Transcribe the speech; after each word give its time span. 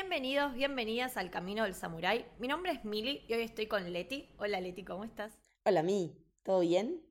Bienvenidos, 0.00 0.54
bienvenidas 0.54 1.18
al 1.18 1.30
Camino 1.30 1.64
del 1.64 1.74
Samurái. 1.74 2.24
Mi 2.38 2.48
nombre 2.48 2.72
es 2.72 2.86
Mili 2.86 3.22
y 3.28 3.34
hoy 3.34 3.42
estoy 3.42 3.66
con 3.66 3.92
Leti. 3.92 4.30
Hola 4.38 4.58
Leti, 4.58 4.82
¿cómo 4.82 5.04
estás? 5.04 5.38
Hola 5.66 5.82
Mi, 5.82 6.16
¿todo 6.42 6.60
bien? 6.60 7.02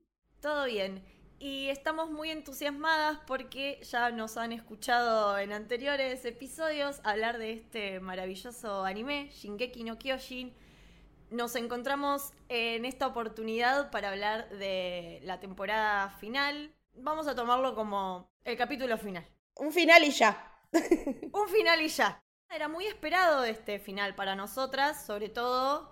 Todo 0.42 0.66
bien. 0.66 1.04
Y 1.38 1.70
estamos 1.70 2.10
muy 2.10 2.32
entusiasmadas 2.32 3.20
porque 3.28 3.80
ya 3.84 4.10
nos 4.10 4.38
han 4.38 4.54
escuchado 4.54 5.38
en 5.38 5.52
anteriores 5.52 6.26
episodios 6.26 7.00
hablar 7.04 7.38
de 7.38 7.54
este 7.54 8.00
maravilloso 8.00 8.84
anime, 8.84 9.30
Shingeki 9.34 9.84
no 9.84 10.00
Kyojin. 10.00 10.52
Nos 11.30 11.56
encontramos 11.56 12.32
en 12.50 12.86
esta 12.86 13.06
oportunidad 13.06 13.92
para 13.92 14.10
hablar 14.10 14.50
de 14.58 15.20
la 15.26 15.40
temporada 15.40 16.10
final. 16.20 16.74
Vamos 16.96 17.28
a 17.28 17.36
tomarlo 17.36 17.76
como 17.76 18.32
el 18.46 18.58
capítulo 18.58 18.98
final. 18.98 19.28
Un 19.58 19.72
final 19.72 20.04
y 20.04 20.10
ya. 20.10 20.56
Un 21.32 21.50
final 21.50 21.82
y 21.84 21.88
ya. 21.88 22.20
Era 22.52 22.68
muy 22.68 22.88
esperado 22.88 23.44
este 23.44 23.78
final 23.78 24.16
para 24.16 24.36
nosotras, 24.36 25.06
sobre 25.06 25.30
todo 25.30 25.92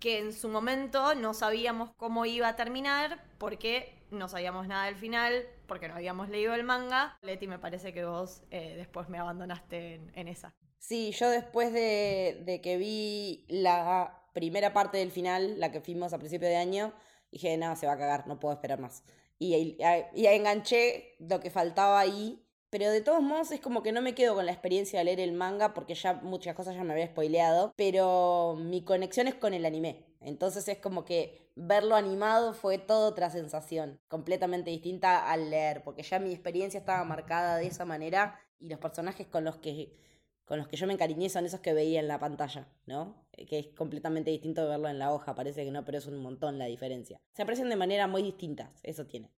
que 0.00 0.18
en 0.18 0.32
su 0.32 0.48
momento 0.48 1.14
no 1.14 1.34
sabíamos 1.34 1.90
cómo 1.98 2.24
iba 2.24 2.48
a 2.48 2.56
terminar 2.56 3.22
porque 3.36 3.94
no 4.10 4.26
sabíamos 4.26 4.66
nada 4.66 4.86
del 4.86 4.96
final, 4.96 5.46
porque 5.66 5.86
no 5.86 5.94
habíamos 5.94 6.30
leído 6.30 6.54
el 6.54 6.64
manga. 6.64 7.18
Leti, 7.20 7.46
me 7.46 7.58
parece 7.58 7.92
que 7.92 8.06
vos 8.06 8.42
eh, 8.50 8.74
después 8.76 9.10
me 9.10 9.18
abandonaste 9.18 10.00
en, 10.14 10.28
esa. 10.28 10.54
Sí, 10.78 11.12
yo 11.12 11.28
después 11.28 11.74
de, 11.74 12.60
que 12.62 12.78
vi 12.78 13.44
la 13.48 14.24
primera 14.32 14.72
parte 14.72 14.96
del 14.96 15.10
final, 15.10 15.60
la 15.60 15.70
que 15.70 15.82
fuimos 15.82 16.14
a 16.14 16.18
principio 16.18 16.48
de 16.48 16.56
año, 16.56 16.94
dije, 17.30 17.58
no, 17.58 17.76
se 17.76 17.86
va 17.86 17.92
a 17.92 17.98
cagar, 17.98 18.26
no 18.26 18.40
puedo 18.40 18.54
esperar 18.54 18.80
más. 18.80 19.04
Y, 19.38 19.54
y, 19.54 19.78
y 20.14 20.26
enganché 20.26 21.16
lo 21.18 21.38
que 21.40 21.50
faltaba 21.50 22.00
ahí 22.00 22.47
pero 22.70 22.90
de 22.90 23.00
todos 23.00 23.22
modos 23.22 23.50
es 23.50 23.60
como 23.60 23.82
que 23.82 23.92
no 23.92 24.02
me 24.02 24.14
quedo 24.14 24.34
con 24.34 24.46
la 24.46 24.52
experiencia 24.52 24.98
de 24.98 25.04
leer 25.04 25.20
el 25.20 25.32
manga 25.32 25.74
porque 25.74 25.94
ya 25.94 26.14
muchas 26.14 26.54
cosas 26.54 26.74
ya 26.74 26.84
me 26.84 26.92
había 26.92 27.06
spoileado. 27.06 27.72
Pero 27.76 28.56
mi 28.58 28.82
conexión 28.82 29.28
es 29.28 29.34
con 29.34 29.54
el 29.54 29.64
anime. 29.64 30.04
Entonces 30.20 30.66
es 30.68 30.78
como 30.78 31.04
que 31.04 31.50
verlo 31.54 31.96
animado 31.96 32.54
fue 32.54 32.78
toda 32.78 33.08
otra 33.08 33.30
sensación, 33.30 34.00
completamente 34.08 34.70
distinta 34.70 35.30
al 35.30 35.50
leer, 35.50 35.82
porque 35.82 36.02
ya 36.02 36.18
mi 36.18 36.32
experiencia 36.32 36.78
estaba 36.78 37.04
marcada 37.04 37.56
de 37.56 37.66
esa 37.66 37.84
manera 37.84 38.40
y 38.58 38.68
los 38.68 38.78
personajes 38.78 39.26
con 39.26 39.44
los 39.44 39.56
que 39.56 39.96
con 40.44 40.56
los 40.58 40.66
que 40.66 40.78
yo 40.78 40.86
me 40.86 40.94
encariñé 40.94 41.28
son 41.28 41.44
esos 41.44 41.60
que 41.60 41.74
veía 41.74 42.00
en 42.00 42.08
la 42.08 42.18
pantalla, 42.18 42.72
¿no? 42.86 43.22
Que 43.32 43.58
es 43.58 43.66
completamente 43.76 44.30
distinto 44.30 44.62
de 44.62 44.68
verlo 44.68 44.88
en 44.88 44.98
la 44.98 45.12
hoja, 45.12 45.34
parece 45.34 45.62
que 45.62 45.70
no, 45.70 45.84
pero 45.84 45.98
es 45.98 46.06
un 46.06 46.16
montón 46.22 46.58
la 46.58 46.64
diferencia. 46.64 47.20
Se 47.34 47.42
aprecian 47.42 47.68
de 47.68 47.76
manera 47.76 48.06
muy 48.06 48.22
distinta, 48.22 48.72
eso 48.82 49.04
tiene. 49.04 49.30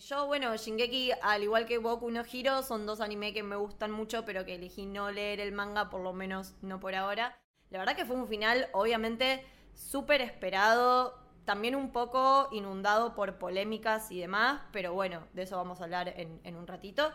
Yo, 0.00 0.26
bueno, 0.26 0.54
Shingeki, 0.56 1.10
al 1.22 1.42
igual 1.42 1.66
que 1.66 1.78
Boku 1.78 2.10
no 2.10 2.22
Hiro, 2.30 2.62
son 2.62 2.86
dos 2.86 3.00
animes 3.00 3.32
que 3.34 3.42
me 3.42 3.56
gustan 3.56 3.90
mucho, 3.90 4.24
pero 4.24 4.44
que 4.44 4.54
elegí 4.54 4.86
no 4.86 5.10
leer 5.10 5.40
el 5.40 5.50
manga, 5.52 5.90
por 5.90 6.00
lo 6.02 6.12
menos 6.12 6.54
no 6.62 6.78
por 6.78 6.94
ahora. 6.94 7.36
La 7.70 7.80
verdad 7.80 7.96
que 7.96 8.04
fue 8.04 8.14
un 8.14 8.28
final, 8.28 8.68
obviamente, 8.72 9.44
súper 9.74 10.20
esperado, 10.20 11.18
también 11.44 11.74
un 11.74 11.90
poco 11.90 12.48
inundado 12.52 13.14
por 13.14 13.38
polémicas 13.38 14.12
y 14.12 14.20
demás, 14.20 14.62
pero 14.72 14.94
bueno, 14.94 15.26
de 15.32 15.42
eso 15.42 15.56
vamos 15.56 15.80
a 15.80 15.84
hablar 15.84 16.14
en, 16.16 16.40
en 16.44 16.54
un 16.54 16.68
ratito. 16.68 17.10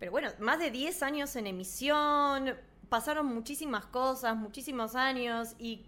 Pero 0.00 0.10
bueno, 0.10 0.30
más 0.40 0.58
de 0.58 0.72
10 0.72 1.04
años 1.04 1.36
en 1.36 1.46
emisión, 1.46 2.56
pasaron 2.88 3.26
muchísimas 3.26 3.86
cosas, 3.86 4.36
muchísimos 4.36 4.96
años, 4.96 5.54
y 5.58 5.86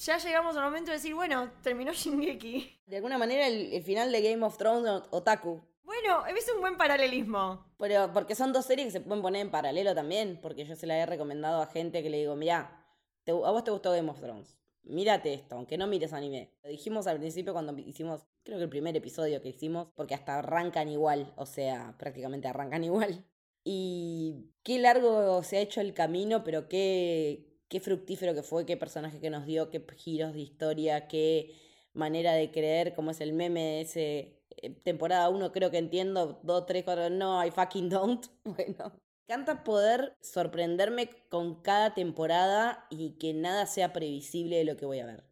ya 0.00 0.18
llegamos 0.18 0.56
al 0.56 0.64
momento 0.64 0.90
de 0.90 0.96
decir, 0.96 1.14
bueno, 1.14 1.50
terminó 1.62 1.92
Shingeki. 1.94 2.82
De 2.86 2.96
alguna 2.96 3.18
manera 3.18 3.46
el, 3.46 3.82
final 3.82 4.10
de 4.10 4.22
Game 4.22 4.44
of 4.44 4.56
Thrones 4.56 5.02
Otaku. 5.10 5.62
Bueno, 5.82 6.26
he 6.26 6.32
visto 6.32 6.54
un 6.54 6.60
buen 6.60 6.76
paralelismo. 6.76 7.66
Pero 7.78 8.12
porque 8.12 8.34
son 8.34 8.52
dos 8.52 8.64
series 8.64 8.86
que 8.86 8.92
se 8.92 9.00
pueden 9.00 9.22
poner 9.22 9.42
en 9.42 9.50
paralelo 9.50 9.94
también, 9.94 10.38
porque 10.40 10.64
yo 10.64 10.76
se 10.76 10.86
la 10.86 10.96
he 10.98 11.06
recomendado 11.06 11.60
a 11.60 11.66
gente 11.66 12.02
que 12.02 12.10
le 12.10 12.18
digo, 12.18 12.36
mira, 12.36 12.86
a 13.26 13.50
vos 13.50 13.64
te 13.64 13.70
gustó 13.70 13.92
Game 13.92 14.10
of 14.10 14.20
Thrones. 14.20 14.56
Mírate 14.82 15.34
esto, 15.34 15.56
aunque 15.56 15.76
no 15.76 15.86
mires 15.86 16.12
anime. 16.12 16.54
Lo 16.62 16.70
dijimos 16.70 17.06
al 17.06 17.18
principio 17.18 17.52
cuando 17.52 17.76
hicimos, 17.78 18.22
creo 18.44 18.58
que 18.58 18.64
el 18.64 18.70
primer 18.70 18.96
episodio 18.96 19.42
que 19.42 19.50
hicimos, 19.50 19.88
porque 19.94 20.14
hasta 20.14 20.38
arrancan 20.38 20.88
igual, 20.88 21.32
o 21.36 21.44
sea, 21.44 21.94
prácticamente 21.98 22.48
arrancan 22.48 22.84
igual. 22.84 23.24
Y 23.62 24.52
qué 24.62 24.78
largo 24.78 25.42
se 25.42 25.58
ha 25.58 25.60
hecho 25.60 25.80
el 25.80 25.92
camino, 25.92 26.44
pero 26.44 26.68
qué, 26.68 27.49
qué 27.70 27.80
fructífero 27.80 28.34
que 28.34 28.42
fue, 28.42 28.66
qué 28.66 28.76
personaje 28.76 29.20
que 29.20 29.30
nos 29.30 29.46
dio, 29.46 29.70
qué 29.70 29.82
giros 29.96 30.34
de 30.34 30.40
historia, 30.40 31.06
qué 31.06 31.54
manera 31.94 32.34
de 32.34 32.50
creer, 32.50 32.94
cómo 32.94 33.12
es 33.12 33.20
el 33.20 33.32
meme 33.32 33.62
de 33.62 33.80
ese 33.82 34.42
eh, 34.56 34.70
temporada 34.82 35.28
1, 35.30 35.52
creo 35.52 35.70
que 35.70 35.78
entiendo, 35.78 36.40
2, 36.42 36.66
3, 36.66 36.84
4, 36.84 37.10
no, 37.10 37.44
I 37.44 37.50
fucking 37.50 37.88
don't. 37.88 38.26
Bueno, 38.44 38.92
encanta 39.26 39.62
poder 39.62 40.16
sorprenderme 40.20 41.10
con 41.28 41.62
cada 41.62 41.94
temporada 41.94 42.86
y 42.90 43.12
que 43.18 43.32
nada 43.32 43.66
sea 43.66 43.92
previsible 43.92 44.56
de 44.56 44.64
lo 44.64 44.76
que 44.76 44.86
voy 44.86 44.98
a 44.98 45.06
ver. 45.06 45.24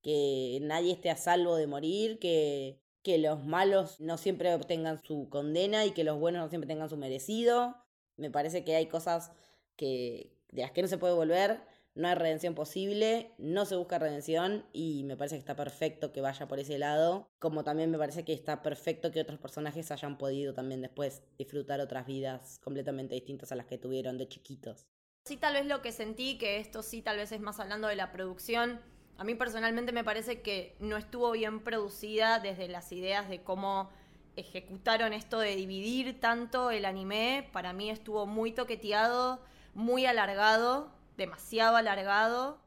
Que 0.00 0.60
nadie 0.62 0.92
esté 0.92 1.10
a 1.10 1.16
salvo 1.16 1.56
de 1.56 1.66
morir, 1.66 2.20
que, 2.20 2.80
que 3.02 3.18
los 3.18 3.44
malos 3.44 4.00
no 4.00 4.16
siempre 4.16 4.54
obtengan 4.54 5.02
su 5.02 5.28
condena 5.28 5.84
y 5.84 5.90
que 5.90 6.04
los 6.04 6.20
buenos 6.20 6.42
no 6.42 6.48
siempre 6.48 6.68
tengan 6.68 6.88
su 6.88 6.96
merecido. 6.96 7.74
Me 8.16 8.30
parece 8.30 8.64
que 8.64 8.76
hay 8.76 8.86
cosas 8.86 9.32
que, 9.76 10.32
de 10.52 10.62
las 10.62 10.70
que 10.70 10.82
no 10.82 10.88
se 10.88 10.98
puede 10.98 11.14
volver 11.14 11.60
no 12.00 12.08
hay 12.08 12.14
redención 12.14 12.54
posible, 12.54 13.32
no 13.38 13.66
se 13.66 13.76
busca 13.76 13.98
redención 13.98 14.64
y 14.72 15.04
me 15.04 15.16
parece 15.16 15.36
que 15.36 15.40
está 15.40 15.54
perfecto 15.54 16.12
que 16.12 16.20
vaya 16.20 16.48
por 16.48 16.58
ese 16.58 16.78
lado, 16.78 17.28
como 17.38 17.62
también 17.62 17.90
me 17.90 17.98
parece 17.98 18.24
que 18.24 18.32
está 18.32 18.62
perfecto 18.62 19.12
que 19.12 19.20
otros 19.20 19.38
personajes 19.38 19.90
hayan 19.90 20.16
podido 20.16 20.54
también 20.54 20.80
después 20.80 21.22
disfrutar 21.38 21.80
otras 21.80 22.06
vidas 22.06 22.58
completamente 22.64 23.14
distintas 23.14 23.52
a 23.52 23.56
las 23.56 23.66
que 23.66 23.78
tuvieron 23.78 24.16
de 24.16 24.28
chiquitos. 24.28 24.86
Sí, 25.26 25.36
tal 25.36 25.54
vez 25.54 25.66
lo 25.66 25.82
que 25.82 25.92
sentí, 25.92 26.38
que 26.38 26.58
esto 26.58 26.82
sí 26.82 27.02
tal 27.02 27.18
vez 27.18 27.30
es 27.32 27.40
más 27.40 27.60
hablando 27.60 27.88
de 27.88 27.96
la 27.96 28.10
producción, 28.10 28.80
a 29.18 29.24
mí 29.24 29.34
personalmente 29.34 29.92
me 29.92 30.02
parece 30.02 30.40
que 30.40 30.76
no 30.80 30.96
estuvo 30.96 31.30
bien 31.32 31.60
producida 31.60 32.40
desde 32.40 32.68
las 32.68 32.90
ideas 32.92 33.28
de 33.28 33.42
cómo 33.42 33.90
ejecutaron 34.36 35.12
esto 35.12 35.38
de 35.38 35.54
dividir 35.54 36.18
tanto 36.18 36.70
el 36.70 36.86
anime, 36.86 37.50
para 37.52 37.74
mí 37.74 37.90
estuvo 37.90 38.24
muy 38.26 38.52
toqueteado, 38.52 39.44
muy 39.74 40.06
alargado 40.06 40.98
demasiado 41.20 41.76
alargado. 41.76 42.60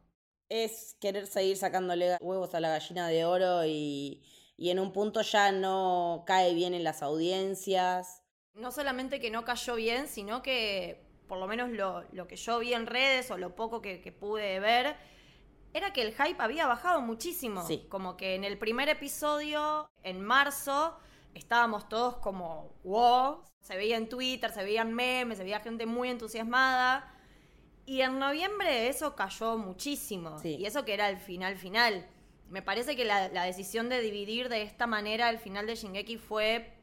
Es 0.47 0.95
querer 1.01 1.27
seguir 1.27 1.57
sacándole 1.57 2.17
huevos 2.21 2.53
a 2.53 2.59
la 2.59 2.69
gallina 2.69 3.07
de 3.07 3.25
oro 3.25 3.65
y, 3.65 4.23
y 4.55 4.69
en 4.69 4.79
un 4.79 4.93
punto 4.93 5.21
ya 5.21 5.51
no 5.51 6.23
cae 6.25 6.53
bien 6.53 6.73
en 6.73 6.83
las 6.83 7.01
audiencias. 7.01 8.21
No 8.53 8.71
solamente 8.71 9.19
que 9.19 9.31
no 9.31 9.43
cayó 9.43 9.75
bien, 9.75 10.07
sino 10.07 10.43
que 10.43 11.03
por 11.27 11.39
lo 11.39 11.47
menos 11.47 11.71
lo, 11.71 12.03
lo 12.11 12.27
que 12.27 12.35
yo 12.35 12.59
vi 12.59 12.73
en 12.73 12.85
redes 12.85 13.31
o 13.31 13.37
lo 13.37 13.55
poco 13.55 13.81
que, 13.81 14.01
que, 14.01 14.11
pude 14.11 14.59
ver, 14.59 14.95
era 15.73 15.91
que 15.91 16.03
el 16.03 16.13
hype 16.13 16.41
había 16.41 16.67
bajado 16.67 17.01
muchísimo. 17.01 17.65
Sí. 17.65 17.87
Como 17.89 18.15
que 18.15 18.35
en 18.35 18.43
el 18.43 18.59
primer 18.59 18.89
episodio, 18.89 19.89
en 20.03 20.21
marzo, 20.21 20.95
estábamos 21.33 21.89
todos 21.89 22.17
como 22.17 22.75
wow. 22.83 23.41
Se 23.61 23.75
veía 23.75 23.97
en 23.97 24.09
Twitter, 24.09 24.51
se 24.51 24.63
veían 24.63 24.93
memes, 24.93 25.37
se 25.37 25.43
veía 25.43 25.59
gente 25.61 25.87
muy 25.87 26.09
entusiasmada. 26.09 27.12
Y 27.85 28.01
en 28.01 28.19
noviembre 28.19 28.87
eso 28.87 29.15
cayó 29.15 29.57
muchísimo. 29.57 30.37
Y 30.43 30.65
eso 30.65 30.85
que 30.85 30.93
era 30.93 31.09
el 31.09 31.17
final 31.17 31.57
final. 31.57 32.07
Me 32.49 32.61
parece 32.61 32.95
que 32.95 33.03
la, 33.03 33.29
la, 33.29 33.43
decisión 33.43 33.89
de 33.89 33.99
dividir 33.99 34.47
de 34.47 34.61
esta 34.61 34.87
manera 34.87 35.29
el 35.29 35.37
final 35.37 35.65
de 35.67 35.75
Shingeki 35.75 36.17
fue 36.17 36.73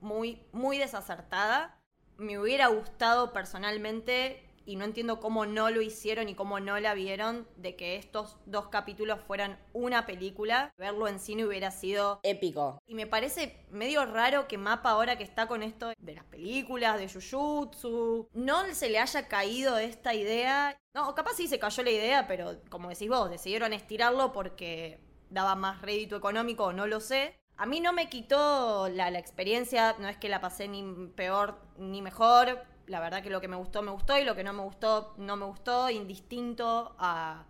muy, 0.00 0.42
muy 0.52 0.78
desacertada. 0.78 1.78
Me 2.16 2.38
hubiera 2.38 2.66
gustado 2.66 3.32
personalmente 3.32 4.49
y 4.70 4.76
no 4.76 4.84
entiendo 4.84 5.18
cómo 5.18 5.46
no 5.46 5.68
lo 5.68 5.82
hicieron 5.82 6.28
y 6.28 6.36
cómo 6.36 6.60
no 6.60 6.78
la 6.78 6.94
vieron 6.94 7.48
de 7.56 7.74
que 7.74 7.96
estos 7.96 8.36
dos 8.46 8.68
capítulos 8.68 9.18
fueran 9.26 9.58
una 9.72 10.06
película. 10.06 10.72
Verlo 10.78 11.08
en 11.08 11.18
cine 11.18 11.44
hubiera 11.44 11.72
sido 11.72 12.20
épico. 12.22 12.80
Y 12.86 12.94
me 12.94 13.08
parece 13.08 13.66
medio 13.72 14.06
raro 14.06 14.46
que 14.46 14.58
Mapa 14.58 14.90
ahora 14.90 15.18
que 15.18 15.24
está 15.24 15.48
con 15.48 15.64
esto 15.64 15.92
de 15.98 16.14
las 16.14 16.24
películas, 16.26 17.00
de 17.00 17.08
Jujutsu, 17.08 18.28
no 18.32 18.72
se 18.72 18.90
le 18.90 19.00
haya 19.00 19.26
caído 19.26 19.76
esta 19.76 20.14
idea. 20.14 20.78
No, 20.94 21.12
capaz 21.16 21.34
sí 21.34 21.48
se 21.48 21.58
cayó 21.58 21.82
la 21.82 21.90
idea, 21.90 22.28
pero 22.28 22.60
como 22.68 22.90
decís 22.90 23.08
vos, 23.08 23.28
decidieron 23.28 23.72
estirarlo 23.72 24.32
porque 24.32 25.00
daba 25.30 25.56
más 25.56 25.82
rédito 25.82 26.14
económico 26.14 26.72
no 26.72 26.86
lo 26.86 27.00
sé. 27.00 27.40
A 27.56 27.66
mí 27.66 27.80
no 27.80 27.92
me 27.92 28.08
quitó 28.08 28.88
la, 28.88 29.10
la 29.10 29.18
experiencia, 29.18 29.96
no 29.98 30.06
es 30.06 30.16
que 30.16 30.28
la 30.28 30.40
pasé 30.40 30.68
ni 30.68 31.08
peor 31.16 31.58
ni 31.76 32.02
mejor 32.02 32.70
la 32.90 32.98
verdad 32.98 33.22
que 33.22 33.30
lo 33.30 33.40
que 33.40 33.46
me 33.46 33.56
gustó, 33.56 33.82
me 33.82 33.92
gustó 33.92 34.18
y 34.18 34.24
lo 34.24 34.34
que 34.34 34.42
no 34.42 34.52
me 34.52 34.62
gustó, 34.62 35.14
no 35.16 35.36
me 35.36 35.46
gustó, 35.46 35.88
indistinto 35.90 36.96
a, 36.98 37.46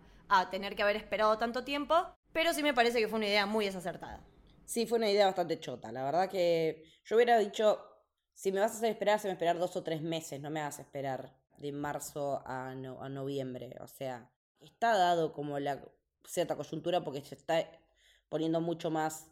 tener 0.49 0.75
que 0.75 0.83
haber 0.83 0.95
esperado 0.95 1.37
tanto 1.37 1.63
tiempo. 1.63 1.95
Pero 2.31 2.53
sí 2.53 2.63
me 2.63 2.73
parece 2.73 2.99
que 2.99 3.09
fue 3.09 3.17
una 3.17 3.27
idea 3.27 3.45
muy 3.45 3.65
desacertada. 3.65 4.23
Sí, 4.63 4.85
fue 4.85 4.99
una 4.99 5.09
idea 5.09 5.25
bastante 5.25 5.59
chota. 5.59 5.91
La 5.91 6.03
verdad 6.05 6.29
que 6.29 6.85
yo 7.03 7.15
hubiera 7.15 7.37
dicho, 7.37 7.81
si 8.33 8.51
me 8.51 8.61
vas 8.61 8.71
a 8.71 8.75
hacer 8.75 8.91
esperar, 8.91 9.19
se 9.19 9.27
me 9.27 9.33
esperar 9.33 9.57
dos 9.57 9.75
o 9.75 9.83
tres 9.83 10.01
meses, 10.01 10.39
no 10.39 10.49
me 10.49 10.61
hagas 10.61 10.79
esperar 10.79 11.35
de 11.57 11.71
marzo 11.71 12.41
a, 12.45 12.69
a 12.69 13.09
noviembre. 13.09 13.75
O 13.81 13.87
sea, 13.87 14.31
está 14.59 14.95
dado 14.95 15.33
como 15.33 15.59
la 15.59 15.83
cierta 16.23 16.55
coyuntura 16.55 17.03
porque 17.03 17.21
se 17.21 17.35
está 17.35 17.67
poniendo 18.29 18.61
mucho 18.61 18.91
más 18.91 19.27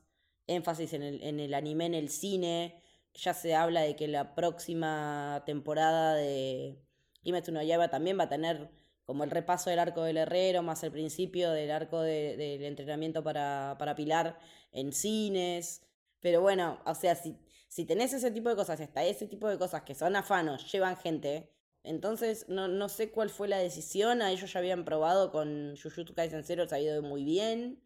énfasis 0.47 0.91
en 0.93 1.03
el, 1.03 1.23
en 1.23 1.39
el 1.39 1.53
anime, 1.53 1.85
en 1.85 1.93
el 1.93 2.09
cine 2.09 2.81
ya 3.21 3.33
se 3.33 3.55
habla 3.55 3.81
de 3.81 3.95
que 3.95 4.07
la 4.07 4.35
próxima 4.35 5.43
temporada 5.45 6.15
de 6.15 6.79
Kimetsu 7.21 7.51
no 7.51 7.61
Yaiba 7.61 7.89
también 7.89 8.17
va 8.17 8.23
a 8.23 8.29
tener 8.29 8.69
como 9.05 9.23
el 9.23 9.31
repaso 9.31 9.69
del 9.69 9.79
arco 9.79 10.03
del 10.03 10.17
herrero, 10.17 10.61
más 10.61 10.83
el 10.83 10.91
principio 10.91 11.51
del 11.51 11.71
arco 11.71 12.01
del 12.01 12.63
entrenamiento 12.63 13.23
para, 13.23 13.75
para 13.79 13.95
Pilar 13.95 14.37
en 14.71 14.93
cines. 14.93 15.81
Pero 16.19 16.41
bueno, 16.41 16.79
o 16.85 16.93
sea, 16.93 17.15
si, 17.15 17.35
si 17.67 17.85
tenés 17.85 18.13
ese 18.13 18.29
tipo 18.31 18.49
de 18.49 18.55
cosas, 18.55 18.79
hasta 18.79 19.03
ese 19.03 19.25
tipo 19.27 19.49
de 19.49 19.57
cosas 19.57 19.81
que 19.81 19.95
son 19.95 20.15
afanos, 20.15 20.71
llevan 20.71 20.95
gente, 20.95 21.51
entonces 21.83 22.45
no, 22.49 22.67
no 22.67 22.87
sé 22.87 23.09
cuál 23.09 23.29
fue 23.29 23.47
la 23.47 23.57
decisión. 23.57 24.21
A 24.21 24.31
ellos 24.31 24.53
ya 24.53 24.59
habían 24.59 24.85
probado 24.85 25.31
con 25.31 25.75
Jujutsu 25.75 26.13
Kaisen 26.13 26.43
Zero, 26.43 26.67
se 26.67 26.75
ha 26.75 26.79
ido 26.79 27.01
muy 27.01 27.23
bien. 27.23 27.81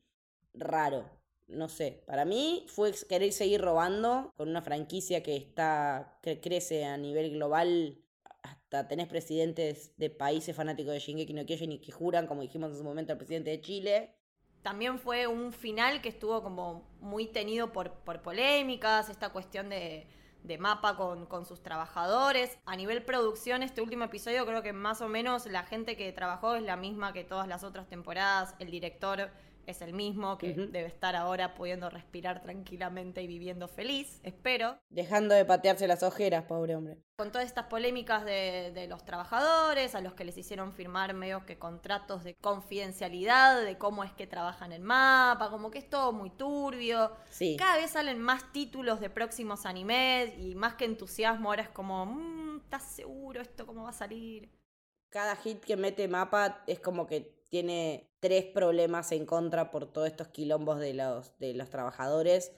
Raro, 0.53 1.09
no 1.47 1.69
sé. 1.69 2.03
Para 2.05 2.25
mí 2.25 2.65
fue 2.67 2.93
querer 3.07 3.31
seguir 3.31 3.61
robando 3.61 4.33
con 4.37 4.49
una 4.49 4.61
franquicia 4.61 5.23
que 5.23 5.35
está 5.35 6.17
que 6.21 6.39
crece 6.39 6.85
a 6.85 6.97
nivel 6.97 7.31
global 7.31 7.99
hasta 8.43 8.87
tenés 8.87 9.07
presidentes 9.07 9.97
de 9.97 10.09
países 10.09 10.55
fanáticos 10.55 10.93
de 10.93 10.99
Shingeki 10.99 11.33
no 11.33 11.45
Kyojin 11.45 11.71
y 11.71 11.79
que 11.79 11.91
juran, 11.91 12.27
como 12.27 12.41
dijimos 12.41 12.71
en 12.71 12.77
su 12.77 12.83
momento, 12.83 13.13
al 13.13 13.17
presidente 13.17 13.51
de 13.51 13.61
Chile. 13.61 14.15
También 14.61 14.99
fue 14.99 15.27
un 15.27 15.51
final 15.51 16.01
que 16.01 16.09
estuvo 16.09 16.41
como 16.41 16.87
muy 16.99 17.27
tenido 17.27 17.71
por, 17.71 17.91
por 17.99 18.21
polémicas, 18.21 19.09
esta 19.09 19.29
cuestión 19.29 19.69
de, 19.69 20.07
de 20.43 20.57
mapa 20.57 20.95
con, 20.95 21.25
con, 21.25 21.45
sus 21.45 21.61
trabajadores. 21.61 22.57
A 22.65 22.75
nivel 22.75 23.03
producción, 23.03 23.63
este 23.63 23.81
último 23.81 24.05
episodio 24.05 24.45
creo 24.45 24.61
que 24.61 24.73
más 24.73 25.01
o 25.01 25.09
menos 25.09 25.45
la 25.45 25.63
gente 25.63 25.97
que 25.97 26.11
trabajó 26.11 26.55
es 26.55 26.63
la 26.63 26.77
misma 26.77 27.13
que 27.13 27.23
todas 27.23 27.47
las 27.47 27.63
otras 27.63 27.87
temporadas. 27.87 28.55
El 28.59 28.71
director 28.71 29.31
es 29.65 29.81
el 29.81 29.93
mismo, 29.93 30.37
que 30.37 30.53
debe 30.53 30.85
estar 30.87 31.15
ahora 31.15 31.55
pudiendo 31.55 31.89
respirar 31.89 32.41
tranquilamente 32.41 33.21
y 33.21 33.27
viviendo 33.27 33.67
feliz, 33.67 34.19
espero. 34.23 34.77
Dejando 34.89 35.35
de 35.35 35.45
patearse 35.45 35.87
las 35.87 36.03
ojeras, 36.03 36.45
pobre 36.45 36.75
hombre. 36.75 36.97
Con 37.17 37.31
todas 37.31 37.47
estas 37.47 37.65
polémicas 37.65 38.25
de, 38.25 38.71
de, 38.73 38.87
los 38.87 39.05
trabajadores, 39.05 39.95
a 39.95 40.01
los 40.01 40.13
que 40.13 40.25
les 40.25 40.37
hicieron 40.37 40.73
firmar 40.73 41.13
medio 41.13 41.45
que 41.45 41.57
contratos 41.57 42.23
de 42.23 42.35
confidencialidad, 42.35 43.63
de 43.63 43.77
cómo 43.77 44.03
es 44.03 44.11
que 44.11 44.27
trabajan 44.27 44.73
el 44.73 44.81
mapa, 44.81 45.49
como 45.49 45.71
que 45.71 45.79
es 45.79 45.89
todo 45.89 46.11
muy 46.11 46.31
turbio. 46.31 47.11
Sí. 47.29 47.55
Cada 47.57 47.77
vez 47.77 47.91
salen 47.91 48.19
más 48.19 48.51
títulos 48.51 48.99
de 48.99 49.09
próximos 49.09 49.65
animes 49.65 50.33
y 50.37 50.55
más 50.55 50.75
que 50.75 50.85
entusiasmo, 50.85 51.49
ahora 51.49 51.63
es 51.63 51.69
como, 51.69 52.05
mmm, 52.05 52.57
¿estás 52.57 52.83
seguro 52.83 53.41
esto 53.41 53.65
cómo 53.65 53.83
va 53.83 53.89
a 53.89 53.93
salir? 53.93 54.49
Cada 55.09 55.35
hit 55.35 55.63
que 55.63 55.77
mete 55.77 56.07
mapa 56.07 56.63
es 56.65 56.79
como 56.79 57.05
que 57.05 57.42
tiene 57.53 58.09
tres 58.19 58.45
problemas 58.45 59.11
en 59.11 59.27
contra 59.27 59.69
por 59.69 59.93
todos 59.93 60.07
estos 60.07 60.29
quilombos 60.29 60.79
de 60.79 60.95
los, 60.95 61.37
de 61.37 61.53
los 61.53 61.69
trabajadores, 61.69 62.51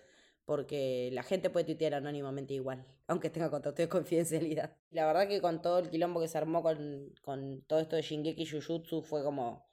porque 0.46 1.10
la 1.12 1.22
gente 1.22 1.50
puede 1.50 1.66
tuitear 1.66 1.96
anónimamente 1.96 2.54
igual, 2.54 2.86
aunque 3.08 3.30
tenga 3.30 3.52
contrato 3.52 3.82
de 3.82 3.90
confidencialidad. 3.90 4.78
La 4.92 5.06
verdad 5.06 5.28
que 5.28 5.42
con 5.42 5.62
todo 5.62 5.80
el 5.80 5.90
quilombo 5.90 6.22
que 6.22 6.30
se 6.30 6.38
armó 6.38 6.64
con, 6.64 7.14
con 7.22 7.62
todo 7.68 7.80
esto 7.80 7.98
de 7.98 8.04
Shingeki 8.04 8.46
Jujutsu 8.50 9.02
fue 9.02 9.22
como 9.22 9.68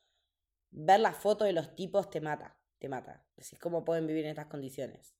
ver 0.73 0.99
la 0.99 1.13
foto 1.13 1.45
de 1.45 1.53
los 1.53 1.77
tipos 1.77 2.11
te 2.11 2.21
mata, 2.21 2.57
te 2.81 2.89
mata. 2.89 3.25
Decís 3.37 3.61
cómo 3.61 3.85
pueden 3.85 4.09
vivir 4.09 4.25
en 4.25 4.31
estas 4.31 4.47
condiciones. 4.47 5.15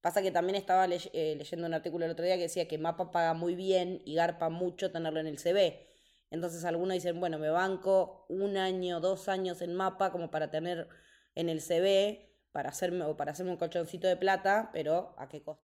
Pasa 0.00 0.20
que 0.20 0.32
también 0.32 0.56
estaba 0.56 0.86
eh, 0.86 1.36
leyendo 1.38 1.68
un 1.68 1.74
artículo 1.74 2.06
el 2.06 2.10
otro 2.10 2.24
día 2.24 2.34
que 2.34 2.42
decía 2.42 2.66
que 2.66 2.76
Mapa 2.76 3.12
paga 3.12 3.34
muy 3.34 3.54
bien 3.54 4.02
y 4.04 4.16
garpa 4.16 4.48
mucho 4.48 4.90
tenerlo 4.90 5.20
en 5.20 5.28
el 5.28 5.38
CV. 5.38 5.93
Entonces 6.30 6.64
algunos 6.64 6.94
dicen, 6.94 7.20
bueno, 7.20 7.38
me 7.38 7.50
banco 7.50 8.26
un 8.28 8.56
año, 8.56 9.00
dos 9.00 9.28
años 9.28 9.62
en 9.62 9.74
mapa 9.74 10.10
como 10.10 10.30
para 10.30 10.50
tener 10.50 10.88
en 11.34 11.48
el 11.48 11.60
CV, 11.60 12.30
para 12.52 12.70
hacerme, 12.70 13.04
o 13.04 13.16
para 13.16 13.32
hacerme 13.32 13.52
un 13.52 13.58
colchoncito 13.58 14.06
de 14.06 14.16
plata, 14.16 14.70
pero 14.72 15.14
¿a 15.18 15.28
qué 15.28 15.42
costo? 15.42 15.64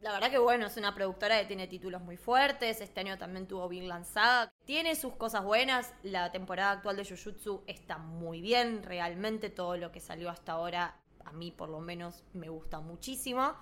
La 0.00 0.12
verdad 0.12 0.30
que 0.30 0.38
bueno, 0.38 0.66
es 0.66 0.76
una 0.76 0.94
productora 0.94 1.38
que 1.38 1.46
tiene 1.46 1.68
títulos 1.68 2.02
muy 2.02 2.16
fuertes, 2.16 2.80
este 2.80 3.00
año 3.00 3.18
también 3.18 3.46
tuvo 3.46 3.68
bien 3.68 3.86
lanzada, 3.86 4.52
tiene 4.64 4.96
sus 4.96 5.14
cosas 5.14 5.44
buenas, 5.44 5.94
la 6.02 6.32
temporada 6.32 6.72
actual 6.72 6.96
de 6.96 7.04
Jujutsu 7.04 7.62
está 7.68 7.98
muy 7.98 8.40
bien, 8.40 8.82
realmente 8.82 9.48
todo 9.48 9.76
lo 9.76 9.92
que 9.92 10.00
salió 10.00 10.28
hasta 10.28 10.52
ahora, 10.52 11.00
a 11.24 11.32
mí 11.32 11.52
por 11.52 11.68
lo 11.68 11.78
menos 11.78 12.24
me 12.32 12.48
gusta 12.48 12.80
muchísimo. 12.80 13.54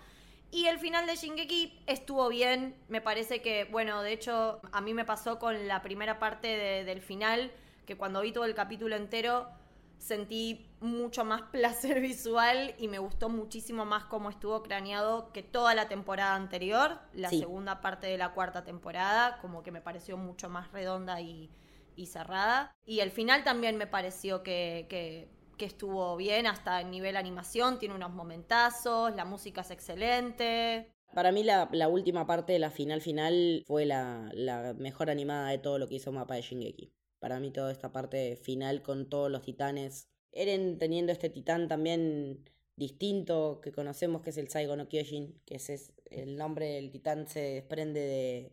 Y 0.50 0.67
el 0.67 0.79
final 0.79 1.06
de 1.06 1.17
Shingeki 1.17 1.82
estuvo 1.87 2.29
bien. 2.29 2.75
Me 2.88 3.00
parece 3.00 3.41
que, 3.41 3.64
bueno, 3.64 4.02
de 4.02 4.12
hecho, 4.12 4.61
a 4.73 4.81
mí 4.81 4.94
me 4.94 5.05
pasó 5.05 5.38
con 5.38 5.69
la 5.69 5.82
primera 5.82 6.19
parte 6.19 6.49
del 6.85 7.00
final, 7.00 7.52
que 7.87 7.97
cuando 7.97 8.20
vi 8.20 8.32
todo 8.32 8.44
el 8.44 8.55
capítulo 8.55 8.97
entero 8.97 9.49
sentí 9.99 10.67
mucho 10.81 11.25
más 11.25 11.43
placer 11.52 12.00
visual 12.00 12.75
y 12.79 12.88
me 12.88 12.99
gustó 12.99 13.29
muchísimo 13.29 13.85
más 13.85 14.05
cómo 14.05 14.31
estuvo 14.31 14.62
craneado 14.62 15.31
que 15.32 15.43
toda 15.43 15.75
la 15.75 15.88
temporada 15.88 16.35
anterior, 16.35 16.99
la 17.12 17.29
segunda 17.29 17.81
parte 17.81 18.06
de 18.06 18.19
la 18.19 18.32
cuarta 18.32 18.64
temporada, 18.64 19.38
como 19.41 19.62
que 19.62 19.70
me 19.70 19.81
pareció 19.81 20.17
mucho 20.17 20.49
más 20.49 20.73
redonda 20.73 21.20
y, 21.20 21.50
y 21.97 22.06
cerrada. 22.06 22.75
Y 22.87 23.00
el 23.00 23.11
final 23.11 23.44
también 23.44 23.76
me 23.76 23.87
pareció 23.87 24.43
que, 24.43 24.87
que 24.88 25.29
que 25.61 25.67
estuvo 25.67 26.17
bien 26.17 26.47
hasta 26.47 26.81
el 26.81 26.91
nivel 26.91 27.19
animación, 27.19 27.79
tiene 27.79 27.95
unos 27.95 28.15
momentazos, 28.15 29.15
la 29.15 29.27
música 29.27 29.61
es 29.61 29.71
excelente. 29.71 30.91
Para 31.12 31.33
mí 31.33 31.45
la, 31.45 31.69
última 31.87 32.27
parte 32.27 32.55
de 32.55 32.59
la 32.59 32.71
final 32.71 33.03
final 33.03 33.62
fue 33.67 33.85
la, 33.85 34.33
mejor 34.79 35.11
animada 35.11 35.51
de 35.51 35.59
todo 35.59 35.79
lo 35.79 35.87
que 35.87 35.97
hizo 35.97 36.12
Mapa 36.12 36.37
de 36.37 36.41
Shingeki. 36.41 36.95
Para 37.19 37.41
mí 37.41 37.51
toda 37.51 37.71
esta 37.71 37.93
parte 37.93 38.37
final 38.37 38.81
con 38.81 39.11
todos 39.11 39.31
los 39.31 39.43
titanes. 39.43 40.09
Eren 40.33 40.79
teniendo 40.79 41.12
este 41.12 41.29
titán 41.29 41.69
también 41.69 42.49
distinto 42.77 43.61
que 43.62 43.71
conocemos 43.71 44.23
que 44.23 44.31
es 44.31 44.39
el 44.39 44.49
Saigo 44.49 44.77
no 44.77 44.89
Kyojin, 44.89 45.43
que 45.45 45.57
es 45.57 45.93
el 46.07 46.37
nombre 46.37 46.69
del 46.69 46.91
titán 46.91 47.29
se 47.29 47.41
desprende 47.41 48.01
de, 48.01 48.53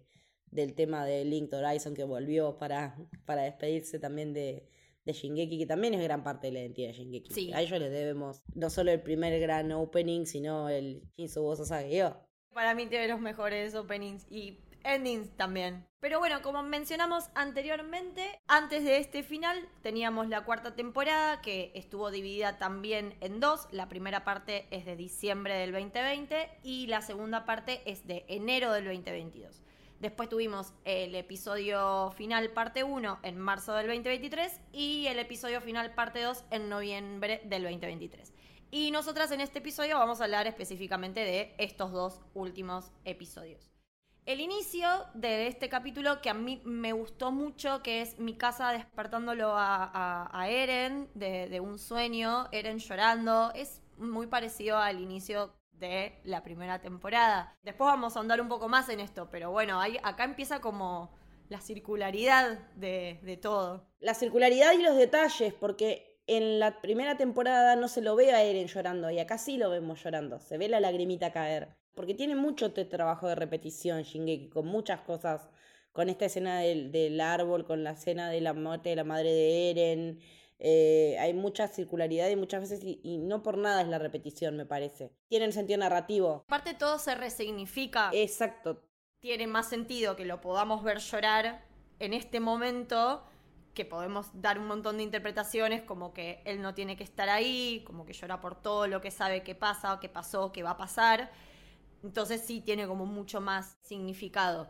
del 0.52 0.74
tema 0.74 1.06
de 1.06 1.24
Linked 1.24 1.58
Horizon 1.58 1.94
que 1.94 2.04
volvió 2.04 2.58
para, 2.58 2.98
para 3.24 3.44
despedirse 3.44 3.98
también 3.98 4.34
de, 4.34 4.68
de 5.08 5.14
Shingeki, 5.14 5.58
que 5.58 5.66
también 5.66 5.94
es 5.94 6.04
gran 6.04 6.24
parte 6.24 6.48
de 6.48 6.54
la 6.54 6.60
identidad 6.60 6.90
de 6.90 6.94
Shingeki. 6.94 7.54
A 7.54 7.62
ellos 7.62 7.80
les 7.80 7.92
debemos 7.92 8.44
no 8.54 8.70
solo 8.70 8.92
el 8.92 9.02
primer 9.02 9.40
gran 9.40 9.72
opening, 9.72 10.26
sino 10.26 10.70
el 10.70 11.02
Shinsubo 11.18 11.56
Sasage 11.56 12.14
Para 12.54 12.76
mí 12.76 12.86
tiene 12.88 13.08
los 13.08 13.20
mejores 13.20 13.74
openings 13.74 14.28
y 14.30 14.60
endings 14.84 15.36
también. 15.38 15.88
Pero 16.00 16.20
bueno, 16.20 16.42
como 16.42 16.62
mencionamos 16.62 17.30
anteriormente, 17.36 18.40
antes 18.48 18.84
de 18.84 18.98
este 18.98 19.24
final 19.24 19.58
teníamos 19.82 20.28
la 20.28 20.44
cuarta 20.44 20.76
temporada 20.76 21.42
que 21.42 21.72
estuvo 21.74 22.12
dividida 22.12 22.58
también 22.58 23.16
en 23.22 23.40
dos. 23.40 23.68
La 23.72 23.88
primera 23.88 24.26
parte 24.26 24.68
es 24.72 24.86
de 24.86 24.96
diciembre 24.96 25.56
del 25.56 25.72
2020 25.72 26.60
y 26.64 26.88
la 26.88 27.02
segunda 27.02 27.46
parte 27.46 27.82
es 27.86 28.06
de 28.06 28.26
enero 28.28 28.74
del 28.74 28.86
2022. 28.86 29.64
Después 30.00 30.30
tuvimos 30.30 30.74
el 30.86 31.16
episodio 31.16 32.12
final 32.16 32.52
parte 32.52 32.84
1 32.84 33.20
en 33.24 33.40
marzo 33.40 33.74
del 33.74 33.88
2023 33.88 34.62
y 34.72 35.08
el 35.08 35.18
episodio 35.18 35.60
final 35.60 35.96
parte 35.96 36.22
2 36.22 36.44
en 36.52 36.70
noviembre 36.70 37.42
del 37.46 37.64
2023. 37.64 38.32
Y 38.70 38.92
nosotras 38.92 39.32
en 39.32 39.42
este 39.42 39.58
episodio 39.58 39.98
vamos 39.98 40.22
a 40.22 40.26
hablar 40.26 40.46
específicamente 40.46 41.22
de 41.22 41.56
estos 41.58 41.92
dos 41.92 42.22
últimos 42.36 42.92
episodios. 43.06 43.72
El 44.28 44.40
inicio 44.40 44.88
de 45.16 45.48
este 45.48 45.68
capítulo 45.68 46.22
que 46.22 46.30
a 46.30 46.36
mí 46.36 46.62
me 46.64 46.92
gustó 46.92 47.32
mucho, 47.32 47.82
que 47.82 48.02
es 48.02 48.20
mi 48.20 48.36
casa 48.36 48.74
despertándolo 48.74 49.54
a, 49.56 50.46
Eren 50.48 51.10
de, 51.16 51.48
de 51.48 51.60
un 51.60 51.80
sueño, 51.80 52.50
Eren 52.52 52.78
llorando, 52.78 53.52
es 53.56 53.82
muy 53.98 54.28
parecido 54.28 54.78
al 54.78 55.00
inicio 55.00 55.56
de 55.80 56.20
la 56.24 56.44
primera 56.44 56.80
temporada. 56.82 57.56
Después 57.64 57.88
vamos 57.88 58.18
a 58.18 58.20
andar 58.20 58.42
un 58.42 58.48
poco 58.48 58.68
más 58.68 58.90
en 58.90 59.00
esto, 59.00 59.30
pero 59.32 59.52
bueno, 59.52 59.80
acá 60.04 60.24
empieza 60.24 60.60
como 60.62 61.16
la 61.50 61.62
circularidad 61.62 62.60
de, 62.76 63.20
de 63.24 63.38
todo. 63.38 63.88
La 64.00 64.14
circularidad 64.14 64.74
y 64.74 64.82
los 64.82 64.96
detalles, 64.98 65.54
porque 65.54 66.22
en 66.28 66.60
la 66.60 66.82
primera 66.82 67.16
temporada 67.16 67.76
no 67.76 67.88
se 67.88 68.02
lo 68.02 68.16
ve 68.16 68.34
a 68.34 68.44
Eren 68.44 68.68
llorando 68.68 69.10
y 69.10 69.20
acá 69.20 69.38
sí 69.38 69.58
lo 69.58 69.70
vemos 69.70 70.04
llorando, 70.04 70.40
se 70.40 70.58
ve 70.58 70.68
la 70.68 70.80
lagrimita 70.80 71.32
caer. 71.32 71.70
Porque 71.96 72.14
tiene 72.14 72.36
mucho 72.36 72.74
trabajo 72.74 73.28
de 73.28 73.34
repetición 73.34 74.04
Shingeki, 74.04 74.50
con 74.50 74.68
muchas 74.68 75.02
cosas, 75.02 75.50
con 75.94 76.10
esta 76.10 76.26
escena 76.26 76.60
del, 76.60 76.92
del 76.92 77.20
árbol, 77.20 77.66
con 77.66 77.84
la 77.84 77.92
escena 77.92 78.30
de 78.30 78.40
la 78.40 78.54
muerte 78.54 78.90
de 78.90 78.96
la 78.98 79.04
madre 79.04 79.32
de 79.32 79.72
Eren, 79.72 80.20
eh, 80.60 81.18
hay 81.20 81.34
mucha 81.34 81.68
circularidad 81.68 82.30
y 82.30 82.36
muchas 82.36 82.62
veces, 82.62 82.82
y, 82.84 83.18
no 83.20 83.44
por 83.44 83.58
nada 83.58 83.82
es 83.82 83.88
la 83.88 84.00
repetición, 84.00 84.58
me 84.58 84.66
parece. 84.66 85.12
Tienen 85.28 85.54
sentido 85.54 85.80
narrativo. 85.80 86.44
Aparte 86.48 86.74
todo 86.74 86.98
se 87.00 87.16
resignifica. 87.16 88.10
Exacto. 88.14 88.82
Tiene 89.20 89.48
más 89.48 89.70
sentido 89.70 90.16
que 90.16 90.26
lo 90.26 90.42
podamos 90.42 90.84
ver 90.84 91.00
llorar 91.00 91.66
en 92.00 92.14
este 92.14 92.40
momento, 92.40 93.24
que 93.74 93.86
podemos 93.86 94.30
dar 94.34 94.58
un 94.58 94.68
montón 94.68 94.98
de 94.98 95.04
interpretaciones 95.04 95.84
como 95.84 96.14
que 96.14 96.42
él 96.46 96.62
no 96.62 96.74
tiene 96.74 96.98
que 96.98 97.04
estar 97.04 97.30
ahí, 97.30 97.84
como 97.86 98.06
que 98.06 98.14
llora 98.14 98.40
por 98.42 98.60
todo 98.60 98.88
lo 98.88 99.02
que 99.02 99.12
sabe 99.12 99.44
que 99.44 99.56
pasa, 99.56 100.00
que 100.00 100.10
pasó, 100.10 100.52
que 100.52 100.64
va 100.64 100.72
a 100.72 100.78
pasar. 100.78 101.32
Entonces 102.04 102.42
sí 102.42 102.62
tiene 102.62 102.88
como 102.88 103.06
mucho 103.06 103.42
más 103.42 103.78
significado. 103.84 104.70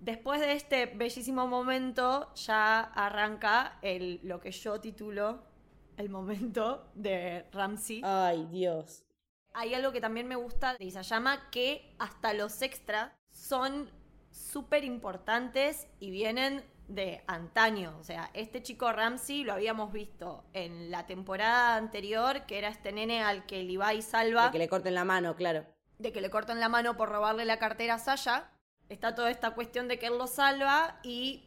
Después 0.00 0.40
de 0.40 0.52
este 0.52 0.86
bellísimo 0.86 1.46
momento, 1.46 2.32
ya 2.34 2.80
arranca 2.80 3.78
el, 3.82 4.20
lo 4.22 4.40
que 4.40 4.52
yo 4.52 4.80
titulo 4.80 5.42
el 5.96 6.08
momento 6.10 6.90
de 6.94 7.46
Ramsey. 7.52 8.02
Ay, 8.04 8.46
Dios. 8.50 9.04
Hay 9.54 9.74
algo 9.74 9.92
que 9.92 10.00
también 10.00 10.28
me 10.28 10.36
gusta 10.36 10.76
de 10.76 10.84
Isayama, 10.84 11.50
que 11.50 11.94
hasta 11.98 12.34
los 12.34 12.60
extras 12.60 13.12
son 13.30 13.90
súper 14.30 14.84
importantes 14.84 15.88
y 15.98 16.10
vienen 16.10 16.62
de 16.88 17.24
antaño. 17.26 17.96
O 17.98 18.04
sea, 18.04 18.30
este 18.34 18.62
chico 18.62 18.92
Ramsey 18.92 19.44
lo 19.44 19.54
habíamos 19.54 19.92
visto 19.92 20.44
en 20.52 20.90
la 20.90 21.06
temporada 21.06 21.76
anterior, 21.76 22.44
que 22.46 22.58
era 22.58 22.68
este 22.68 22.92
nene 22.92 23.22
al 23.22 23.46
que 23.46 23.62
Levi 23.62 24.02
salva. 24.02 24.46
De 24.46 24.52
que 24.52 24.58
le 24.58 24.68
corten 24.68 24.94
la 24.94 25.04
mano, 25.04 25.34
claro. 25.36 25.64
De 25.98 26.12
que 26.12 26.20
le 26.20 26.30
cortan 26.30 26.60
la 26.60 26.68
mano 26.68 26.96
por 26.96 27.08
robarle 27.08 27.44
la 27.46 27.58
cartera 27.58 27.94
a 27.94 27.98
Sasha. 27.98 28.50
Está 28.88 29.14
toda 29.14 29.30
esta 29.30 29.50
cuestión 29.52 29.88
de 29.88 29.98
que 29.98 30.06
él 30.06 30.18
lo 30.18 30.26
salva 30.26 31.00
y 31.02 31.44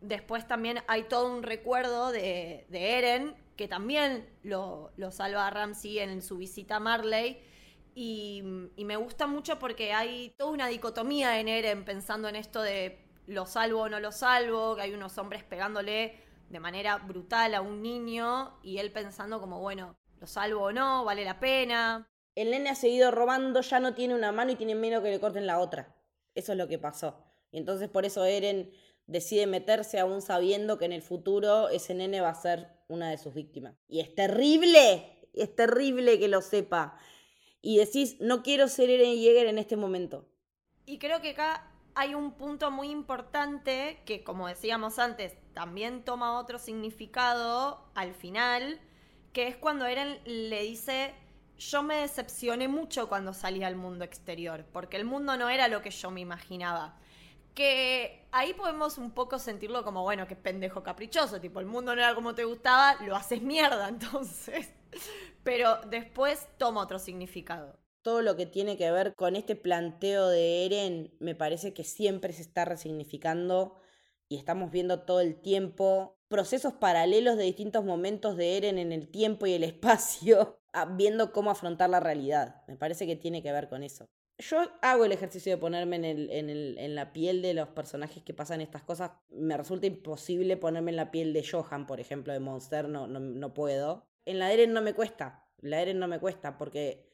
después 0.00 0.46
también 0.46 0.80
hay 0.86 1.04
todo 1.04 1.32
un 1.32 1.42
recuerdo 1.42 2.12
de, 2.12 2.66
Eren, 2.70 3.34
que 3.56 3.68
también 3.68 4.28
lo, 4.42 4.92
lo 4.96 5.10
salva 5.10 5.46
a 5.46 5.50
Ramsey 5.50 5.98
en 5.98 6.22
su 6.22 6.36
visita 6.36 6.76
a 6.76 6.80
Marley. 6.80 7.40
Y, 7.94 8.42
y 8.76 8.84
me 8.84 8.96
gusta 8.96 9.26
mucho 9.26 9.58
porque 9.58 9.92
hay 9.92 10.30
toda 10.36 10.50
una 10.50 10.68
dicotomía 10.68 11.40
en 11.40 11.48
Eren 11.48 11.84
pensando 11.84 12.28
en 12.28 12.36
esto 12.36 12.62
de 12.62 12.98
lo 13.26 13.46
salvo 13.46 13.82
o 13.82 13.88
no 13.88 14.00
lo 14.00 14.12
salvo, 14.12 14.76
que 14.76 14.82
hay 14.82 14.94
unos 14.94 15.18
hombres 15.18 15.42
pegándole 15.42 16.20
de 16.48 16.60
manera 16.60 16.96
brutal 16.98 17.54
a 17.54 17.60
un 17.60 17.82
niño 17.82 18.58
y 18.62 18.78
él 18.78 18.92
pensando 18.92 19.40
como, 19.40 19.60
bueno, 19.60 19.96
lo 20.20 20.26
salvo 20.26 20.64
o 20.64 20.72
no, 20.72 21.04
vale 21.04 21.24
la 21.24 21.40
pena. 21.40 22.08
El 22.34 22.50
nene 22.50 22.70
ha 22.70 22.74
seguido 22.74 23.10
robando, 23.10 23.60
ya 23.62 23.80
no 23.80 23.94
tiene 23.94 24.14
una 24.14 24.30
mano 24.30 24.52
y 24.52 24.56
tiene 24.56 24.74
miedo 24.74 25.02
que 25.02 25.10
le 25.10 25.20
corten 25.20 25.46
la 25.46 25.58
otra. 25.58 25.95
Eso 26.36 26.52
es 26.52 26.58
lo 26.58 26.68
que 26.68 26.78
pasó. 26.78 27.16
Y 27.50 27.58
entonces 27.58 27.88
por 27.88 28.04
eso 28.04 28.24
Eren 28.24 28.70
decide 29.06 29.46
meterse 29.46 29.98
aún 29.98 30.22
sabiendo 30.22 30.78
que 30.78 30.84
en 30.84 30.92
el 30.92 31.02
futuro 31.02 31.68
ese 31.68 31.94
nene 31.94 32.20
va 32.20 32.28
a 32.28 32.34
ser 32.34 32.68
una 32.88 33.10
de 33.10 33.18
sus 33.18 33.34
víctimas. 33.34 33.74
Y 33.88 34.00
es 34.00 34.14
terrible, 34.14 35.28
es 35.32 35.56
terrible 35.56 36.18
que 36.18 36.28
lo 36.28 36.42
sepa. 36.42 36.98
Y 37.62 37.78
decís, 37.78 38.16
no 38.20 38.42
quiero 38.42 38.68
ser 38.68 38.90
Eren 38.90 39.16
Yeager 39.16 39.46
en 39.46 39.58
este 39.58 39.76
momento. 39.76 40.28
Y 40.84 40.98
creo 40.98 41.20
que 41.20 41.30
acá 41.30 41.72
hay 41.94 42.14
un 42.14 42.32
punto 42.32 42.70
muy 42.70 42.90
importante 42.90 44.02
que, 44.04 44.22
como 44.22 44.46
decíamos 44.46 44.98
antes, 44.98 45.34
también 45.54 46.04
toma 46.04 46.38
otro 46.38 46.58
significado 46.58 47.90
al 47.94 48.14
final, 48.14 48.80
que 49.32 49.48
es 49.48 49.56
cuando 49.56 49.86
Eren 49.86 50.20
le 50.24 50.62
dice, 50.62 51.14
yo 51.58 51.82
me 51.82 51.96
decepcioné 51.96 52.68
mucho 52.68 53.08
cuando 53.08 53.32
salí 53.32 53.64
al 53.64 53.76
mundo 53.76 54.04
exterior, 54.04 54.64
porque 54.72 54.96
el 54.96 55.04
mundo 55.04 55.36
no 55.36 55.48
era 55.48 55.68
lo 55.68 55.82
que 55.82 55.90
yo 55.90 56.10
me 56.10 56.20
imaginaba. 56.20 56.98
Que 57.54 58.26
ahí 58.32 58.52
podemos 58.54 58.98
un 58.98 59.12
poco 59.12 59.38
sentirlo 59.38 59.82
como, 59.84 60.02
bueno, 60.02 60.26
que 60.26 60.36
pendejo 60.36 60.82
caprichoso, 60.82 61.40
tipo, 61.40 61.60
el 61.60 61.66
mundo 61.66 61.94
no 61.94 62.02
era 62.02 62.14
como 62.14 62.34
te 62.34 62.44
gustaba, 62.44 62.96
lo 63.02 63.16
haces 63.16 63.42
mierda, 63.42 63.88
entonces. 63.88 64.70
Pero 65.42 65.80
después 65.88 66.46
toma 66.58 66.82
otro 66.82 66.98
significado 66.98 67.78
todo 68.06 68.22
lo 68.22 68.36
que 68.36 68.46
tiene 68.46 68.76
que 68.76 68.88
ver 68.92 69.16
con 69.16 69.34
este 69.34 69.56
planteo 69.56 70.28
de 70.28 70.64
Eren 70.64 71.12
me 71.18 71.34
parece 71.34 71.74
que 71.74 71.82
siempre 71.82 72.32
se 72.32 72.42
está 72.42 72.64
resignificando 72.64 73.80
y 74.28 74.36
estamos 74.36 74.70
viendo 74.70 75.00
todo 75.00 75.20
el 75.20 75.40
tiempo 75.40 76.16
procesos 76.28 76.74
paralelos 76.74 77.36
de 77.36 77.42
distintos 77.42 77.84
momentos 77.84 78.36
de 78.36 78.58
Eren 78.58 78.78
en 78.78 78.92
el 78.92 79.08
tiempo 79.08 79.46
y 79.46 79.54
el 79.54 79.64
espacio, 79.64 80.60
viendo 80.84 81.32
cómo 81.32 81.50
afrontar 81.50 81.90
la 81.90 82.00
realidad. 82.00 82.62
Me 82.68 82.76
parece 82.76 83.06
que 83.06 83.16
tiene 83.16 83.42
que 83.42 83.52
ver 83.52 83.68
con 83.68 83.82
eso. 83.82 84.06
Yo 84.38 84.58
hago 84.82 85.06
el 85.06 85.12
ejercicio 85.12 85.50
de 85.50 85.56
ponerme 85.56 85.96
en, 85.96 86.04
el, 86.04 86.30
en, 86.30 86.50
el, 86.50 86.76
en 86.78 86.94
la 86.94 87.12
piel 87.12 87.40
de 87.40 87.54
los 87.54 87.68
personajes 87.68 88.22
que 88.22 88.34
pasan 88.34 88.60
estas 88.60 88.82
cosas. 88.82 89.12
Me 89.30 89.56
resulta 89.56 89.86
imposible 89.86 90.58
ponerme 90.58 90.90
en 90.90 90.96
la 90.96 91.10
piel 91.10 91.32
de 91.32 91.42
Johan, 91.42 91.86
por 91.86 92.00
ejemplo, 92.00 92.34
de 92.34 92.40
Monster, 92.40 92.88
no, 92.88 93.06
no, 93.06 93.18
no 93.18 93.54
puedo. 93.54 94.06
En 94.26 94.38
la 94.38 94.52
Eren 94.52 94.74
no 94.74 94.82
me 94.82 94.92
cuesta, 94.92 95.48
la 95.60 95.80
Eren 95.80 95.98
no 95.98 96.06
me 96.06 96.20
cuesta 96.20 96.58
porque 96.58 97.06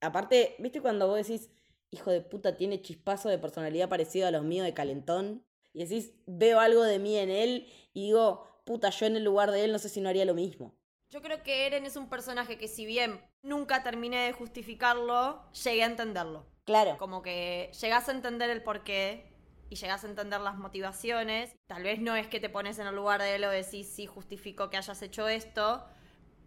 Aparte, 0.00 0.56
¿viste 0.58 0.80
cuando 0.80 1.06
vos 1.06 1.16
decís, 1.16 1.50
hijo 1.90 2.10
de 2.10 2.20
puta, 2.20 2.56
tiene 2.56 2.82
chispazo 2.82 3.28
de 3.28 3.38
personalidad 3.38 3.88
parecido 3.88 4.26
a 4.26 4.30
los 4.30 4.44
míos 4.44 4.66
de 4.66 4.74
Calentón? 4.74 5.44
Y 5.72 5.84
decís, 5.84 6.12
veo 6.26 6.60
algo 6.60 6.82
de 6.82 6.98
mí 6.98 7.16
en 7.16 7.30
él 7.30 7.66
y 7.92 8.06
digo, 8.06 8.46
puta, 8.64 8.90
yo 8.90 9.06
en 9.06 9.16
el 9.16 9.24
lugar 9.24 9.50
de 9.50 9.64
él 9.64 9.72
no 9.72 9.78
sé 9.78 9.88
si 9.88 10.00
no 10.00 10.08
haría 10.08 10.24
lo 10.24 10.34
mismo. 10.34 10.74
Yo 11.10 11.22
creo 11.22 11.42
que 11.42 11.66
Eren 11.66 11.86
es 11.86 11.96
un 11.96 12.08
personaje 12.08 12.58
que 12.58 12.68
si 12.68 12.84
bien 12.84 13.20
nunca 13.42 13.82
terminé 13.82 14.26
de 14.26 14.32
justificarlo, 14.32 15.50
llegué 15.52 15.84
a 15.84 15.86
entenderlo. 15.86 16.46
Claro. 16.64 16.98
Como 16.98 17.22
que 17.22 17.70
llegás 17.80 18.08
a 18.08 18.12
entender 18.12 18.50
el 18.50 18.62
porqué 18.62 19.32
y 19.70 19.76
llegás 19.76 20.04
a 20.04 20.08
entender 20.08 20.40
las 20.40 20.56
motivaciones. 20.56 21.54
Tal 21.66 21.84
vez 21.84 22.00
no 22.00 22.16
es 22.16 22.26
que 22.26 22.40
te 22.40 22.48
pones 22.48 22.78
en 22.78 22.88
el 22.88 22.94
lugar 22.94 23.22
de 23.22 23.36
él 23.36 23.44
o 23.44 23.50
decís, 23.50 23.88
sí, 23.88 24.06
justifico 24.06 24.68
que 24.68 24.76
hayas 24.76 25.00
hecho 25.02 25.28
esto, 25.28 25.84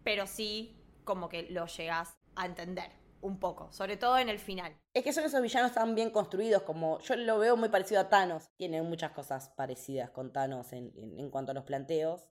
pero 0.04 0.26
sí 0.26 0.76
como 1.04 1.28
que 1.28 1.44
lo 1.50 1.66
llegás 1.66 2.18
a 2.36 2.46
entender 2.46 2.92
un 3.22 3.38
poco, 3.38 3.70
sobre 3.72 3.96
todo 3.96 4.18
en 4.18 4.28
el 4.28 4.38
final. 4.38 4.74
Es 4.94 5.04
que 5.04 5.12
son 5.12 5.24
esos 5.24 5.42
villanos 5.42 5.72
tan 5.72 5.94
bien 5.94 6.10
construidos, 6.10 6.62
como 6.62 6.98
yo 7.00 7.16
lo 7.16 7.38
veo 7.38 7.56
muy 7.56 7.68
parecido 7.68 8.00
a 8.00 8.08
Thanos. 8.08 8.50
Tiene 8.56 8.82
muchas 8.82 9.12
cosas 9.12 9.50
parecidas 9.50 10.10
con 10.10 10.32
Thanos 10.32 10.72
en, 10.72 10.92
en, 10.96 11.30
cuanto 11.30 11.52
a 11.52 11.54
los 11.54 11.64
planteos. 11.64 12.28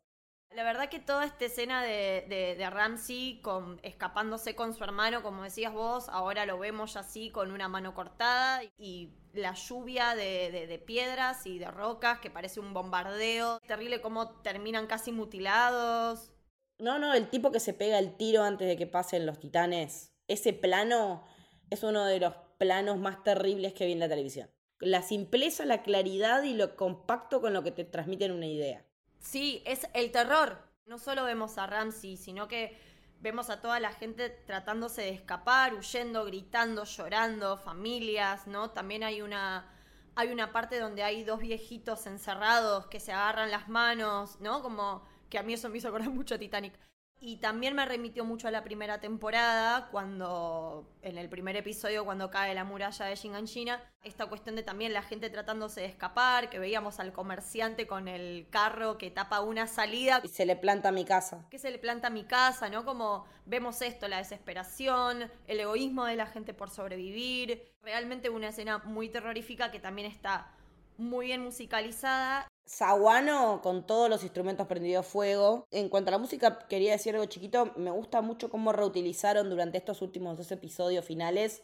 La 0.55 0.63
verdad 0.63 0.89
que 0.89 0.99
toda 0.99 1.25
esta 1.25 1.45
escena 1.45 1.83
de, 1.83 2.25
de, 2.27 2.55
de, 2.57 2.69
Ramsey 2.69 3.39
con, 3.41 3.79
escapándose 3.83 4.55
con 4.55 4.73
su 4.73 4.83
hermano, 4.83 5.21
como 5.21 5.43
decías 5.43 5.71
vos, 5.71 6.09
ahora 6.09 6.45
lo 6.45 6.57
vemos 6.57 6.97
así 6.97 7.29
con 7.29 7.51
una 7.51 7.67
mano 7.67 7.93
cortada 7.93 8.63
y 8.77 9.09
la 9.33 9.53
lluvia 9.53 10.15
de, 10.15 10.67
de, 10.67 10.79
piedras 10.79 11.45
y 11.45 11.59
de 11.59 11.69
rocas 11.69 12.19
que 12.19 12.31
parece 12.31 12.59
un 12.59 12.73
bombardeo. 12.73 13.59
Terrible 13.67 14.01
cómo 14.01 14.41
terminan 14.41 14.87
casi 14.87 15.11
mutilados. 15.11 16.31
No, 16.79 16.97
no, 16.97 17.13
el 17.13 17.29
tipo 17.29 17.51
que 17.51 17.59
se 17.59 17.73
pega 17.73 17.99
el 17.99 18.17
tiro 18.17 18.43
antes 18.43 18.67
de 18.67 18.75
que 18.75 18.87
pasen 18.87 19.25
los 19.25 19.39
titanes 19.39 20.13
ese 20.29 20.53
plano 20.53 21.25
es 21.69 21.83
uno 21.83 22.05
de 22.05 22.19
los 22.19 22.33
planos 22.57 22.97
más 22.97 23.23
terribles 23.23 23.73
que 23.73 23.85
vi 23.85 23.91
en 23.91 23.99
la 23.99 24.07
televisión. 24.07 24.49
La 24.79 25.01
simpleza, 25.01 25.65
la 25.65 25.81
claridad 25.81 26.43
y 26.43 26.53
lo 26.53 26.77
compacto 26.77 27.41
con 27.41 27.51
lo 27.51 27.63
que 27.63 27.71
te 27.71 27.83
transmiten 27.83 28.31
una 28.31 28.45
idea. 28.45 28.85
Sí, 29.19 29.61
es 29.65 29.87
el 29.93 30.11
terror. 30.11 30.57
No 30.85 30.97
solo 30.97 31.23
vemos 31.23 31.57
a 31.57 31.67
Ramsey, 31.67 32.17
sino 32.17 32.47
que 32.47 32.77
vemos 33.19 33.49
a 33.49 33.61
toda 33.61 33.79
la 33.79 33.91
gente 33.91 34.29
tratándose 34.29 35.01
de 35.03 35.09
escapar, 35.09 35.73
huyendo, 35.73 36.25
gritando, 36.25 36.83
llorando, 36.85 37.57
familias, 37.57 38.47
¿no? 38.47 38.71
También 38.71 39.03
hay 39.03 39.21
una 39.21 39.75
hay 40.15 40.31
una 40.31 40.51
parte 40.51 40.79
donde 40.79 41.03
hay 41.03 41.23
dos 41.23 41.39
viejitos 41.39 42.05
encerrados 42.05 42.87
que 42.87 42.99
se 42.99 43.13
agarran 43.13 43.51
las 43.51 43.69
manos, 43.69 44.39
¿no? 44.41 44.61
Como 44.61 45.05
que 45.29 45.37
a 45.39 45.43
mí 45.43 45.53
eso 45.53 45.69
me 45.69 45.77
hizo 45.77 45.87
acordar 45.89 46.09
mucho 46.11 46.35
a 46.35 46.37
Titanic. 46.39 46.73
Y 47.21 47.37
también 47.37 47.75
me 47.75 47.85
remitió 47.85 48.23
mucho 48.23 48.47
a 48.47 48.51
la 48.51 48.63
primera 48.63 49.01
temporada, 49.01 49.89
cuando 49.91 50.89
en 51.01 51.17
el 51.17 51.27
primer 51.27 51.57
episodio, 51.57 52.05
cuando 52.05 52.29
cae 52.29 52.55
la 52.55 52.63
muralla 52.63 53.05
de 53.05 53.15
Shinganshina, 53.15 53.83
esta 54.03 54.27
cuestión 54.27 54.55
de 54.55 54.63
también 54.63 54.93
la 54.93 55.01
gente 55.01 55.29
tratándose 55.29 55.81
de 55.81 55.87
escapar, 55.87 56.49
que 56.49 56.59
veíamos 56.59 56.99
al 57.01 57.11
comerciante 57.11 57.87
con 57.87 58.07
el 58.07 58.47
carro 58.49 58.97
que 58.97 59.11
tapa 59.11 59.41
una 59.41 59.67
salida. 59.67 60.21
Y 60.23 60.29
se 60.29 60.45
le 60.45 60.55
planta 60.55 60.89
a 60.89 60.91
mi 60.93 61.03
casa. 61.03 61.45
Que 61.49 61.59
se 61.59 61.71
le 61.71 61.77
planta 61.77 62.07
a 62.07 62.11
mi 62.11 62.23
casa, 62.23 62.69
¿no? 62.69 62.85
Como 62.85 63.25
vemos 63.45 63.81
esto, 63.81 64.07
la 64.07 64.19
desesperación, 64.19 65.29
el 65.47 65.59
egoísmo 65.59 66.05
de 66.05 66.15
la 66.15 66.25
gente 66.25 66.53
por 66.53 66.69
sobrevivir. 66.69 67.69
Realmente 67.81 68.29
una 68.29 68.49
escena 68.49 68.77
muy 68.77 69.09
terrorífica 69.09 69.71
que 69.71 69.79
también 69.79 70.09
está 70.09 70.53
muy 70.99 71.27
bien 71.27 71.41
musicalizada 71.41 72.47
Saguano 72.69 73.61
con 73.63 73.87
todos 73.87 74.11
los 74.11 74.21
instrumentos 74.21 74.67
prendidos 74.67 75.07
fuego. 75.07 75.65
En 75.71 75.89
cuanto 75.89 76.09
a 76.09 76.11
la 76.11 76.17
música, 76.19 76.59
quería 76.67 76.91
decir 76.91 77.15
algo 77.15 77.25
chiquito. 77.25 77.73
Me 77.77 77.89
gusta 77.89 78.21
mucho 78.21 78.51
cómo 78.51 78.71
reutilizaron 78.71 79.49
durante 79.49 79.79
estos 79.79 80.03
últimos 80.03 80.37
dos 80.37 80.51
episodios 80.51 81.03
finales 81.03 81.63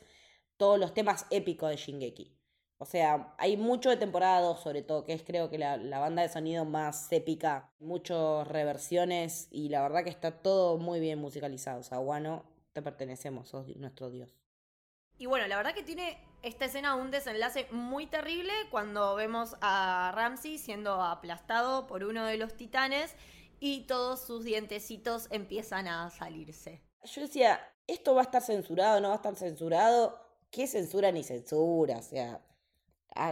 todos 0.57 0.79
los 0.79 0.95
temas 0.95 1.27
épicos 1.29 1.69
de 1.69 1.75
Shingeki. 1.75 2.35
O 2.79 2.85
sea, 2.85 3.35
hay 3.37 3.55
mucho 3.55 3.91
de 3.91 3.97
temporada 3.97 4.41
2 4.41 4.59
sobre 4.59 4.81
todo, 4.81 5.03
que 5.03 5.13
es 5.13 5.21
creo 5.21 5.51
que 5.51 5.59
la, 5.59 5.77
la 5.77 5.99
banda 5.99 6.23
de 6.23 6.29
sonido 6.29 6.65
más 6.65 7.11
épica. 7.11 7.71
Muchas 7.77 8.47
reversiones 8.47 9.47
y 9.51 9.69
la 9.69 9.83
verdad 9.83 10.03
que 10.03 10.09
está 10.09 10.41
todo 10.41 10.79
muy 10.79 10.99
bien 10.99 11.19
musicalizado. 11.19 11.83
Saguano, 11.83 12.45
te 12.73 12.81
pertenecemos, 12.81 13.49
sos 13.49 13.67
nuestro 13.75 14.09
dios. 14.09 14.35
Y 15.19 15.27
bueno, 15.27 15.47
la 15.47 15.57
verdad 15.57 15.75
que 15.75 15.83
tiene 15.83 16.17
esta 16.45 16.65
escena 16.65 16.93
un 16.93 17.09
desenlace 17.09 17.67
muy 17.71 18.05
terrible 18.05 18.53
cuando 18.69 19.15
vemos 19.15 19.55
a 19.61 20.11
Ramsey 20.13 20.59
siendo 20.59 21.01
aplastado 21.01 21.87
por 21.87 22.03
uno 22.03 22.23
de 22.23 22.37
los 22.37 22.53
titanes 22.53 23.15
y 23.59 23.87
todos 23.87 24.21
sus 24.21 24.43
dientecitos 24.43 25.27
empiezan 25.31 25.87
a 25.87 26.11
salirse. 26.11 26.83
Yo 27.03 27.21
decía, 27.21 27.59
¿esto 27.87 28.13
va 28.13 28.21
a 28.21 28.25
estar 28.25 28.43
censurado? 28.43 29.01
¿No 29.01 29.07
va 29.07 29.15
a 29.15 29.17
estar 29.17 29.35
censurado? 29.35 30.19
¿Qué 30.51 30.67
censura 30.67 31.11
ni 31.11 31.23
censura? 31.23 31.97
O 31.97 32.03
sea, 32.03 32.39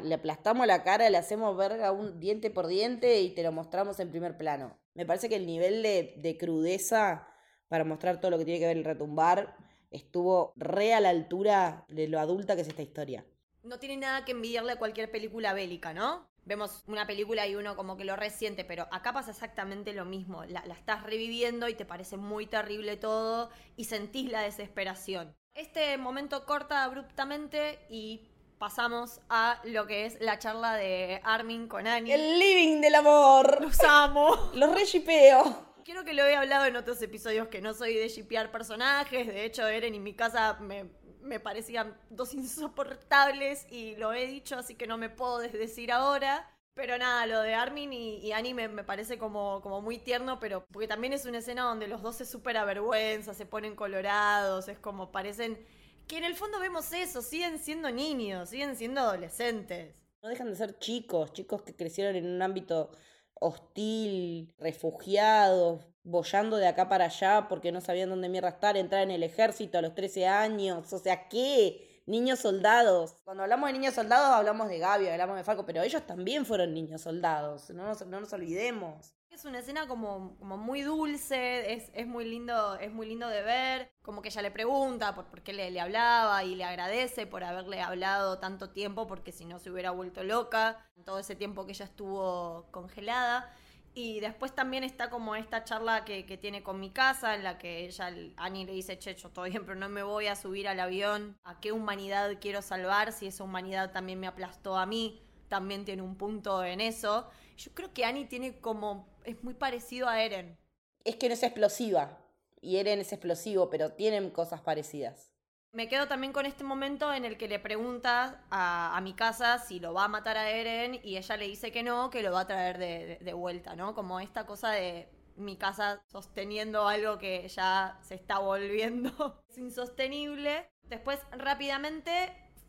le 0.02 0.16
aplastamos 0.16 0.66
la 0.66 0.82
cara, 0.82 1.08
le 1.12 1.18
hacemos 1.18 1.56
verga 1.56 1.92
un 1.92 2.20
diente 2.20 2.50
por 2.50 2.66
diente 2.66 3.22
y 3.22 3.30
te 3.30 3.44
lo 3.44 3.52
mostramos 3.52 4.00
en 4.00 4.10
primer 4.10 4.38
plano. 4.38 4.76
Me 4.96 5.06
parece 5.06 5.30
que 5.30 5.36
el 5.36 5.46
nivel 5.46 5.84
de, 5.84 6.16
de 6.18 6.36
crudeza 6.40 7.28
para 7.68 7.84
mostrar 7.84 8.20
todo 8.20 8.32
lo 8.32 8.40
que 8.40 8.46
tiene 8.46 8.60
que 8.60 8.68
ver 8.68 8.78
el 8.78 8.84
retumbar 8.84 9.56
estuvo 9.94 10.54
re 10.58 10.94
a 10.94 11.00
la 11.00 11.10
altura 11.10 11.86
de 11.88 12.08
lo 12.08 12.20
adulta 12.20 12.56
que 12.56 12.62
es 12.62 12.68
esta 12.68 12.82
historia. 12.82 13.26
No 13.64 13.80
tiene 13.80 13.98
nada 13.98 14.26
que 14.26 14.34
envidiarle 14.34 14.74
a 14.74 14.80
cualquier 14.80 15.10
película 15.10 15.54
bélica, 15.54 15.94
¿no? 15.94 16.28
Vemos 16.46 16.84
una 16.88 17.08
película 17.08 17.48
y 17.48 17.56
uno 17.56 17.78
como 17.78 17.96
que 17.96 18.04
lo 18.04 18.18
resiente, 18.18 18.66
pero 18.66 18.88
acá 18.92 19.14
pasa 19.14 19.32
exactamente 19.32 19.94
lo 19.94 20.04
mismo. 20.04 20.44
La, 20.44 20.66
la 20.66 20.74
estás 20.74 21.04
reviviendo 21.04 21.70
y 21.70 21.74
te 21.74 21.86
parece 21.86 22.18
muy 22.18 22.48
terrible 22.48 22.98
todo 22.98 23.50
y 23.78 23.86
sentís 23.86 24.30
la 24.30 24.42
desesperación. 24.42 25.34
Este 25.54 25.98
momento 25.98 26.46
corta 26.46 26.84
abruptamente 26.84 27.80
y 27.90 28.28
pasamos 28.58 29.22
a 29.30 29.62
lo 29.66 29.88
que 29.88 30.06
es 30.06 30.20
la 30.20 30.40
charla 30.40 30.76
de 30.76 31.22
Armin 31.24 31.68
con 31.68 31.88
Annie. 31.88 32.14
El 32.14 32.40
living 32.40 32.82
del 32.82 32.96
amor. 32.96 33.62
Los 33.62 33.80
amo. 33.82 34.52
Los 34.54 34.74
reshipeo. 34.74 35.73
Quiero 35.84 36.06
que 36.06 36.14
lo 36.14 36.24
he 36.24 36.36
hablado 36.36 36.66
en 36.66 36.78
otros 36.78 37.02
episodios 37.02 37.50
que 37.50 37.62
no 37.62 37.74
soy 37.74 37.96
de 37.96 38.08
shipear 38.08 38.52
personajes. 38.52 39.28
De 39.28 39.44
hecho, 39.44 39.68
Eren 39.68 39.94
y 39.94 40.00
mi 40.00 40.14
casa 40.14 40.58
me, 40.62 40.90
me 41.22 41.40
parecían 41.42 41.98
dos 42.10 42.34
insoportables 42.34 43.66
y 43.70 43.96
lo 43.98 44.14
he 44.14 44.26
dicho, 44.28 44.58
así 44.58 44.76
que 44.76 44.88
no 44.88 44.98
me 44.98 45.10
puedo 45.10 45.40
desdecir 45.40 45.92
ahora. 45.92 46.50
Pero 46.74 46.98
nada, 46.98 47.26
lo 47.28 47.42
de 47.42 47.54
Armin 47.54 47.92
y, 47.94 48.18
y 48.18 48.32
Annie 48.32 48.54
me, 48.54 48.68
me 48.68 48.84
parece 48.84 49.18
como, 49.18 49.62
como 49.62 49.82
muy 49.82 50.00
tierno, 50.00 50.40
pero 50.40 50.66
porque 50.72 50.88
también 50.88 51.14
es 51.14 51.26
una 51.26 51.40
escena 51.40 51.64
donde 51.64 51.88
los 51.88 52.02
dos 52.02 52.16
se 52.16 52.26
súper 52.26 52.58
avergüenza, 52.58 53.34
se 53.34 53.46
ponen 53.46 53.76
colorados, 53.76 54.68
es 54.70 54.80
como 54.80 55.12
parecen 55.12 55.64
que 56.08 56.18
en 56.18 56.24
el 56.24 56.36
fondo 56.36 56.60
vemos 56.60 56.92
eso, 56.94 57.22
siguen 57.22 57.60
siendo 57.60 57.92
niños, 57.92 58.50
siguen 58.50 58.76
siendo 58.76 59.02
adolescentes. 59.02 60.02
No 60.24 60.30
dejan 60.30 60.50
de 60.50 60.56
ser 60.56 60.80
chicos, 60.80 61.34
chicos 61.34 61.62
que 61.62 61.76
crecieron 61.76 62.16
en 62.16 62.26
un 62.26 62.42
ámbito 62.42 62.92
hostil, 63.40 64.54
refugiados, 64.58 65.88
bollando 66.04 66.58
de 66.58 66.68
acá 66.68 66.90
para 66.90 67.06
allá 67.06 67.48
porque 67.50 67.72
no 67.72 67.82
sabían 67.82 68.10
dónde 68.10 68.30
mierda 68.30 68.50
estar, 68.50 68.78
entrar 68.78 69.04
en 69.04 69.12
el 69.12 69.24
ejército 69.24 69.78
a 69.78 69.82
los 69.82 69.96
13 69.96 70.28
años, 70.28 70.92
o 70.92 71.00
sea, 71.00 71.28
¿qué? 71.30 72.02
Niños 72.06 72.40
soldados. 72.40 73.16
Cuando 73.24 73.44
hablamos 73.44 73.68
de 73.68 73.74
niños 73.74 73.94
soldados 73.94 74.28
hablamos 74.28 74.68
de 74.68 74.80
Gaby, 74.80 75.08
hablamos 75.08 75.38
de 75.38 75.44
Falco, 75.44 75.66
pero 75.66 75.82
ellos 75.82 76.06
también 76.06 76.46
fueron 76.46 76.74
niños 76.74 77.02
soldados, 77.02 77.70
no 77.70 77.86
nos, 77.86 78.06
no 78.06 78.20
nos 78.20 78.34
olvidemos. 78.34 79.16
Es 79.34 79.46
una 79.46 79.60
escena 79.60 79.88
como, 79.88 80.38
muy 80.42 80.84
dulce, 80.84 81.74
es, 81.74 82.06
muy 82.06 82.24
lindo, 82.24 82.76
es 82.76 82.94
muy 82.94 83.08
lindo 83.08 83.28
de 83.28 83.42
ver, 83.42 83.92
como 84.04 84.22
que 84.22 84.30
ella 84.30 84.44
le 84.44 84.52
pregunta 84.52 85.16
por, 85.16 85.42
qué 85.42 85.54
le, 85.54 85.82
hablaba 85.82 86.44
y 86.44 86.54
le 86.54 86.64
agradece 86.64 87.26
por 87.26 87.44
haberle 87.44 87.82
hablado 87.82 88.38
tanto 88.38 88.70
tiempo, 88.70 89.08
porque 89.08 89.32
si 89.32 89.46
no 89.46 89.58
se 89.58 89.72
hubiera 89.72 89.90
vuelto 89.90 90.24
loca, 90.24 90.88
todo 91.04 91.18
ese 91.18 91.36
tiempo 91.36 91.66
que 91.66 91.72
ella 91.72 91.86
estuvo 91.86 92.68
congelada. 92.70 93.52
Y 93.96 94.20
después 94.20 94.54
también 94.54 94.84
está 94.84 95.10
como 95.10 95.36
esta 95.36 95.64
charla 95.64 96.06
que, 96.06 96.28
que, 96.28 96.38
tiene 96.38 96.62
con 96.62 96.80
mi 96.80 96.92
casa, 96.92 97.34
en 97.34 97.44
la 97.44 97.58
que 97.58 97.88
ella, 97.88 98.14
Annie 98.38 98.66
le 98.66 98.74
dice, 98.74 99.00
che, 99.00 99.16
yo 99.16 99.30
todo 99.30 99.46
bien, 99.46 99.66
pero 99.66 99.80
no 99.80 99.90
me 99.90 100.04
voy 100.04 100.28
a 100.28 100.36
subir 100.36 100.68
al 100.68 100.80
avión. 100.80 101.40
¿A 101.44 101.60
qué 101.60 101.72
humanidad 101.72 102.38
quiero 102.40 102.62
salvar 102.62 103.12
si 103.12 103.26
esa 103.26 103.44
humanidad 103.44 103.92
también 103.94 104.20
me 104.20 104.28
aplastó 104.28 104.78
a 104.78 104.86
mí? 104.86 105.24
También 105.48 105.86
tiene 105.86 106.04
un 106.04 106.18
punto 106.18 106.64
en 106.64 106.82
eso. 106.82 107.28
Yo 107.58 107.72
creo 107.74 107.94
que 107.94 108.06
Annie 108.06 108.26
tiene 108.26 108.60
como, 108.60 109.08
es 109.24 109.44
muy 109.44 109.54
parecido 109.54 110.08
a 110.08 110.22
Eren. 110.22 110.58
Es 111.04 111.16
que 111.18 111.28
no 111.28 111.34
es 111.34 111.44
explosiva, 111.44 112.20
y 112.62 112.78
Eren 112.78 113.00
es 113.00 113.12
explosivo, 113.12 113.70
pero 113.70 113.92
tienen 113.92 114.30
cosas 114.32 114.62
parecidas. 114.62 115.32
Me 115.74 115.90
quedo 115.90 116.08
también 116.08 116.34
con 116.34 116.46
este 116.46 116.64
momento 116.64 117.12
en 117.14 117.26
el 117.26 117.38
que 117.38 117.48
le 117.48 117.60
pregunta 117.60 118.46
a, 118.50 118.96
a, 118.96 119.02
mi 119.02 119.14
casa 119.14 119.58
si 119.58 119.80
lo 119.80 119.94
va 119.94 120.06
a 120.06 120.08
matar 120.08 120.38
a 120.38 120.50
Eren 120.50 121.00
y 121.04 121.18
ella 121.18 121.36
le 121.36 121.48
dice 121.48 121.72
que 121.72 121.82
no, 121.82 122.10
que 122.12 122.22
lo 122.22 122.32
va 122.32 122.42
a 122.42 122.48
traer 122.48 122.78
de, 122.78 123.06
de, 123.06 123.18
de, 123.18 123.34
vuelta, 123.34 123.76
¿no? 123.76 123.96
Como 123.96 124.20
esta 124.20 124.46
cosa 124.46 124.70
de 124.70 125.10
mi 125.36 125.58
casa 125.58 126.04
sosteniendo 126.06 126.88
algo 126.88 127.18
que 127.18 127.48
ya 127.48 127.98
se 128.04 128.14
está 128.14 128.38
volviendo 128.38 129.44
es 129.50 129.58
insostenible. 129.58 130.70
Después, 130.84 131.20
rápidamente, 131.32 132.12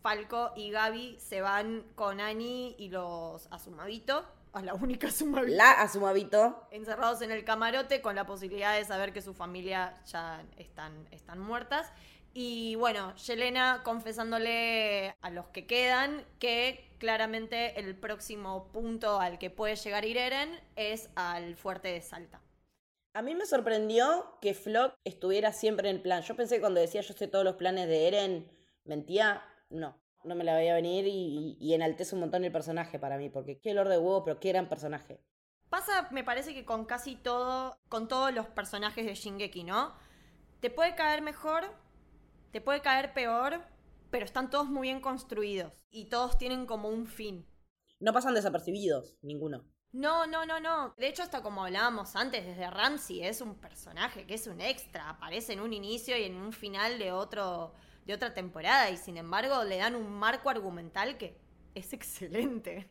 Falco 0.00 0.52
y 0.56 0.70
Gaby 0.70 1.18
se 1.20 1.42
van 1.42 1.84
con 1.94 2.20
Annie 2.20 2.74
y 2.78 2.88
los 2.88 3.46
Asumabito 3.52 4.24
a 4.54 4.62
la 4.62 4.74
única 4.74 5.08
Asumabito. 5.08 5.56
La 5.56 5.72
Asumabito. 5.72 6.66
Encerrados 6.70 7.20
en 7.22 7.32
el 7.32 7.44
camarote 7.44 8.00
con 8.00 8.14
la 8.14 8.24
posibilidad 8.24 8.76
de 8.76 8.84
saber 8.84 9.12
que 9.12 9.20
su 9.20 9.34
familia 9.34 9.94
ya 10.06 10.42
están, 10.56 11.06
están 11.10 11.40
muertas. 11.40 11.92
Y 12.32 12.74
bueno, 12.76 13.14
Yelena 13.16 13.82
confesándole 13.84 15.14
a 15.20 15.30
los 15.30 15.46
que 15.48 15.66
quedan 15.66 16.24
que 16.38 16.88
claramente 16.98 17.78
el 17.78 17.94
próximo 17.96 18.72
punto 18.72 19.20
al 19.20 19.38
que 19.38 19.50
puede 19.50 19.76
llegar 19.76 20.04
Ireren 20.04 20.60
es 20.74 21.10
al 21.14 21.54
fuerte 21.56 21.88
de 21.88 22.00
Salta. 22.00 22.40
A 23.12 23.22
mí 23.22 23.36
me 23.36 23.46
sorprendió 23.46 24.38
que 24.40 24.54
Flock 24.54 24.94
estuviera 25.04 25.52
siempre 25.52 25.88
en 25.88 25.96
el 25.96 26.02
plan. 26.02 26.22
Yo 26.22 26.34
pensé 26.34 26.56
que 26.56 26.62
cuando 26.62 26.80
decía 26.80 27.02
yo 27.02 27.14
sé 27.14 27.28
todos 27.28 27.44
los 27.44 27.54
planes 27.54 27.86
de 27.86 28.08
Eren, 28.08 28.50
mentía. 28.84 29.44
No, 29.70 29.96
no 30.24 30.34
me 30.34 30.44
la 30.44 30.56
veía 30.56 30.74
venir 30.74 31.06
y, 31.06 31.56
y 31.60 31.74
enaltece 31.74 32.14
un 32.14 32.20
montón 32.20 32.44
el 32.44 32.52
personaje 32.52 32.98
para 32.98 33.18
mí, 33.18 33.28
porque 33.28 33.60
qué 33.60 33.72
olor 33.72 33.88
de 33.88 33.98
huevo, 33.98 34.24
pero 34.24 34.40
qué 34.40 34.50
gran 34.50 34.68
personaje. 34.68 35.20
Pasa, 35.68 36.08
me 36.10 36.24
parece 36.24 36.54
que 36.54 36.64
con 36.64 36.84
casi 36.84 37.16
todo, 37.16 37.76
con 37.88 38.06
todos 38.08 38.32
los 38.32 38.46
personajes 38.46 39.06
de 39.06 39.14
Shingeki, 39.14 39.64
¿no? 39.64 39.94
Te 40.60 40.70
puede 40.70 40.94
caer 40.94 41.20
mejor, 41.20 41.64
te 42.52 42.60
puede 42.60 42.80
caer 42.80 43.12
peor, 43.12 43.60
pero 44.10 44.24
están 44.24 44.50
todos 44.50 44.68
muy 44.68 44.88
bien 44.88 45.00
construidos 45.00 45.72
y 45.90 46.08
todos 46.08 46.38
tienen 46.38 46.66
como 46.66 46.88
un 46.88 47.06
fin. 47.06 47.46
No 47.98 48.12
pasan 48.12 48.34
desapercibidos, 48.34 49.16
ninguno. 49.22 49.64
No, 49.92 50.26
no, 50.26 50.44
no, 50.44 50.58
no. 50.60 50.94
De 50.98 51.06
hecho, 51.06 51.22
hasta 51.22 51.42
como 51.42 51.64
hablábamos 51.64 52.16
antes, 52.16 52.44
desde 52.44 52.68
Ramsey 52.68 53.22
es 53.22 53.40
un 53.40 53.54
personaje 53.54 54.26
que 54.26 54.34
es 54.34 54.46
un 54.46 54.60
extra. 54.60 55.08
Aparece 55.08 55.52
en 55.52 55.60
un 55.60 55.72
inicio 55.72 56.16
y 56.16 56.24
en 56.24 56.36
un 56.36 56.52
final 56.52 56.98
de 56.98 57.12
otro 57.12 57.72
de 58.04 58.14
otra 58.14 58.34
temporada 58.34 58.90
y 58.90 58.96
sin 58.96 59.16
embargo 59.16 59.64
le 59.64 59.78
dan 59.78 59.94
un 59.96 60.10
marco 60.10 60.50
argumental 60.50 61.16
que 61.16 61.36
es 61.74 61.92
excelente. 61.92 62.88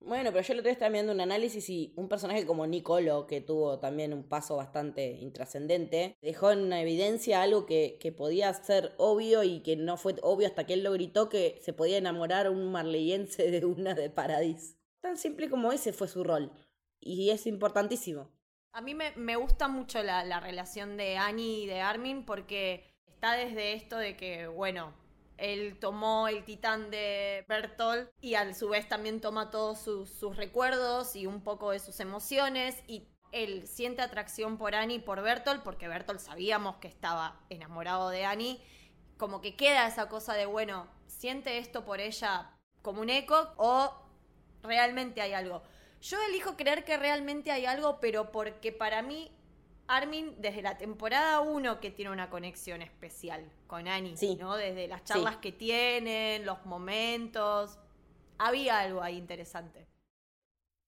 Bueno, 0.00 0.32
pero 0.32 0.42
yo 0.42 0.60
día 0.60 0.70
estaba 0.70 0.90
viendo 0.90 1.12
un 1.12 1.20
análisis 1.22 1.70
y 1.70 1.94
un 1.96 2.10
personaje 2.10 2.44
como 2.44 2.66
Nicolo, 2.66 3.26
que 3.26 3.40
tuvo 3.40 3.78
también 3.78 4.12
un 4.12 4.22
paso 4.22 4.56
bastante 4.56 5.12
intrascendente, 5.12 6.18
dejó 6.20 6.50
en 6.50 6.70
evidencia 6.74 7.40
algo 7.40 7.64
que, 7.64 7.96
que, 7.98 8.12
podía 8.12 8.52
ser 8.52 8.94
obvio 8.98 9.42
y 9.44 9.60
que 9.60 9.76
no 9.76 9.96
fue 9.96 10.16
obvio 10.22 10.46
hasta 10.46 10.66
que 10.66 10.74
él 10.74 10.84
lo 10.84 10.92
gritó, 10.92 11.30
que 11.30 11.58
se 11.62 11.72
podía 11.72 11.96
enamorar 11.96 12.50
un 12.50 12.70
marleyense 12.70 13.50
de 13.50 13.64
una 13.64 13.94
de 13.94 14.10
Paradis. 14.10 14.76
Tan 15.00 15.16
simple 15.16 15.48
como 15.48 15.72
ese 15.72 15.94
fue 15.94 16.06
su 16.06 16.22
rol. 16.22 16.52
Y 17.00 17.30
es 17.30 17.46
importantísimo. 17.46 18.30
A 18.72 18.82
mí 18.82 18.94
me, 18.94 19.12
me 19.12 19.36
gusta 19.36 19.68
mucho 19.68 20.02
la, 20.02 20.22
la 20.24 20.40
relación 20.40 20.98
de 20.98 21.16
Annie 21.16 21.62
y 21.62 21.66
de 21.66 21.80
Armin 21.80 22.26
porque 22.26 22.93
desde 23.32 23.72
esto 23.72 23.96
de 23.96 24.16
que, 24.16 24.46
bueno, 24.46 24.92
él 25.36 25.78
tomó 25.80 26.28
el 26.28 26.44
titán 26.44 26.90
de 26.90 27.44
Bertolt 27.48 28.10
y 28.20 28.34
a 28.34 28.54
su 28.54 28.68
vez 28.68 28.88
también 28.88 29.20
toma 29.20 29.50
todos 29.50 29.80
sus, 29.80 30.08
sus, 30.10 30.36
recuerdos 30.36 31.16
y 31.16 31.26
un 31.26 31.42
poco 31.42 31.72
de 31.72 31.80
sus 31.80 31.98
emociones 32.00 32.76
y 32.86 33.08
él 33.32 33.66
siente 33.66 34.00
atracción 34.00 34.58
por 34.58 34.76
Annie 34.76 35.00
por 35.00 35.20
Bertolt 35.22 35.62
porque 35.62 35.88
Bertolt 35.88 36.20
sabíamos 36.20 36.76
que 36.76 36.86
estaba 36.86 37.40
enamorado 37.50 38.10
de 38.10 38.24
Annie. 38.24 38.62
Como 39.18 39.40
que 39.40 39.56
queda 39.56 39.88
esa 39.88 40.08
cosa 40.08 40.34
de 40.34 40.46
bueno 40.46 40.86
siente 41.06 41.58
esto 41.58 41.84
por 41.84 42.00
ella 42.00 42.50
como 42.82 43.00
un 43.00 43.10
eco 43.10 43.52
o 43.56 43.92
realmente 44.62 45.20
hay 45.20 45.32
algo. 45.32 45.62
Yo 46.00 46.18
elijo 46.28 46.56
creer 46.56 46.84
que 46.84 46.96
realmente 46.96 47.50
hay 47.50 47.66
algo 47.66 47.98
pero 47.98 48.30
porque 48.30 48.70
para 48.70 49.02
mí 49.02 49.32
Armin, 49.86 50.34
desde 50.38 50.62
la 50.62 50.78
temporada 50.78 51.40
1 51.40 51.80
que 51.80 51.90
tiene 51.90 52.10
una 52.10 52.30
conexión 52.30 52.82
especial 52.82 53.44
con 53.66 53.88
Annie, 53.88 54.16
sí. 54.16 54.36
¿no? 54.36 54.56
Desde 54.56 54.88
las 54.88 55.04
charlas 55.04 55.34
sí. 55.34 55.40
que 55.40 55.52
tienen, 55.52 56.46
los 56.46 56.64
momentos. 56.64 57.78
Había 58.38 58.80
algo 58.80 59.02
ahí 59.02 59.16
interesante. 59.16 59.86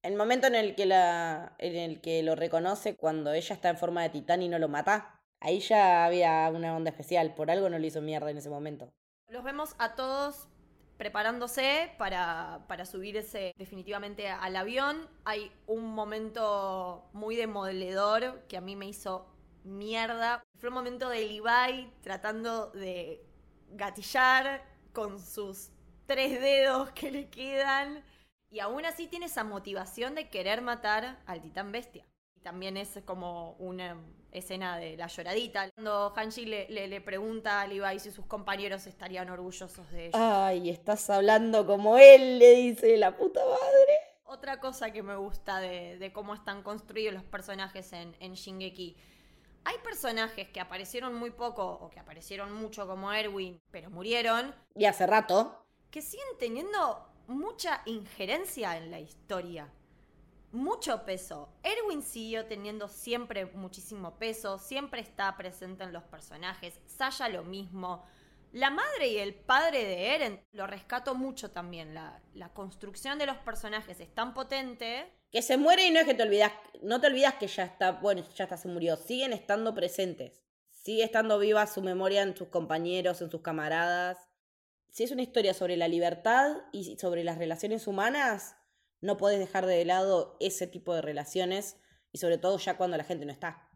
El 0.03 0.17
momento 0.17 0.47
en 0.47 0.55
el 0.55 0.75
que 0.75 0.87
la. 0.87 1.55
en 1.59 1.77
el 1.77 2.01
que 2.01 2.23
lo 2.23 2.37
reconoce 2.37 2.97
cuando 2.97 3.33
ella 3.33 3.55
está 3.55 3.71
en 3.71 3.77
forma 3.77 4.03
de 4.03 4.11
titán 4.11 4.43
y 4.43 4.49
no 4.49 4.59
lo 4.59 4.69
mata. 4.69 5.21
Ahí 5.41 5.61
ya 5.61 6.05
había 6.05 6.49
una 6.53 6.75
onda 6.75 6.91
especial. 6.91 7.35
Por 7.35 7.51
algo 7.51 7.69
no 7.69 7.79
le 7.79 7.89
hizo 7.89 8.01
mierda 8.01 8.31
en 8.31 8.39
ese 8.39 8.49
momento. 8.49 8.93
Los 9.29 9.43
vemos 9.43 9.75
a 9.79 9.95
todos 9.95 10.49
preparándose 10.97 11.93
para, 11.99 12.65
para, 12.69 12.87
subirse 12.87 13.55
definitivamente 13.59 14.29
al 14.29 14.57
avión. 14.57 15.09
Hay 15.25 15.53
un 15.67 15.95
momento 15.95 17.09
muy 17.13 17.37
demoledor 17.37 18.43
que 18.49 18.57
a 18.57 18.61
mí 18.61 18.77
me 18.77 18.87
hizo 18.87 19.27
mierda. 19.65 20.43
Fue 20.59 20.69
un 20.69 20.75
momento 20.75 21.09
de 21.09 21.27
Levi 21.27 21.93
tratando 22.03 22.71
de 22.71 23.25
gatillar 23.71 24.65
con 24.93 25.21
sus 25.21 25.71
tres 26.07 26.41
dedos 26.41 26.91
que 26.93 27.11
le 27.11 27.29
quedan. 27.29 28.05
Y 28.51 28.61
aún 28.61 28.87
así 28.87 29.07
tiene 29.07 29.27
esa 29.27 29.45
motivación 29.45 30.15
de 30.15 30.31
querer 30.31 30.63
matar 30.63 31.21
al 31.27 31.43
titán 31.43 31.73
bestia. 31.73 32.07
También 32.47 32.77
es 32.77 33.01
como 33.05 33.57
una 33.59 33.97
escena 34.31 34.79
de 34.79 34.97
la 34.97 35.09
lloradita. 35.09 35.69
Cuando 35.75 36.13
Hanji 36.15 36.47
le, 36.47 36.69
le, 36.69 36.87
le, 36.87 37.01
pregunta 37.01 37.61
a 37.61 37.67
Levi 37.67 37.99
si 37.99 38.13
sus 38.13 38.25
compañeros 38.27 38.87
estarían 38.87 39.29
orgullosos 39.31 39.91
de 39.91 40.07
ella. 40.07 40.47
Ay, 40.47 40.71
estás 40.71 41.11
hablando 41.11 41.67
como 41.67 41.99
él, 41.99 42.39
le 42.39 42.55
dice 42.55 42.97
la 42.99 43.17
puta 43.17 43.41
madre. 43.41 43.95
Otra 44.27 44.61
cosa 44.61 44.93
que 44.93 45.03
me 45.03 45.17
gusta 45.17 45.59
de, 45.59 45.99
de 45.99 46.13
cómo 46.13 46.35
están 46.35 46.63
construidos 46.63 47.15
los 47.15 47.25
personajes 47.25 47.93
en, 47.93 48.15
en, 48.21 48.35
Shingeki. 48.35 48.97
Hay 49.65 49.79
personajes 49.83 50.49
que 50.49 50.61
aparecieron 50.61 51.17
muy 51.17 51.33
poco 51.33 51.67
o 51.67 51.91
que 51.91 51.99
aparecieron 51.99 52.53
mucho 52.53 52.87
como 52.87 53.13
Erwin, 53.13 53.61
pero 53.73 53.91
murieron. 53.91 54.55
Y 54.77 54.85
hace 54.85 55.05
rato. 55.09 55.67
Que 55.91 56.01
siguen 56.01 56.29
teniendo 56.39 57.09
mucha 57.27 57.83
injerencia 57.87 58.77
en 58.77 58.93
la 58.93 59.01
historia 59.01 59.69
mucho 60.57 61.05
peso. 61.05 61.49
Erwin 61.63 62.03
siguió 62.03 62.47
teniendo 62.47 62.89
siempre 62.89 63.47
muchísimo 63.47 64.19
peso, 64.19 64.59
siempre 64.59 65.01
está 65.01 65.37
presente 65.37 65.85
en 65.85 65.93
los 65.93 66.03
personajes. 66.05 66.81
Saya 66.87 67.29
lo 67.29 67.45
mismo. 67.45 68.05
La 68.53 68.71
madre 68.71 69.09
y 69.09 69.19
el 69.19 69.35
padre 69.35 69.85
de 69.85 70.15
Eren 70.15 70.41
lo 70.53 70.67
rescato 70.67 71.15
mucho 71.15 71.51
también. 71.51 71.95
La, 71.95 72.51
construcción 72.55 73.19
de 73.19 73.27
los 73.27 73.37
personajes 73.39 74.01
es 74.01 74.15
tan 74.15 74.33
potente. 74.33 75.13
Que 75.31 75.43
se 75.43 75.59
muere 75.59 75.87
y 75.87 75.91
no 75.91 76.01
es 76.01 76.07
que 76.07 76.15
te 76.15 76.23
olvidas, 76.23 76.53
no 76.81 77.01
te 77.01 77.09
olvidas 77.09 77.35
que 77.35 77.49
ya 77.49 77.65
está, 77.65 77.93
bueno, 77.93 78.23
ya 78.35 78.45
está, 78.45 78.57
se 78.57 78.69
murió. 78.69 78.97
Siguen 78.97 79.33
estando 79.33 79.75
presentes. 79.75 80.43
Sigue 80.71 81.05
estando 81.05 81.39
viva 81.39 81.67
su 81.67 81.83
memoria 81.83 82.23
en 82.23 82.37
sus 82.37 82.49
compañeros, 82.49 83.21
en 83.21 83.31
sus 83.31 83.43
camaradas. 83.43 84.17
Si 84.89 85.05
es 85.05 85.11
una 85.11 85.23
historia 85.23 85.53
sobre 85.53 85.77
la 85.77 85.89
libertad 85.89 86.57
y 86.73 86.97
sobre 86.97 87.25
las 87.25 87.37
relaciones 87.37 87.87
humanas, 87.87 88.57
no 89.01 89.17
podés 89.17 89.39
dejar 89.39 89.67
de 89.67 89.85
lado 89.85 90.37
ese 90.41 90.67
tipo 90.67 90.95
de 90.95 91.03
relaciones 91.03 91.77
y 92.13 92.19
sobre 92.19 92.39
todo 92.39 92.59
ya 92.59 92.77
cuando 92.77 92.97
la 92.97 93.05
gente 93.05 93.27
no 93.27 93.33
está. 93.33 93.69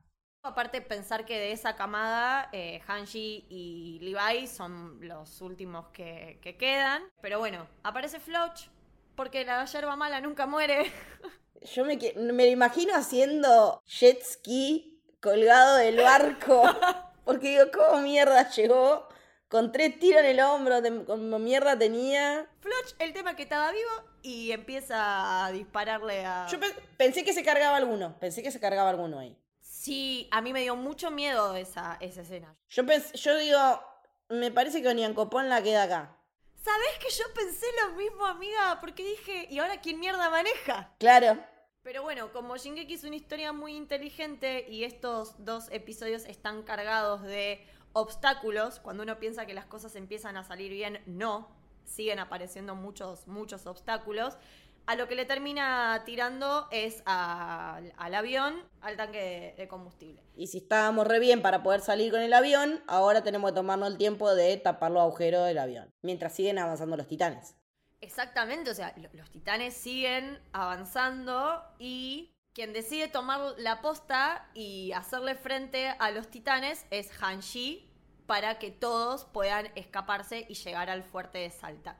Aparte 0.43 0.81
pensar 0.81 1.27
que 1.27 1.39
de 1.39 1.53
esa 1.53 1.77
camada, 1.77 2.49
eh, 2.53 2.81
Hanji 2.87 3.47
y 3.51 3.99
Levi 4.01 4.47
son 4.47 4.99
los 5.07 5.43
últimos 5.43 5.89
que, 5.89 6.39
que 6.43 6.57
quedan. 6.57 7.03
Pero 7.21 7.39
bueno, 7.39 7.69
aparece 7.83 8.21
Floch, 8.21 8.69
porque 9.17 9.45
la 9.45 9.65
yerba 9.67 9.97
mala 9.97 10.21
nunca 10.21 10.47
muere. 10.47 10.91
Yo 11.75 11.85
me, 11.85 11.99
me 12.17 12.47
lo 12.47 12.51
imagino 12.51 12.95
haciendo 12.95 13.83
jet 13.85 14.23
ski 14.23 15.03
colgado 15.21 15.77
del 15.77 15.99
barco. 15.99 16.63
Porque 17.25 17.51
digo, 17.51 17.65
¿cómo 17.73 18.01
mierda 18.01 18.49
llegó? 18.51 19.07
Con 19.49 19.73
tres 19.73 19.99
tiros 19.99 20.21
en 20.21 20.27
el 20.27 20.41
hombro, 20.41 20.77
como 21.07 21.39
mierda 21.39 21.79
tenía. 21.79 22.49
Floch, 22.61 22.95
el 22.99 23.13
tema 23.13 23.37
que 23.37 23.43
estaba 23.43 23.71
vivo, 23.73 23.91
y 24.23 24.53
empieza 24.53 25.47
a 25.47 25.53
dispararle 25.53 26.25
a... 26.25 26.47
Yo 26.49 26.59
pe- 26.61 26.75
pensé 26.97 27.25
que 27.25 27.33
se 27.33 27.45
cargaba 27.45 27.77
alguno, 27.77 28.19
pensé 28.19 28.43
que 28.43 28.51
se 28.51 28.61
cargaba 28.61 28.91
alguno 28.91 29.19
ahí. 29.19 29.37
Sí, 29.61 30.29
a 30.31 30.41
mí 30.41 30.53
me 30.53 30.61
dio 30.63 30.77
mucho 30.77 31.11
miedo 31.11 31.57
esa, 31.57 31.97
esa 32.01 32.23
escena. 32.23 32.55
Yo, 32.69 32.83
pens- 32.85 33.13
yo 33.15 33.37
digo, 33.37 33.59
me 34.29 34.51
parece 34.51 34.83
que 34.83 34.89
Oniancopón 34.89 35.49
la 35.49 35.63
queda 35.63 35.85
acá. 35.85 36.17
¿Sabés 36.63 36.99
que 37.01 37.09
yo 37.11 37.25
pensé 37.35 37.67
lo 37.83 37.95
mismo, 37.97 38.27
amiga? 38.27 38.79
Porque 38.81 39.03
dije, 39.03 39.47
¿y 39.51 39.59
ahora 39.59 39.81
quién 39.81 39.99
mierda 39.99 40.29
maneja? 40.29 40.93
Claro. 40.99 41.39
Pero 41.83 42.03
bueno, 42.03 42.31
como 42.33 42.59
Shingeki 42.59 42.93
es 42.93 43.05
una 43.05 43.17
historia 43.17 43.55
muy 43.55 43.75
inteligente 43.75 44.67
y 44.69 44.85
estos 44.85 45.43
dos 45.43 45.69
episodios 45.71 46.27
están 46.27 46.63
cargados 46.63 47.23
de 47.23 47.67
obstáculos, 47.95 48.81
cuando 48.81 49.03
uno 49.03 49.19
piensa 49.19 49.47
que 49.47 49.55
las 49.55 49.65
cosas 49.65 49.97
empiezan 49.97 50.37
a 50.37 50.45
salir 50.45 50.71
bien, 50.71 51.03
no, 51.07 51.49
siguen 51.85 52.19
apareciendo 52.19 52.75
muchos, 52.75 53.27
muchos 53.27 53.67
obstáculos. 53.67 54.37
A 54.87 54.97
lo 54.97 55.07
que 55.07 55.15
le 55.15 55.25
termina 55.25 56.03
tirando 56.05 56.67
es 56.73 57.03
a- 57.07 57.81
al 57.97 58.15
avión, 58.15 58.55
al 58.81 58.97
tanque 58.97 59.19
de, 59.19 59.55
de 59.63 59.69
combustible. 59.69 60.23
Y 60.35 60.49
si 60.49 60.59
estábamos 60.59 61.07
re 61.07 61.21
bien 61.21 61.43
para 61.43 61.63
poder 61.63 61.81
salir 61.81 62.11
con 62.11 62.21
el 62.23 62.33
avión, 62.33 62.83
ahora 62.89 63.23
tenemos 63.23 63.51
que 63.51 63.55
tomarnos 63.57 63.89
el 63.91 63.99
tiempo 63.99 64.35
de 64.35 64.57
tapar 64.57 64.91
los 64.91 65.03
agujeros 65.03 65.47
del 65.47 65.59
avión. 65.59 65.91
Mientras 66.03 66.35
siguen 66.35 66.59
avanzando 66.59 66.97
los 66.97 67.07
titanes. 67.07 67.55
Exactamente, 68.01 68.71
o 68.71 68.75
sea, 68.75 68.93
lo- 68.97 69.11
los 69.13 69.31
titanes 69.31 69.75
siguen 69.75 70.41
avanzando 70.53 71.63
y 71.79 72.35
quien 72.55 72.73
decide 72.73 73.07
tomar 73.09 73.55
la 73.59 73.81
posta 73.83 74.49
y 74.55 74.91
hacerle 74.93 75.35
frente 75.37 75.89
a 75.99 76.11
los 76.11 76.29
titanes 76.29 76.87
es 76.91 77.11
Hanshi 77.23 77.90
para 78.31 78.61
que 78.61 78.71
todos 78.71 79.25
puedan 79.25 79.73
escaparse 79.75 80.47
y 80.49 80.55
llegar 80.55 80.89
al 80.89 81.03
fuerte 81.03 81.39
de 81.39 81.51
Salta. 81.51 81.99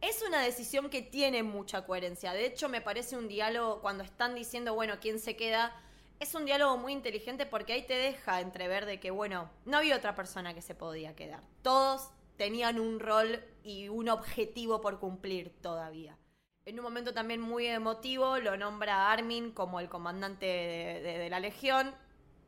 Es 0.00 0.20
una 0.26 0.40
decisión 0.42 0.90
que 0.90 1.02
tiene 1.02 1.44
mucha 1.44 1.86
coherencia. 1.86 2.32
De 2.32 2.46
hecho, 2.46 2.68
me 2.68 2.80
parece 2.80 3.16
un 3.16 3.28
diálogo 3.28 3.80
cuando 3.80 4.02
están 4.02 4.34
diciendo, 4.34 4.74
bueno, 4.74 4.94
quién 5.00 5.20
se 5.20 5.36
queda. 5.36 5.72
Es 6.18 6.34
un 6.34 6.46
diálogo 6.46 6.78
muy 6.78 6.92
inteligente 6.92 7.46
porque 7.46 7.74
ahí 7.74 7.86
te 7.86 7.94
deja 7.94 8.40
entrever 8.40 8.86
de 8.86 8.98
que, 8.98 9.12
bueno, 9.12 9.52
no 9.64 9.76
había 9.76 9.94
otra 9.94 10.16
persona 10.16 10.52
que 10.52 10.62
se 10.62 10.74
podía 10.74 11.14
quedar. 11.14 11.44
Todos 11.62 12.10
tenían 12.36 12.80
un 12.80 12.98
rol 12.98 13.44
y 13.62 13.88
un 13.88 14.08
objetivo 14.08 14.80
por 14.80 14.98
cumplir 14.98 15.54
todavía. 15.62 16.18
En 16.64 16.80
un 16.80 16.82
momento 16.82 17.14
también 17.14 17.40
muy 17.40 17.68
emotivo 17.68 18.38
lo 18.38 18.56
nombra 18.56 19.12
Armin 19.12 19.52
como 19.52 19.78
el 19.78 19.88
comandante 19.88 20.46
de- 20.46 21.18
de 21.18 21.30
la 21.30 21.38
legión. 21.38 21.94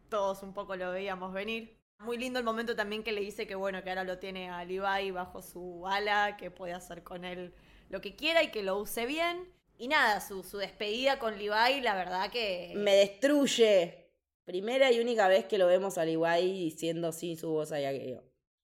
Todos 0.08 0.42
un 0.42 0.52
poco 0.52 0.74
lo 0.74 0.90
veíamos 0.90 1.32
venir. 1.32 1.73
Muy 1.98 2.18
lindo 2.18 2.38
el 2.38 2.44
momento 2.44 2.76
también 2.76 3.02
que 3.02 3.12
le 3.12 3.20
dice 3.20 3.46
que 3.46 3.54
bueno, 3.54 3.82
que 3.82 3.90
ahora 3.90 4.04
lo 4.04 4.18
tiene 4.18 4.50
a 4.50 4.64
Levi 4.64 5.10
bajo 5.10 5.42
su 5.42 5.86
ala, 5.86 6.36
que 6.36 6.50
puede 6.50 6.74
hacer 6.74 7.02
con 7.02 7.24
él 7.24 7.54
lo 7.88 8.00
que 8.00 8.16
quiera 8.16 8.42
y 8.42 8.50
que 8.50 8.62
lo 8.62 8.78
use 8.78 9.06
bien. 9.06 9.48
Y 9.78 9.88
nada, 9.88 10.20
su, 10.20 10.42
su 10.42 10.58
despedida 10.58 11.18
con 11.18 11.38
Levi, 11.38 11.80
la 11.80 11.94
verdad 11.94 12.30
que... 12.30 12.72
Me 12.76 12.94
destruye. 12.94 14.10
Primera 14.44 14.92
y 14.92 15.00
única 15.00 15.26
vez 15.26 15.46
que 15.46 15.56
lo 15.56 15.66
vemos 15.66 15.96
al 15.96 16.10
Iguay 16.10 16.52
diciendo 16.52 17.12
sin 17.12 17.36
su 17.38 17.50
voz 17.50 17.72
a 17.72 17.76
aquello. 17.76 18.22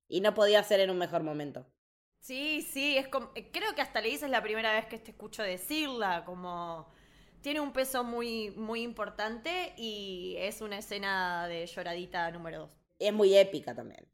Y 0.08 0.20
no 0.20 0.34
podía 0.34 0.62
ser 0.62 0.80
en 0.80 0.90
un 0.90 0.98
mejor 0.98 1.22
momento. 1.22 1.66
Sí, 2.20 2.60
sí, 2.60 2.98
es 2.98 3.08
como, 3.08 3.30
eh, 3.34 3.50
creo 3.50 3.74
que 3.74 3.80
hasta 3.80 4.02
le 4.02 4.10
dices 4.10 4.28
la 4.28 4.42
primera 4.42 4.74
vez 4.74 4.86
que 4.86 4.98
te 4.98 5.12
escucho 5.12 5.42
decirla, 5.42 6.24
como 6.26 6.86
tiene 7.40 7.60
un 7.60 7.72
peso 7.72 8.04
muy, 8.04 8.50
muy 8.50 8.82
importante 8.82 9.72
y 9.78 10.34
es 10.38 10.60
una 10.60 10.78
escena 10.78 11.48
de 11.48 11.66
lloradita 11.66 12.30
número 12.30 12.60
dos. 12.60 12.79
Es 13.00 13.12
muy 13.12 13.34
épica 13.36 13.74
también. 13.74 14.06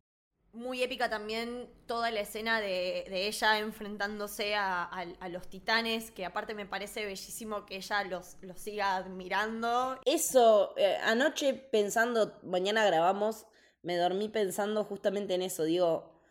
Muy 0.53 0.83
épica 0.83 1.11
también 1.11 1.69
toda 1.87 2.11
la 2.11 2.21
escena 2.21 2.63
de, 2.63 3.05
de 3.11 3.27
ella 3.27 3.59
enfrentándose 3.59 4.55
a, 4.55 4.85
a- 4.85 5.05
a 5.21 5.29
los 5.29 5.49
titanes, 5.51 6.11
que 6.11 6.25
aparte 6.25 6.55
me 6.55 6.65
parece 6.65 7.05
bellísimo 7.05 7.67
que 7.67 7.77
ella 7.77 8.05
los, 8.05 8.39
los 8.41 8.59
siga 8.59 8.97
admirando. 8.97 10.01
Eso, 10.07 10.73
eh, 10.79 10.97
anoche 11.03 11.53
pensando, 11.53 12.39
mañana 12.43 12.87
grabamos, 12.87 13.45
me 13.83 13.97
dormí 13.99 14.31
pensando 14.31 14.83
justamente 14.85 15.35
en 15.35 15.43
eso. 15.43 15.65
Digo, 15.65 16.23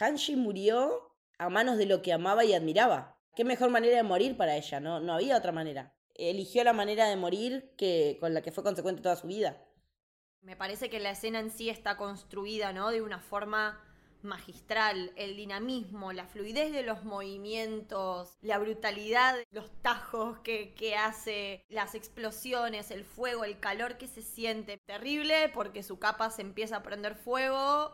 Hanshi 0.00 0.36
murió 0.36 1.12
a 1.38 1.50
manos 1.50 1.76
de 1.76 1.84
lo 1.86 2.00
que 2.00 2.14
amaba 2.14 2.46
y 2.46 2.54
admiraba. 2.54 3.20
Qué 3.36 3.44
mejor 3.44 3.68
manera 3.70 3.96
de 3.98 4.02
morir 4.02 4.36
para 4.38 4.56
ella, 4.56 4.80
no, 4.80 4.98
no 5.00 5.12
había 5.12 5.36
otra 5.36 5.52
manera. 5.52 5.94
Eligió 6.14 6.64
la 6.64 6.72
manera 6.72 7.06
de 7.08 7.16
morir 7.16 7.74
que 7.76 8.16
con 8.18 8.32
la 8.32 8.40
que 8.40 8.50
fue 8.50 8.64
consecuente 8.64 9.02
toda 9.02 9.14
su 9.16 9.26
vida. 9.26 9.62
Me 10.48 10.56
parece 10.56 10.88
que 10.88 10.98
la 10.98 11.10
escena 11.10 11.40
en 11.40 11.50
sí 11.50 11.68
está 11.68 11.98
construida, 11.98 12.72
¿no? 12.72 12.88
De 12.88 13.02
una 13.02 13.18
forma 13.18 13.78
magistral. 14.22 15.12
El 15.14 15.36
dinamismo, 15.36 16.14
la 16.14 16.24
fluidez 16.24 16.72
de 16.72 16.82
los 16.82 17.04
movimientos, 17.04 18.38
la 18.40 18.56
brutalidad, 18.56 19.36
los 19.50 19.70
tajos 19.82 20.38
que, 20.38 20.72
que 20.72 20.96
hace, 20.96 21.66
las 21.68 21.94
explosiones, 21.94 22.90
el 22.90 23.04
fuego, 23.04 23.44
el 23.44 23.60
calor 23.60 23.98
que 23.98 24.06
se 24.06 24.22
siente. 24.22 24.78
Terrible 24.86 25.50
porque 25.50 25.82
su 25.82 25.98
capa 25.98 26.30
se 26.30 26.40
empieza 26.40 26.76
a 26.78 26.82
prender 26.82 27.14
fuego 27.14 27.92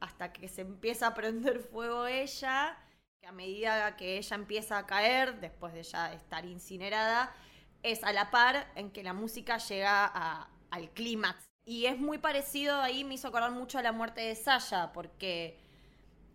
hasta 0.00 0.32
que 0.32 0.48
se 0.48 0.62
empieza 0.62 1.06
a 1.06 1.14
prender 1.14 1.60
fuego 1.60 2.08
ella. 2.08 2.76
Que 3.20 3.28
a 3.28 3.32
medida 3.32 3.96
que 3.96 4.18
ella 4.18 4.34
empieza 4.34 4.76
a 4.76 4.86
caer, 4.86 5.38
después 5.40 5.72
de 5.72 5.84
ya 5.84 6.12
estar 6.12 6.44
incinerada, 6.46 7.32
es 7.84 8.02
a 8.02 8.12
la 8.12 8.32
par 8.32 8.72
en 8.74 8.90
que 8.90 9.04
la 9.04 9.12
música 9.12 9.58
llega 9.58 10.04
a- 10.12 10.50
al 10.74 10.90
clímax. 10.90 11.48
Y 11.64 11.86
es 11.86 11.98
muy 11.98 12.18
parecido, 12.18 12.76
ahí 12.76 13.04
me 13.04 13.14
hizo 13.14 13.28
acordar 13.28 13.52
mucho 13.52 13.78
a 13.78 13.82
la 13.82 13.92
muerte 13.92 14.20
de 14.20 14.34
Saya, 14.34 14.92
porque 14.92 15.56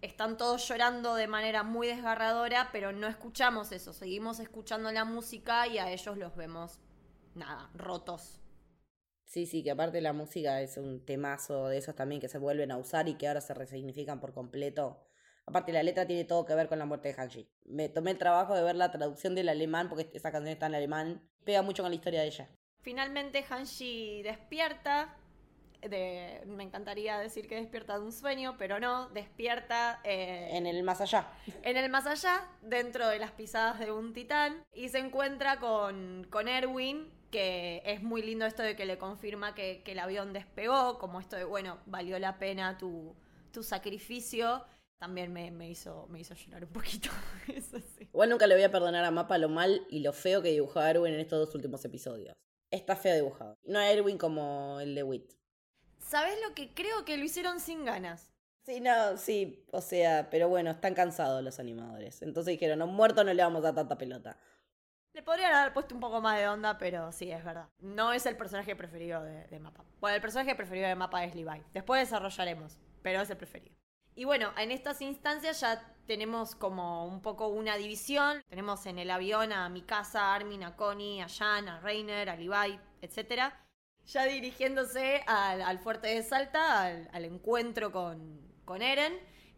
están 0.02 0.38
todos 0.38 0.67
llorando 0.67 1.13
de 1.13 1.28
manera 1.28 1.62
muy 1.63 1.88
desgarradora, 1.88 2.69
pero 2.71 2.91
no 2.91 3.08
escuchamos 3.08 3.71
eso, 3.71 3.93
seguimos 3.93 4.39
escuchando 4.39 4.91
la 4.91 5.06
música 5.06 5.67
y 5.67 5.78
a 5.78 5.91
ellos 5.91 6.17
los 6.17 6.36
vemos, 6.36 6.80
nada, 7.36 7.69
rotos. 7.75 8.39
Sí, 9.25 9.45
sí, 9.45 9.62
que 9.62 9.71
aparte 9.71 10.02
la 10.02 10.13
música 10.13 10.62
es 10.62 10.78
un 10.78 11.06
temazo 11.06 11.67
de 11.67 11.78
esos 11.78 11.93
también 11.93 12.19
que 12.19 12.30
se 12.30 12.39
vuelven 12.39 12.71
a 12.71 12.78
usar 12.78 13.08
y 13.08 13.15
que 13.15 13.28
ahora 13.28 13.41
se 13.41 13.54
resignifican 13.54 14.19
por 14.19 14.34
completo. 14.34 15.06
Aparte 15.45 15.71
la 15.73 15.84
letra 15.84 16.08
tiene 16.08 16.23
todo 16.23 16.45
que 16.45 16.56
ver 16.56 16.67
con 16.67 16.80
la 16.80 16.86
muerte 16.86 17.10
de 17.10 17.21
Hanji. 17.21 17.47
Me 17.65 17.89
tomé 17.89 18.12
el 18.12 18.17
trabajo 18.17 18.56
de 18.56 18.63
ver 18.63 18.75
la 18.75 18.91
traducción 18.91 19.36
del 19.36 19.49
alemán 19.49 19.89
porque 19.89 20.10
esa 20.13 20.32
canción 20.32 20.54
está 20.54 20.65
en 20.65 20.75
alemán. 20.75 21.30
Pega 21.43 21.62
mucho 21.62 21.84
con 21.84 21.91
la 21.91 21.95
historia 21.95 22.21
de 22.21 22.28
ella. 22.28 22.49
Finalmente 22.81 23.43
Hanshi 23.47 24.21
despierta, 24.23 25.15
de, 25.81 26.41
me 26.47 26.63
encantaría 26.63 27.19
decir 27.19 27.47
que 27.47 27.55
despierta 27.55 27.97
de 27.99 28.05
un 28.05 28.11
sueño, 28.11 28.55
pero 28.57 28.79
no, 28.79 29.09
despierta 29.09 29.99
eh, 30.03 30.49
En 30.51 30.65
el 30.65 30.83
más 30.83 31.01
allá. 31.01 31.27
en 31.63 31.77
el 31.77 31.89
más 31.89 32.05
allá, 32.05 32.47
dentro 32.61 33.07
de 33.07 33.19
las 33.19 33.31
pisadas 33.31 33.79
de 33.79 33.91
un 33.91 34.13
titán, 34.13 34.63
y 34.73 34.89
se 34.89 34.99
encuentra 34.99 35.59
con, 35.59 36.25
con 36.29 36.47
Erwin, 36.47 37.11
que 37.31 37.81
es 37.85 38.01
muy 38.01 38.21
lindo 38.21 38.45
esto 38.45 38.63
de 38.63 38.75
que 38.75 38.85
le 38.85 38.97
confirma 38.97 39.53
que, 39.55 39.83
que 39.83 39.91
el 39.91 39.99
avión 39.99 40.33
despegó, 40.33 40.97
como 40.99 41.19
esto 41.19 41.35
de, 41.35 41.43
bueno, 41.43 41.79
valió 41.85 42.17
la 42.17 42.39
pena 42.39 42.77
tu, 42.77 43.15
tu 43.51 43.61
sacrificio, 43.61 44.65
también 44.99 45.31
me, 45.31 45.51
me 45.51 45.69
hizo, 45.69 46.07
me 46.09 46.19
hizo 46.19 46.33
llorar 46.33 46.65
un 46.65 46.71
poquito, 46.71 47.09
eso 47.47 47.79
sí. 47.79 48.07
Igual 48.11 48.29
nunca 48.29 48.47
le 48.47 48.55
voy 48.55 48.63
a 48.63 48.71
perdonar 48.71 49.05
a 49.05 49.11
Mapa 49.11 49.37
lo 49.37 49.49
mal 49.49 49.85
y 49.89 49.99
lo 49.99 50.13
feo 50.13 50.41
que 50.41 50.49
dibujó 50.49 50.81
Erwin 50.81 51.13
en 51.13 51.19
estos 51.19 51.39
dos 51.39 51.55
últimos 51.55 51.83
episodios. 51.85 52.35
Está 52.71 52.95
feo 52.95 53.15
dibujado. 53.15 53.58
No 53.63 53.79
a 53.79 53.89
Erwin 53.89 54.17
como 54.17 54.79
el 54.79 54.95
de 54.95 55.03
Wit. 55.03 55.34
¿Sabes 55.97 56.36
lo 56.47 56.53
que 56.53 56.73
creo 56.73 57.05
que 57.05 57.17
lo 57.17 57.23
hicieron 57.23 57.60
sin 57.60 57.86
ganas? 57.86 58.32
Sí, 58.63 58.82
no, 58.82 59.17
sí, 59.17 59.65
o 59.71 59.82
sea, 59.82 60.29
pero 60.29 60.47
bueno, 60.49 60.69
están 60.71 60.93
cansados 60.93 61.43
los 61.43 61.60
animadores. 61.60 62.21
Entonces 62.21 62.51
dijeron, 62.51 62.79
no, 62.79 62.88
muerto 62.88 63.23
no 63.23 63.34
le 63.34 63.41
vamos 63.41 63.60
a 63.60 63.71
dar 63.71 63.75
tanta 63.75 63.97
pelota. 63.97 64.38
Le 65.13 65.23
podrían 65.23 65.53
haber 65.53 65.73
puesto 65.73 65.95
un 65.95 66.01
poco 66.01 66.21
más 66.21 66.38
de 66.38 66.47
onda, 66.47 66.77
pero 66.77 67.12
sí, 67.12 67.32
es 67.32 67.43
verdad. 67.43 67.67
No 67.79 68.13
es 68.13 68.25
el 68.27 68.38
personaje 68.38 68.75
preferido 68.75 69.23
de, 69.23 69.47
de 69.47 69.60
Mapa. 69.60 69.84
Bueno, 69.99 70.15
el 70.15 70.21
personaje 70.21 70.53
preferido 70.55 70.88
de 70.88 70.95
Mapa 70.95 71.23
es 71.23 71.34
Levi. 71.34 71.63
Después 71.73 72.01
desarrollaremos, 72.01 72.77
pero 73.01 73.21
es 73.21 73.29
el 73.29 73.38
preferido. 73.38 73.78
Y 74.19 74.25
bueno, 74.25 74.51
en 74.58 74.71
estas 74.71 75.01
instancias 75.01 75.62
ya 75.62 75.82
tenemos 76.05 76.53
como 76.53 77.05
un 77.05 77.21
poco 77.21 77.47
una 77.47 77.77
división. 77.77 78.43
Tenemos 78.49 78.86
en 78.86 78.99
el 78.99 79.12
avión 79.12 79.53
a 79.53 79.69
Mikasa, 79.69 80.36
Armin, 80.36 80.62
a 80.65 80.75
Connie, 80.75 81.21
a 81.21 81.29
Jan, 81.29 81.69
a 81.69 81.79
Reiner, 81.79 82.29
a 82.29 82.36
Levi, 82.36 82.77
etc. 83.01 83.53
Ya 84.05 84.25
dirigiéndose 84.25 85.23
al, 85.25 85.79
fuerte 85.79 86.10
de 86.10 86.21
Salta, 86.21 86.84
al, 86.84 87.23
encuentro 87.23 87.93
con, 87.93 88.41
con 88.65 88.82
Eren. 88.82 89.13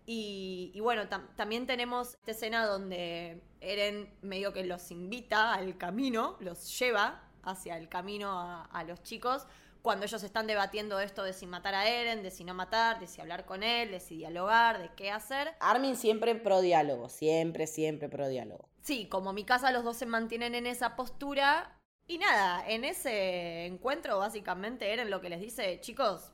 Y, 0.06 0.80
bueno, 0.80 1.08
también 1.36 1.65
tenemos 1.65 2.13
esta 2.13 2.30
escena 2.30 2.67
donde 2.67 3.41
Eren 3.62 4.13
medio 4.21 4.54
que 4.54 4.63
los 4.63 4.91
invita 4.91 5.56
al 5.56 5.76
camino, 5.80 6.38
los 6.39 6.78
lleva 6.78 7.24
hacia 7.41 7.78
el 7.78 7.89
camino 7.89 8.39
a, 8.39 8.65
a 8.65 8.84
los 8.84 9.02
chicos 9.02 9.47
cuando 9.82 10.06
ellos 10.06 10.24
están 10.24 10.48
debatiendo 10.48 11.00
esto 11.00 11.24
de 11.24 11.34
si 11.34 11.48
matar 11.48 11.74
a 11.74 11.88
Eren, 11.88 12.24
de 12.24 12.32
si 12.32 12.44
no 12.44 12.54
matar, 12.54 13.00
de 13.00 13.08
si 13.08 13.22
hablar 13.22 13.46
con 13.46 13.63
él, 13.63 13.91
de 13.91 14.00
si 14.00 14.17
dialogar, 14.17 14.80
de 14.82 14.89
qué 14.96 15.12
hacer. 15.12 15.54
Armin 15.60 15.96
siempre 15.96 16.36
pro 16.36 16.62
diálogo, 16.62 17.10
siempre, 17.10 17.67
siempre 17.67 18.10
pro 18.10 18.28
diálogo. 18.28 18.70
Sí, 18.82 19.08
como 19.08 19.34
mi 19.34 19.44
casa 19.44 19.72
los 19.72 19.84
dos 19.84 19.98
se 19.98 20.06
mantienen 20.06 20.56
en 20.56 20.67
esa 20.67 20.96
postura. 20.96 21.80
Y 22.08 22.17
nada, 22.17 22.67
en 22.67 22.84
ese 22.84 23.65
encuentro 23.65 24.20
básicamente 24.20 24.91
Eren 24.91 25.10
lo 25.10 25.22
que 25.22 25.30
les 25.30 25.39
dice, 25.39 25.80
chicos, 25.82 26.32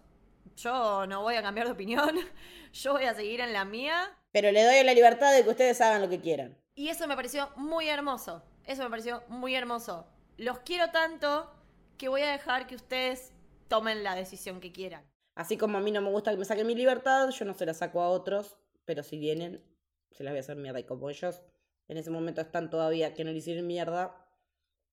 yo 0.55 1.05
no 1.07 1.21
voy 1.21 1.35
a 1.35 1.41
cambiar 1.41 1.67
de 1.67 1.73
opinión, 1.73 2.15
yo 2.73 2.93
voy 2.93 3.05
a 3.05 3.13
seguir 3.13 3.41
en 3.41 3.53
la 3.53 3.63
mía. 3.65 4.17
Pero 4.31 4.51
le 4.51 4.63
doy 4.63 4.83
la 4.83 4.93
libertad 4.93 5.33
de 5.33 5.43
que 5.43 5.49
ustedes 5.49 5.79
hagan 5.81 6.01
lo 6.01 6.09
que 6.09 6.19
quieran. 6.19 6.57
Y 6.75 6.89
eso 6.89 7.07
me 7.07 7.15
pareció 7.15 7.49
muy 7.55 7.87
hermoso, 7.87 8.43
eso 8.65 8.83
me 8.83 8.89
pareció 8.89 9.23
muy 9.29 9.55
hermoso. 9.55 10.07
Los 10.37 10.59
quiero 10.59 10.91
tanto 10.91 11.51
que 11.97 12.09
voy 12.09 12.21
a 12.21 12.31
dejar 12.31 12.67
que 12.67 12.75
ustedes 12.75 13.33
tomen 13.67 14.03
la 14.03 14.15
decisión 14.15 14.59
que 14.59 14.71
quieran. 14.71 15.05
Así 15.35 15.57
como 15.57 15.77
a 15.77 15.81
mí 15.81 15.91
no 15.91 16.01
me 16.01 16.09
gusta 16.09 16.31
que 16.31 16.37
me 16.37 16.45
saquen 16.45 16.65
mi 16.65 16.75
libertad, 16.75 17.29
yo 17.29 17.45
no 17.45 17.53
se 17.53 17.65
la 17.65 17.73
saco 17.73 18.01
a 18.01 18.09
otros, 18.09 18.57
pero 18.85 19.03
si 19.03 19.19
vienen, 19.19 19.63
se 20.11 20.23
las 20.23 20.31
voy 20.31 20.37
a 20.37 20.41
hacer 20.41 20.57
mierda. 20.57 20.79
Y 20.79 20.83
como 20.83 21.09
ellos 21.09 21.41
en 21.87 21.97
ese 21.97 22.09
momento 22.09 22.41
están 22.41 22.69
todavía 22.69 23.13
que 23.13 23.23
no 23.23 23.31
le 23.31 23.37
hicieron 23.37 23.67
mierda, 23.67 24.15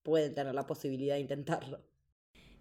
pueden 0.03 0.33
tener 0.35 0.53
la 0.53 0.67
posibilidad 0.67 1.15
de 1.15 1.21
intentarlo. 1.21 1.81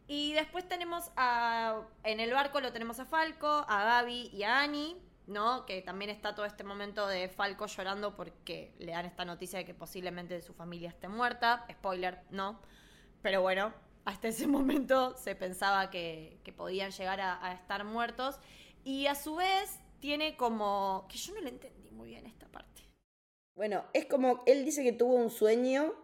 Y 0.07 0.33
después 0.33 0.69
tenemos 0.69 1.11
a. 1.17 1.83
En 2.03 2.21
el 2.21 2.33
barco 2.33 2.61
lo 2.61 2.73
tenemos 2.73 3.01
a 3.01 3.07
Falco, 3.07 3.65
a 3.69 3.85
Gaby 3.85 4.31
y 4.33 4.43
a 4.43 4.61
Annie, 4.61 4.97
¿no? 5.27 5.65
Que 5.65 5.81
también 5.83 6.11
está 6.11 6.35
todo 6.35 6.47
este 6.47 6.65
momento 6.65 7.07
de 7.07 7.29
Falco 7.29 7.67
llorando 7.67 8.15
porque 8.15 8.75
le 8.79 8.93
dan 8.93 9.07
esta 9.07 9.25
noticia 9.25 9.59
de 9.59 9.65
que 9.65 9.75
posiblemente 9.75 10.43
su 10.43 10.53
familia 10.53 10.91
esté 10.91 11.09
muerta. 11.09 11.67
Spoiler, 11.71 12.23
no. 12.31 12.61
Pero 13.23 13.41
bueno, 13.41 13.73
hasta 14.05 14.29
ese 14.29 14.47
momento 14.47 15.17
se 15.17 15.35
pensaba 15.35 15.91
que, 15.91 16.41
podían 16.57 16.91
llegar 16.91 17.21
a, 17.21 17.53
estar 17.53 17.85
muertos. 17.85 18.39
Y 18.85 19.07
a 19.07 19.15
su 19.15 19.37
vez 19.37 19.79
tiene 20.01 20.37
como... 20.37 21.07
que 21.11 21.17
yo 21.17 21.35
no 21.35 21.41
le 21.41 21.51
entendí 21.51 21.91
muy 21.91 22.11
bien 22.11 22.27
esta 22.27 22.47
parte. 22.49 22.83
Bueno, 23.55 23.85
es 23.93 24.07
como 24.07 24.43
él 24.47 24.65
dice 24.65 24.83
que 24.83 24.93
tuvo 24.93 25.15
un 25.15 25.31
sueño 25.31 25.95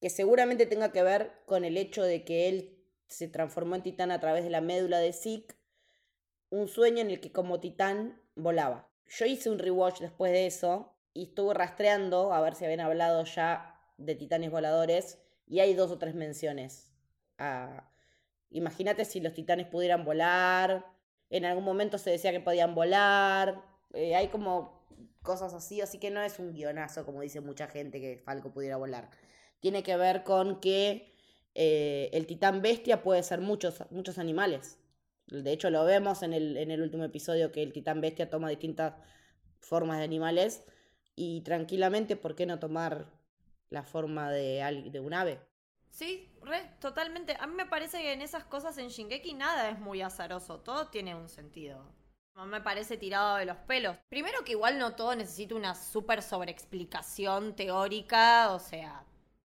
que 0.00 0.10
seguramente 0.10 0.66
tenga 0.66 0.92
que 0.92 1.02
ver 1.02 1.32
con 1.46 1.64
el 1.64 1.76
hecho 1.78 2.02
de 2.02 2.24
que 2.24 2.48
él 2.48 2.78
se 3.08 3.28
transformó 3.28 3.76
en 3.76 3.82
titán 3.82 4.10
a 4.10 4.20
través 4.20 4.44
de 4.44 4.50
la 4.50 4.60
médula 4.60 4.98
de 4.98 5.12
Zeke. 5.12 5.54
Un 6.50 6.68
sueño 6.68 7.00
en 7.00 7.10
el 7.10 7.20
que 7.20 7.32
como 7.32 7.60
titán 7.60 8.20
volaba. 8.34 8.90
Yo 9.08 9.24
hice 9.24 9.50
un 9.50 9.58
rewatch 9.58 10.00
después 10.00 10.32
de 10.32 10.46
eso 10.46 10.94
y 11.14 11.24
estuve 11.24 11.54
rastreando 11.54 12.34
a 12.34 12.40
ver 12.40 12.54
si 12.54 12.64
habían 12.64 12.80
hablado 12.80 13.24
ya 13.24 13.80
de 13.96 14.14
titanes 14.14 14.50
voladores 14.50 15.18
y 15.46 15.60
hay 15.60 15.74
dos 15.74 15.90
o 15.90 15.98
tres 15.98 16.14
menciones 16.14 16.93
Imagínate 18.50 19.04
si 19.04 19.20
los 19.20 19.34
titanes 19.34 19.66
pudieran 19.66 20.04
volar, 20.04 20.86
en 21.30 21.44
algún 21.44 21.64
momento 21.64 21.98
se 21.98 22.10
decía 22.10 22.30
que 22.30 22.40
podían 22.40 22.74
volar, 22.74 23.62
eh, 23.92 24.14
hay 24.14 24.28
como 24.28 24.86
cosas 25.22 25.54
así, 25.54 25.80
así 25.80 25.98
que 25.98 26.10
no 26.10 26.22
es 26.22 26.38
un 26.38 26.52
guionazo 26.52 27.04
como 27.04 27.22
dice 27.22 27.40
mucha 27.40 27.66
gente 27.66 28.00
que 28.00 28.18
Falco 28.24 28.52
pudiera 28.52 28.76
volar. 28.76 29.10
Tiene 29.60 29.82
que 29.82 29.96
ver 29.96 30.22
con 30.22 30.60
que 30.60 31.12
eh, 31.54 32.10
el 32.12 32.26
titán 32.26 32.62
bestia 32.62 33.02
puede 33.02 33.22
ser 33.22 33.40
muchos, 33.40 33.82
muchos 33.90 34.18
animales. 34.18 34.78
De 35.26 35.52
hecho, 35.52 35.70
lo 35.70 35.84
vemos 35.84 36.22
en 36.22 36.34
el, 36.34 36.56
en 36.56 36.70
el 36.70 36.82
último 36.82 37.04
episodio 37.04 37.50
que 37.50 37.62
el 37.62 37.72
titán 37.72 38.00
bestia 38.00 38.30
toma 38.30 38.50
distintas 38.50 38.94
formas 39.58 39.98
de 39.98 40.04
animales 40.04 40.64
y 41.16 41.40
tranquilamente, 41.42 42.16
¿por 42.16 42.34
qué 42.34 42.46
no 42.46 42.58
tomar 42.58 43.06
la 43.70 43.82
forma 43.82 44.30
de, 44.30 44.90
de 44.92 45.00
un 45.00 45.14
ave? 45.14 45.40
Sí, 45.94 46.28
re, 46.42 46.60
totalmente. 46.80 47.36
A 47.38 47.46
mí 47.46 47.54
me 47.54 47.66
parece 47.66 48.02
que 48.02 48.12
en 48.12 48.20
esas 48.20 48.44
cosas 48.44 48.76
en 48.78 48.88
Shingeki 48.88 49.32
nada 49.34 49.70
es 49.70 49.78
muy 49.78 50.02
azaroso, 50.02 50.58
todo 50.58 50.88
tiene 50.88 51.14
un 51.14 51.28
sentido. 51.28 51.86
No 52.34 52.46
me 52.46 52.60
parece 52.60 52.96
tirado 52.96 53.36
de 53.36 53.44
los 53.44 53.56
pelos. 53.58 53.96
Primero 54.08 54.42
que 54.44 54.52
igual 54.52 54.76
no 54.76 54.96
todo 54.96 55.14
necesita 55.14 55.54
una 55.54 55.76
súper 55.76 56.20
sobreexplicación 56.20 57.54
teórica, 57.54 58.50
o 58.50 58.58
sea, 58.58 59.04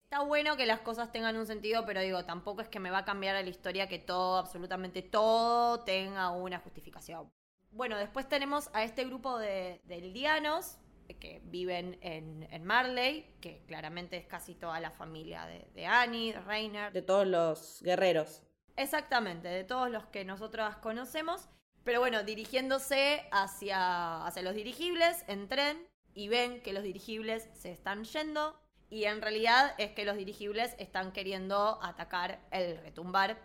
está 0.04 0.20
bueno 0.20 0.58
que 0.58 0.66
las 0.66 0.82
cosas 0.82 1.14
tengan 1.14 1.38
un 1.38 1.46
sentido, 1.46 1.86
pero 1.86 2.02
digo, 2.02 2.26
tampoco 2.26 2.60
es 2.60 2.68
que 2.68 2.82
me 2.82 2.92
va 2.92 3.00
a 3.00 3.06
cambiar 3.06 3.42
la 3.42 3.50
historia 3.50 3.88
que 3.88 4.00
todo, 4.00 4.38
absolutamente 4.38 5.02
todo, 5.02 5.80
tenga 5.86 6.30
una 6.32 6.60
justificación. 6.60 7.32
Bueno, 7.72 7.98
después 7.98 8.28
tenemos 8.28 8.70
a 8.74 8.84
este 8.84 9.06
grupo 9.06 9.40
de, 9.40 9.80
de 9.86 10.02
Lidianos, 10.02 10.78
que 11.20 11.42
viven 11.46 11.98
en, 12.02 12.64
Marley, 12.64 13.36
que 13.42 13.64
claramente 13.68 14.18
es 14.18 14.26
casi 14.26 14.56
toda 14.56 14.80
la 14.80 14.92
familia 14.92 15.46
de, 15.46 15.86
Annie, 15.86 16.34
de 16.34 16.42
Reiner. 16.42 16.94
De 16.94 17.02
todos 17.02 17.28
los 17.28 17.82
guerreros. 17.82 18.44
Exactamente, 18.76 19.48
de 19.48 19.64
todos 19.64 19.90
los 19.90 20.06
que 20.08 20.26
nosotros 20.26 20.76
conocemos. 20.78 21.50
Pero 21.84 22.00
bueno, 22.00 22.24
dirigiéndose 22.24 23.28
hacia, 23.32 24.26
hacia 24.26 24.42
los 24.42 24.56
dirigibles 24.56 25.24
en 25.28 25.48
tren 25.48 25.88
y 26.14 26.30
ven 26.30 26.62
que 26.62 26.74
los 26.74 26.84
dirigibles 26.84 27.50
se 27.54 27.72
están 27.72 28.06
yendo 28.06 28.58
y 28.90 29.06
en 29.06 29.22
realidad 29.22 29.74
es 29.80 29.92
que 29.92 30.06
los 30.06 30.16
dirigibles 30.16 30.76
están 30.78 31.12
queriendo 31.12 31.80
atacar 31.82 32.40
el 32.52 32.78
retumbar. 32.78 33.42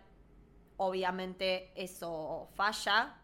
Obviamente 0.77 1.73
eso 1.75 2.49
falla 2.55 3.19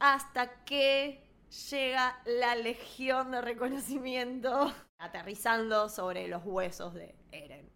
hasta 0.00 0.64
que 0.64 1.29
llega 1.70 2.20
la 2.24 2.54
legión 2.54 3.30
de 3.32 3.40
reconocimiento 3.40 4.72
aterrizando 4.98 5.88
sobre 5.88 6.28
los 6.28 6.42
huesos 6.44 6.94
de 6.94 7.14
Eren. 7.32 7.70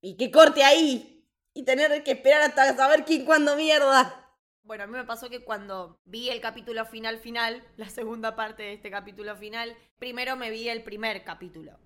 Y 0.00 0.16
que 0.16 0.30
corte 0.30 0.62
ahí 0.64 1.24
y 1.54 1.64
tener 1.64 2.02
que 2.02 2.12
esperar 2.12 2.42
hasta 2.42 2.76
saber 2.76 3.04
quién 3.04 3.24
cuándo 3.24 3.56
mierda. 3.56 4.20
Bueno, 4.64 4.84
a 4.84 4.86
mí 4.86 4.94
me 4.94 5.04
pasó 5.04 5.28
que 5.28 5.44
cuando 5.44 6.00
vi 6.04 6.30
el 6.30 6.40
capítulo 6.40 6.84
final 6.86 7.18
final, 7.18 7.62
la 7.76 7.88
segunda 7.88 8.34
parte 8.34 8.62
de 8.62 8.72
este 8.72 8.90
capítulo 8.90 9.36
final, 9.36 9.76
primero 9.98 10.36
me 10.36 10.50
vi 10.50 10.68
el 10.68 10.82
primer 10.82 11.22
capítulo. 11.22 11.78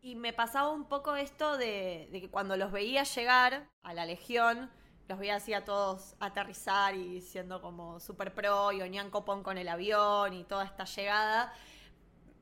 Y 0.00 0.14
me 0.14 0.32
pasaba 0.32 0.70
un 0.70 0.88
poco 0.88 1.16
esto 1.16 1.58
de, 1.58 2.08
de 2.10 2.20
que 2.20 2.30
cuando 2.30 2.56
los 2.56 2.72
veía 2.72 3.02
llegar 3.04 3.68
a 3.82 3.94
la 3.94 4.06
legión, 4.06 4.70
los 5.08 5.18
veía 5.18 5.36
así 5.36 5.54
a 5.54 5.64
todos 5.64 6.14
aterrizar 6.20 6.94
y 6.94 7.22
siendo 7.22 7.62
como 7.62 7.98
super 7.98 8.34
pro 8.34 8.72
y 8.72 8.82
Oñan 8.82 9.10
Copón 9.10 9.42
con 9.42 9.56
el 9.56 9.68
avión 9.68 10.34
y 10.34 10.44
toda 10.44 10.64
esta 10.64 10.84
llegada, 10.84 11.52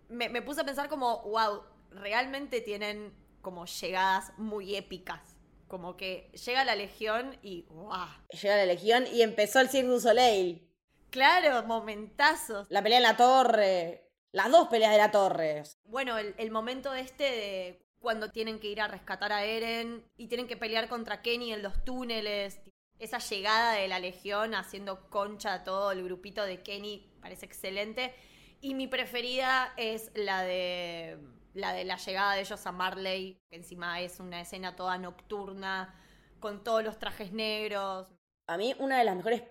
me, 0.08 0.42
puse 0.42 0.62
a 0.62 0.64
pensar 0.64 0.88
como, 0.88 1.22
wow, 1.22 1.62
realmente 1.90 2.60
tienen 2.60 3.14
como 3.40 3.66
llegadas 3.66 4.32
muy 4.36 4.74
épicas. 4.74 5.36
Como 5.68 5.96
que 5.96 6.30
llega 6.44 6.64
la 6.64 6.76
Legión 6.76 7.38
y 7.42 7.62
wow. 7.70 8.06
Llega 8.30 8.56
la 8.56 8.66
Legión 8.66 9.04
y 9.12 9.22
empezó 9.22 9.60
el 9.60 9.68
Cirque 9.68 9.88
du 9.88 10.00
Soleil. 10.00 10.68
Claro, 11.10 11.64
momentazos. 11.66 12.66
La 12.70 12.82
pelea 12.82 12.98
en 12.98 13.02
la 13.04 13.16
torre. 13.16 14.10
Las 14.32 14.50
dos 14.50 14.68
peleas 14.68 14.92
de 14.92 14.98
la 14.98 15.10
torre. 15.10 15.62
Bueno, 15.84 16.18
el, 16.18 16.34
el 16.38 16.50
momento 16.50 16.94
este 16.94 17.24
de 17.24 17.85
cuando 17.98 18.30
tienen 18.30 18.58
que 18.58 18.68
ir 18.68 18.80
a 18.80 18.88
rescatar 18.88 19.32
a 19.32 19.44
Eren 19.44 20.04
y 20.16 20.28
tienen 20.28 20.46
que 20.46 20.56
pelear 20.56 20.88
contra 20.88 21.22
Kenny 21.22 21.52
en 21.52 21.62
los 21.62 21.84
túneles. 21.84 22.60
Esa 22.98 23.18
llegada 23.18 23.72
de 23.72 23.88
la 23.88 23.98
Legión 23.98 24.54
haciendo 24.54 25.10
concha 25.10 25.54
a 25.54 25.64
todo 25.64 25.92
el 25.92 26.02
grupito 26.02 26.44
de 26.44 26.62
Kenny 26.62 27.12
parece 27.20 27.46
excelente. 27.46 28.14
Y 28.60 28.74
mi 28.74 28.86
preferida 28.86 29.72
es 29.76 30.10
la 30.14 30.42
de 30.42 31.18
la 31.52 31.96
llegada 31.96 32.34
de 32.34 32.40
ellos 32.40 32.66
a 32.66 32.72
Marley, 32.72 33.38
que 33.50 33.56
encima 33.56 34.00
es 34.00 34.20
una 34.20 34.40
escena 34.40 34.76
toda 34.76 34.98
nocturna, 34.98 35.94
con 36.40 36.64
todos 36.64 36.84
los 36.84 36.98
trajes 36.98 37.32
negros. 37.32 38.08
A 38.46 38.56
mí 38.56 38.74
una 38.78 38.98
de 38.98 39.04
las 39.04 39.16
mejores 39.16 39.42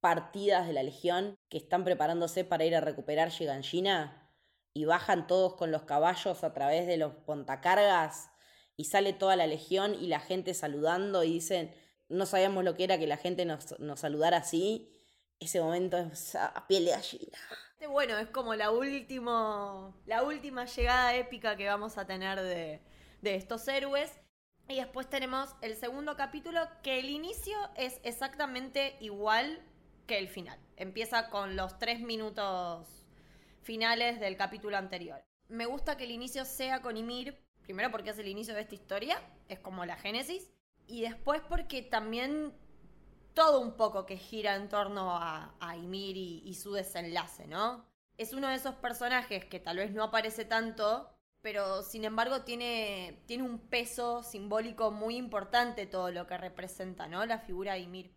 partidas 0.00 0.66
de 0.66 0.72
la 0.72 0.82
Legión 0.82 1.36
que 1.48 1.58
están 1.58 1.82
preparándose 1.82 2.44
para 2.44 2.64
ir 2.64 2.76
a 2.76 2.80
recuperar 2.80 3.30
Shiganshina 3.30 4.25
y 4.76 4.84
bajan 4.84 5.26
todos 5.26 5.54
con 5.54 5.70
los 5.70 5.84
caballos 5.84 6.44
a 6.44 6.52
través 6.52 6.86
de 6.86 6.98
los 6.98 7.14
pontacargas 7.14 8.28
y 8.76 8.84
sale 8.84 9.14
toda 9.14 9.34
la 9.34 9.46
legión 9.46 9.94
y 9.94 10.06
la 10.06 10.20
gente 10.20 10.52
saludando 10.52 11.24
y 11.24 11.32
dicen, 11.32 11.74
no 12.10 12.26
sabíamos 12.26 12.62
lo 12.62 12.74
que 12.74 12.84
era 12.84 12.98
que 12.98 13.06
la 13.06 13.16
gente 13.16 13.46
nos, 13.46 13.80
nos 13.80 14.00
saludara 14.00 14.36
así. 14.36 14.92
Ese 15.40 15.62
momento 15.62 15.96
es 15.96 16.34
a 16.34 16.66
piel 16.68 16.84
de 16.84 16.90
gallina. 16.90 17.38
Bueno, 17.88 18.18
es 18.18 18.28
como 18.28 18.54
la, 18.54 18.70
último, 18.70 19.98
la 20.04 20.22
última 20.24 20.66
llegada 20.66 21.14
épica 21.14 21.56
que 21.56 21.68
vamos 21.68 21.96
a 21.96 22.06
tener 22.06 22.38
de, 22.38 22.82
de 23.22 23.34
estos 23.34 23.66
héroes. 23.68 24.12
Y 24.68 24.76
después 24.76 25.08
tenemos 25.08 25.56
el 25.62 25.74
segundo 25.76 26.16
capítulo, 26.16 26.60
que 26.82 26.98
el 26.98 27.08
inicio 27.08 27.56
es 27.76 27.98
exactamente 28.02 28.98
igual 29.00 29.58
que 30.06 30.18
el 30.18 30.28
final. 30.28 30.58
Empieza 30.76 31.30
con 31.30 31.56
los 31.56 31.78
tres 31.78 32.00
minutos 32.00 32.95
finales 33.66 34.20
del 34.20 34.36
capítulo 34.36 34.76
anterior. 34.76 35.22
Me 35.48 35.66
gusta 35.66 35.96
que 35.96 36.04
el 36.04 36.12
inicio 36.12 36.44
sea 36.44 36.82
con 36.82 36.96
Ymir, 36.96 37.36
primero 37.62 37.90
porque 37.90 38.10
es 38.10 38.18
el 38.18 38.28
inicio 38.28 38.54
de 38.54 38.60
esta 38.60 38.76
historia, 38.76 39.20
es 39.48 39.58
como 39.58 39.84
la 39.84 39.96
génesis, 39.96 40.52
y 40.86 41.02
después 41.02 41.42
porque 41.48 41.82
también 41.82 42.54
todo 43.34 43.60
un 43.60 43.76
poco 43.76 44.06
que 44.06 44.16
gira 44.16 44.54
en 44.54 44.68
torno 44.68 45.16
a, 45.16 45.56
a 45.58 45.76
Ymir 45.76 46.16
y, 46.16 46.54
su 46.54 46.72
desenlace, 46.72 47.48
¿no? 47.48 47.84
Es 48.16 48.32
uno 48.32 48.48
de 48.48 48.54
esos 48.54 48.76
personajes 48.76 49.44
que 49.44 49.58
tal 49.58 49.78
vez 49.78 49.90
no 49.90 50.04
aparece 50.04 50.44
tanto, 50.44 51.10
pero 51.42 51.82
sin 51.82 52.04
embargo 52.04 52.42
tiene, 52.42 53.20
tiene 53.26 53.42
un 53.42 53.58
peso 53.58 54.22
simbólico 54.22 54.92
muy 54.92 55.16
importante 55.16 55.86
todo 55.86 56.12
lo 56.12 56.26
que 56.28 56.38
representa, 56.38 57.08
¿no? 57.08 57.26
La 57.26 57.40
figura 57.40 57.74
de 57.74 57.80
Ymir. 57.80 58.14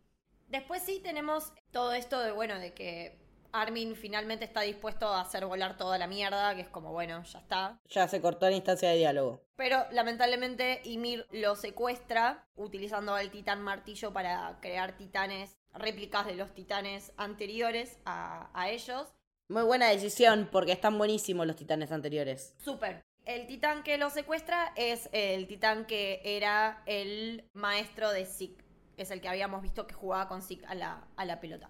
Después 0.47 0.83
sí 0.83 0.99
tenemos 1.03 1.53
todo 1.71 1.93
esto 1.93 2.19
de, 2.19 2.31
bueno, 2.31 2.59
de 2.59 2.73
que 2.73 3.28
Armin 3.51 3.95
finalmente 3.95 4.45
está 4.45 4.61
dispuesto 4.61 5.07
a 5.07 5.21
hacer 5.21 5.45
volar 5.45 5.77
toda 5.77 5.97
la 5.97 6.07
mierda, 6.07 6.55
que 6.55 6.61
es 6.61 6.69
como, 6.69 6.91
bueno, 6.91 7.23
ya 7.23 7.39
está. 7.39 7.79
Ya 7.89 8.07
se 8.07 8.21
cortó 8.21 8.49
la 8.49 8.55
instancia 8.55 8.89
de 8.89 8.97
diálogo. 8.97 9.41
Pero 9.55 9.85
lamentablemente 9.91 10.81
Ymir 10.83 11.25
lo 11.31 11.55
secuestra 11.55 12.47
utilizando 12.55 13.17
el 13.17 13.31
titán 13.31 13.61
martillo 13.61 14.13
para 14.13 14.57
crear 14.61 14.97
titanes, 14.97 15.57
réplicas 15.73 16.25
de 16.25 16.35
los 16.35 16.53
titanes 16.53 17.11
anteriores 17.17 17.97
a, 18.05 18.49
a 18.53 18.69
ellos. 18.69 19.07
Muy 19.47 19.63
buena 19.63 19.89
decisión, 19.89 20.47
porque 20.51 20.71
están 20.71 20.97
buenísimos 20.97 21.47
los 21.47 21.55
titanes 21.55 21.91
anteriores. 21.91 22.53
Súper. 22.59 23.01
El 23.25 23.47
titán 23.47 23.83
que 23.83 23.97
lo 23.97 24.09
secuestra 24.09 24.73
es 24.75 25.09
el 25.11 25.47
titán 25.47 25.85
que 25.85 26.21
era 26.23 26.83
el 26.85 27.47
maestro 27.53 28.11
de 28.11 28.25
Zeke. 28.25 28.63
Es 28.97 29.11
el 29.11 29.21
que 29.21 29.29
habíamos 29.29 29.61
visto 29.61 29.87
que 29.87 29.93
jugaba 29.93 30.27
con 30.27 30.41
Zeke 30.41 30.65
a 30.65 30.75
la, 30.75 31.07
a 31.15 31.25
la 31.25 31.39
pelota. 31.39 31.69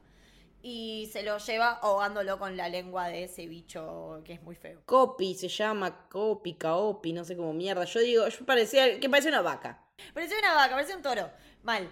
Y 0.62 1.10
se 1.12 1.24
lo 1.24 1.38
lleva 1.38 1.72
ahogándolo 1.82 2.38
con 2.38 2.58
la 2.58 2.68
lengua 2.68 3.08
de 3.08 3.24
ese 3.24 3.48
bicho 3.48 4.22
que 4.26 4.34
es 4.34 4.42
muy 4.42 4.56
feo. 4.56 4.82
Copi 4.86 5.34
se 5.34 5.48
llama, 5.48 6.10
Copi, 6.10 6.56
Caopi, 6.56 7.14
no 7.14 7.24
sé 7.24 7.38
cómo 7.38 7.54
mierda. 7.54 7.86
Yo 7.86 8.02
digo, 8.02 8.28
yo 8.28 8.46
parecía 8.46 9.00
que 9.00 9.10
parece 9.10 9.30
una 9.30 9.42
vaca. 9.42 9.86
Parecía 10.14 10.38
una 10.40 10.56
vaca, 10.56 10.76
parecía 10.76 10.98
un 10.98 11.02
toro. 11.02 11.30
Mal. 11.64 11.90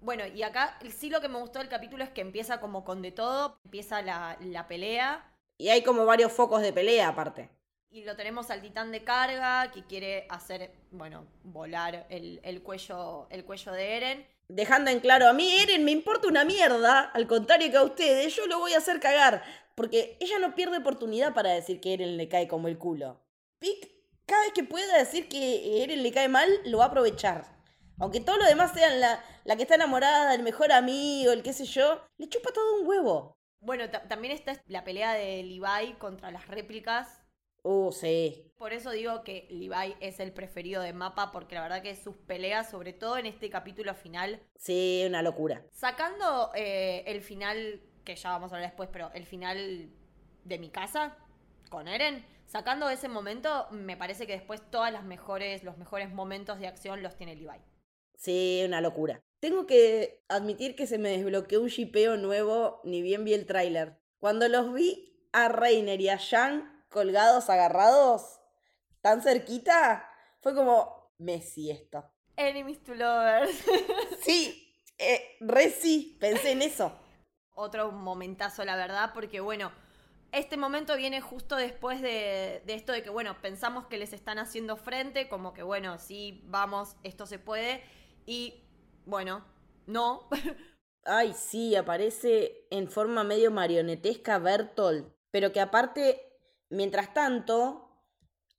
Bueno, 0.00 0.24
y 0.26 0.42
acá 0.42 0.78
sí 0.88 1.10
lo 1.10 1.20
que 1.20 1.28
me 1.28 1.40
gustó 1.40 1.58
del 1.58 1.68
capítulo 1.68 2.04
es 2.04 2.10
que 2.10 2.20
empieza 2.20 2.60
como 2.60 2.84
con 2.84 3.02
de 3.02 3.10
todo. 3.10 3.58
Empieza 3.64 4.02
la, 4.02 4.36
la 4.40 4.68
pelea. 4.68 5.32
Y 5.58 5.70
hay 5.70 5.82
como 5.82 6.04
varios 6.04 6.32
focos 6.32 6.62
de 6.62 6.72
pelea 6.72 7.08
aparte. 7.08 7.50
Y 7.90 8.04
lo 8.04 8.14
tenemos 8.14 8.50
al 8.50 8.60
titán 8.60 8.92
de 8.92 9.04
carga 9.04 9.70
que 9.72 9.84
quiere 9.84 10.26
hacer, 10.28 10.72
bueno, 10.90 11.26
volar 11.44 12.06
el, 12.10 12.40
el 12.44 12.62
cuello, 12.62 13.26
el 13.30 13.44
cuello 13.44 13.72
de 13.72 13.96
Eren. 13.96 14.26
Dejando 14.48 14.90
en 14.90 15.00
claro, 15.00 15.28
a 15.28 15.32
mí 15.32 15.50
Eren 15.60 15.84
me 15.84 15.90
importa 15.90 16.28
una 16.28 16.44
mierda, 16.44 17.00
al 17.00 17.26
contrario 17.26 17.70
que 17.70 17.76
a 17.76 17.82
ustedes, 17.82 18.34
yo 18.36 18.46
lo 18.46 18.58
voy 18.60 18.74
a 18.74 18.78
hacer 18.78 19.00
cagar. 19.00 19.42
Porque 19.74 20.16
ella 20.20 20.38
no 20.38 20.54
pierde 20.54 20.78
oportunidad 20.78 21.34
para 21.34 21.50
decir 21.50 21.80
que 21.80 21.94
Eren 21.94 22.16
le 22.16 22.28
cae 22.28 22.48
como 22.48 22.68
el 22.68 22.78
culo. 22.78 23.20
Pic, 23.58 23.90
cada 24.24 24.42
vez 24.42 24.52
que 24.52 24.64
pueda 24.64 24.96
decir 24.98 25.28
que 25.28 25.82
Eren 25.82 26.02
le 26.02 26.12
cae 26.12 26.28
mal, 26.28 26.48
lo 26.64 26.78
va 26.78 26.84
a 26.84 26.88
aprovechar. 26.88 27.44
Aunque 27.98 28.20
todo 28.20 28.36
lo 28.36 28.44
demás 28.44 28.72
sean 28.72 29.00
la, 29.00 29.22
la 29.44 29.56
que 29.56 29.62
está 29.62 29.74
enamorada, 29.74 30.34
el 30.34 30.42
mejor 30.42 30.70
amigo, 30.72 31.32
el 31.32 31.42
qué 31.42 31.52
sé 31.52 31.64
yo, 31.64 32.02
le 32.18 32.28
chupa 32.28 32.52
todo 32.52 32.80
un 32.80 32.86
huevo. 32.86 33.36
Bueno, 33.60 33.90
ta- 33.90 34.06
también 34.06 34.32
está 34.34 34.60
la 34.66 34.84
pelea 34.84 35.14
de 35.14 35.42
Levi 35.42 35.94
contra 35.98 36.30
las 36.30 36.46
réplicas. 36.46 37.08
Uh, 37.66 37.90
sí. 37.90 38.52
Por 38.58 38.72
eso 38.72 38.92
digo 38.92 39.24
que 39.24 39.48
Levi 39.50 39.96
es 40.00 40.20
el 40.20 40.32
preferido 40.32 40.80
de 40.82 40.92
Mapa, 40.92 41.32
porque 41.32 41.56
la 41.56 41.62
verdad 41.62 41.82
que 41.82 41.96
sus 41.96 42.16
peleas, 42.16 42.70
sobre 42.70 42.92
todo 42.92 43.18
en 43.18 43.26
este 43.26 43.50
capítulo 43.50 43.92
final, 43.94 44.40
Sí, 44.56 45.02
una 45.04 45.20
locura. 45.20 45.64
sacando 45.72 46.52
eh, 46.54 47.02
el 47.06 47.22
final, 47.22 47.80
que 48.04 48.14
ya 48.14 48.30
vamos 48.30 48.52
a 48.52 48.56
hablar 48.56 48.70
después, 48.70 48.88
pero 48.92 49.10
el 49.14 49.26
final 49.26 49.90
de 50.44 50.58
mi 50.60 50.70
casa 50.70 51.16
con 51.68 51.88
Eren, 51.88 52.24
sacando 52.46 52.88
ese 52.88 53.08
momento, 53.08 53.66
me 53.72 53.96
parece 53.96 54.28
que 54.28 54.34
después 54.34 54.62
todas 54.70 54.92
las 54.92 55.02
mejores, 55.04 55.64
los 55.64 55.76
mejores 55.76 56.12
momentos 56.12 56.60
de 56.60 56.68
acción 56.68 57.02
los 57.02 57.16
tiene 57.16 57.34
Levi. 57.34 57.60
Sí, 58.14 58.62
una 58.64 58.80
locura. 58.80 59.20
Tengo 59.40 59.66
que 59.66 60.22
admitir 60.28 60.76
que 60.76 60.86
se 60.86 60.98
me 60.98 61.10
desbloqueó 61.10 61.60
un 61.60 61.68
shipeo 61.68 62.16
nuevo, 62.16 62.80
ni 62.84 63.02
bien 63.02 63.24
vi 63.24 63.34
el 63.34 63.44
tráiler. 63.44 63.98
Cuando 64.18 64.48
los 64.48 64.72
vi 64.72 65.18
a 65.32 65.48
Reiner 65.48 66.00
y 66.00 66.08
a 66.08 66.16
Jan 66.18 66.75
colgados, 66.96 67.50
agarrados, 67.50 68.40
tan 69.02 69.20
cerquita, 69.20 70.08
fue 70.40 70.54
como, 70.54 71.12
Messi 71.18 71.70
esto. 71.70 72.02
Enemies 72.38 72.82
to 72.84 72.94
lovers. 72.94 73.54
Sí, 74.22 74.74
eh, 74.96 75.36
re 75.40 75.68
sí, 75.68 76.16
pensé 76.18 76.52
en 76.52 76.62
eso. 76.62 76.90
Otro 77.54 77.92
momentazo, 77.92 78.64
la 78.64 78.76
verdad, 78.76 79.10
porque 79.12 79.40
bueno, 79.40 79.72
este 80.32 80.56
momento 80.56 80.96
viene 80.96 81.20
justo 81.20 81.56
después 81.56 82.00
de, 82.00 82.62
de 82.64 82.74
esto 82.74 82.92
de 82.92 83.02
que, 83.02 83.10
bueno, 83.10 83.42
pensamos 83.42 83.88
que 83.88 83.98
les 83.98 84.14
están 84.14 84.38
haciendo 84.38 84.78
frente, 84.78 85.28
como 85.28 85.52
que, 85.52 85.62
bueno, 85.62 85.98
sí, 85.98 86.40
vamos, 86.46 86.96
esto 87.02 87.26
se 87.26 87.38
puede, 87.38 87.84
y 88.24 88.64
bueno, 89.04 89.44
no. 89.84 90.30
Ay, 91.04 91.34
sí, 91.34 91.76
aparece 91.76 92.66
en 92.70 92.88
forma 92.88 93.22
medio 93.22 93.50
marionetesca 93.50 94.38
Bertolt, 94.38 95.14
pero 95.30 95.52
que 95.52 95.60
aparte, 95.60 96.25
mientras 96.70 97.12
tanto, 97.14 97.88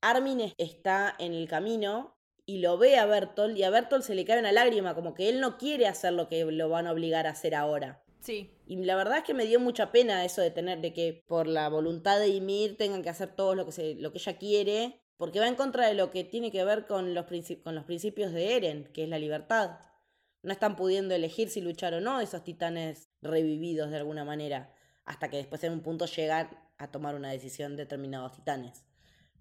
Armin 0.01 0.41
es- 0.41 0.53
está 0.57 1.15
en 1.19 1.33
el 1.33 1.47
camino 1.47 2.15
y 2.45 2.59
lo 2.59 2.77
ve 2.77 2.97
a 2.97 3.05
Bertolt 3.05 3.57
y 3.57 3.63
a 3.63 3.69
Bertolt 3.69 4.03
se 4.03 4.15
le 4.15 4.25
cae 4.25 4.39
una 4.39 4.51
lágrima, 4.51 4.95
como 4.95 5.13
que 5.13 5.29
él 5.29 5.39
no 5.41 5.57
quiere 5.57 5.87
hacer 5.87 6.13
lo 6.13 6.29
que 6.29 6.45
lo 6.45 6.69
van 6.69 6.87
a 6.87 6.91
obligar 6.91 7.27
a 7.27 7.31
hacer 7.31 7.55
ahora. 7.55 8.03
sí, 8.19 8.51
Y 8.65 8.75
la 8.83 8.95
verdad 8.95 9.19
es 9.19 9.23
que 9.23 9.33
me 9.33 9.45
dio 9.45 9.59
mucha 9.59 9.91
pena 9.91 10.25
eso 10.25 10.41
de 10.41 10.51
tener, 10.51 10.81
de 10.81 10.91
que 10.93 11.23
por 11.27 11.47
la 11.47 11.69
voluntad 11.69 12.19
de 12.19 12.27
Ymir 12.29 12.75
tengan 12.77 13.01
que 13.03 13.09
hacer 13.09 13.35
todo 13.35 13.55
lo 13.55 13.65
que, 13.65 13.71
se, 13.71 13.95
lo 13.95 14.11
que 14.11 14.17
ella 14.17 14.37
quiere, 14.37 15.01
porque 15.17 15.39
va 15.39 15.47
en 15.47 15.55
contra 15.55 15.87
de 15.87 15.93
lo 15.93 16.11
que 16.11 16.23
tiene 16.23 16.51
que 16.51 16.63
ver 16.65 16.85
con 16.87 17.13
los, 17.13 17.25
con 17.63 17.75
los 17.75 17.85
principios 17.85 18.33
de 18.33 18.55
Eren, 18.57 18.91
que 18.93 19.03
es 19.03 19.09
la 19.09 19.17
libertad. 19.19 19.79
No 20.43 20.51
están 20.51 20.75
pudiendo 20.75 21.15
elegir 21.15 21.49
si 21.49 21.61
luchar 21.61 21.93
o 21.93 22.01
no 22.01 22.19
esos 22.21 22.43
titanes 22.43 23.09
revividos 23.21 23.89
de 23.91 23.97
alguna 23.97 24.25
manera, 24.25 24.73
hasta 25.05 25.29
que 25.29 25.37
después 25.37 25.63
en 25.63 25.73
un 25.73 25.81
punto 25.81 26.05
llegan 26.05 26.49
a 26.77 26.89
tomar 26.91 27.15
una 27.15 27.31
decisión 27.31 27.75
determinados 27.75 28.33
titanes. 28.33 28.85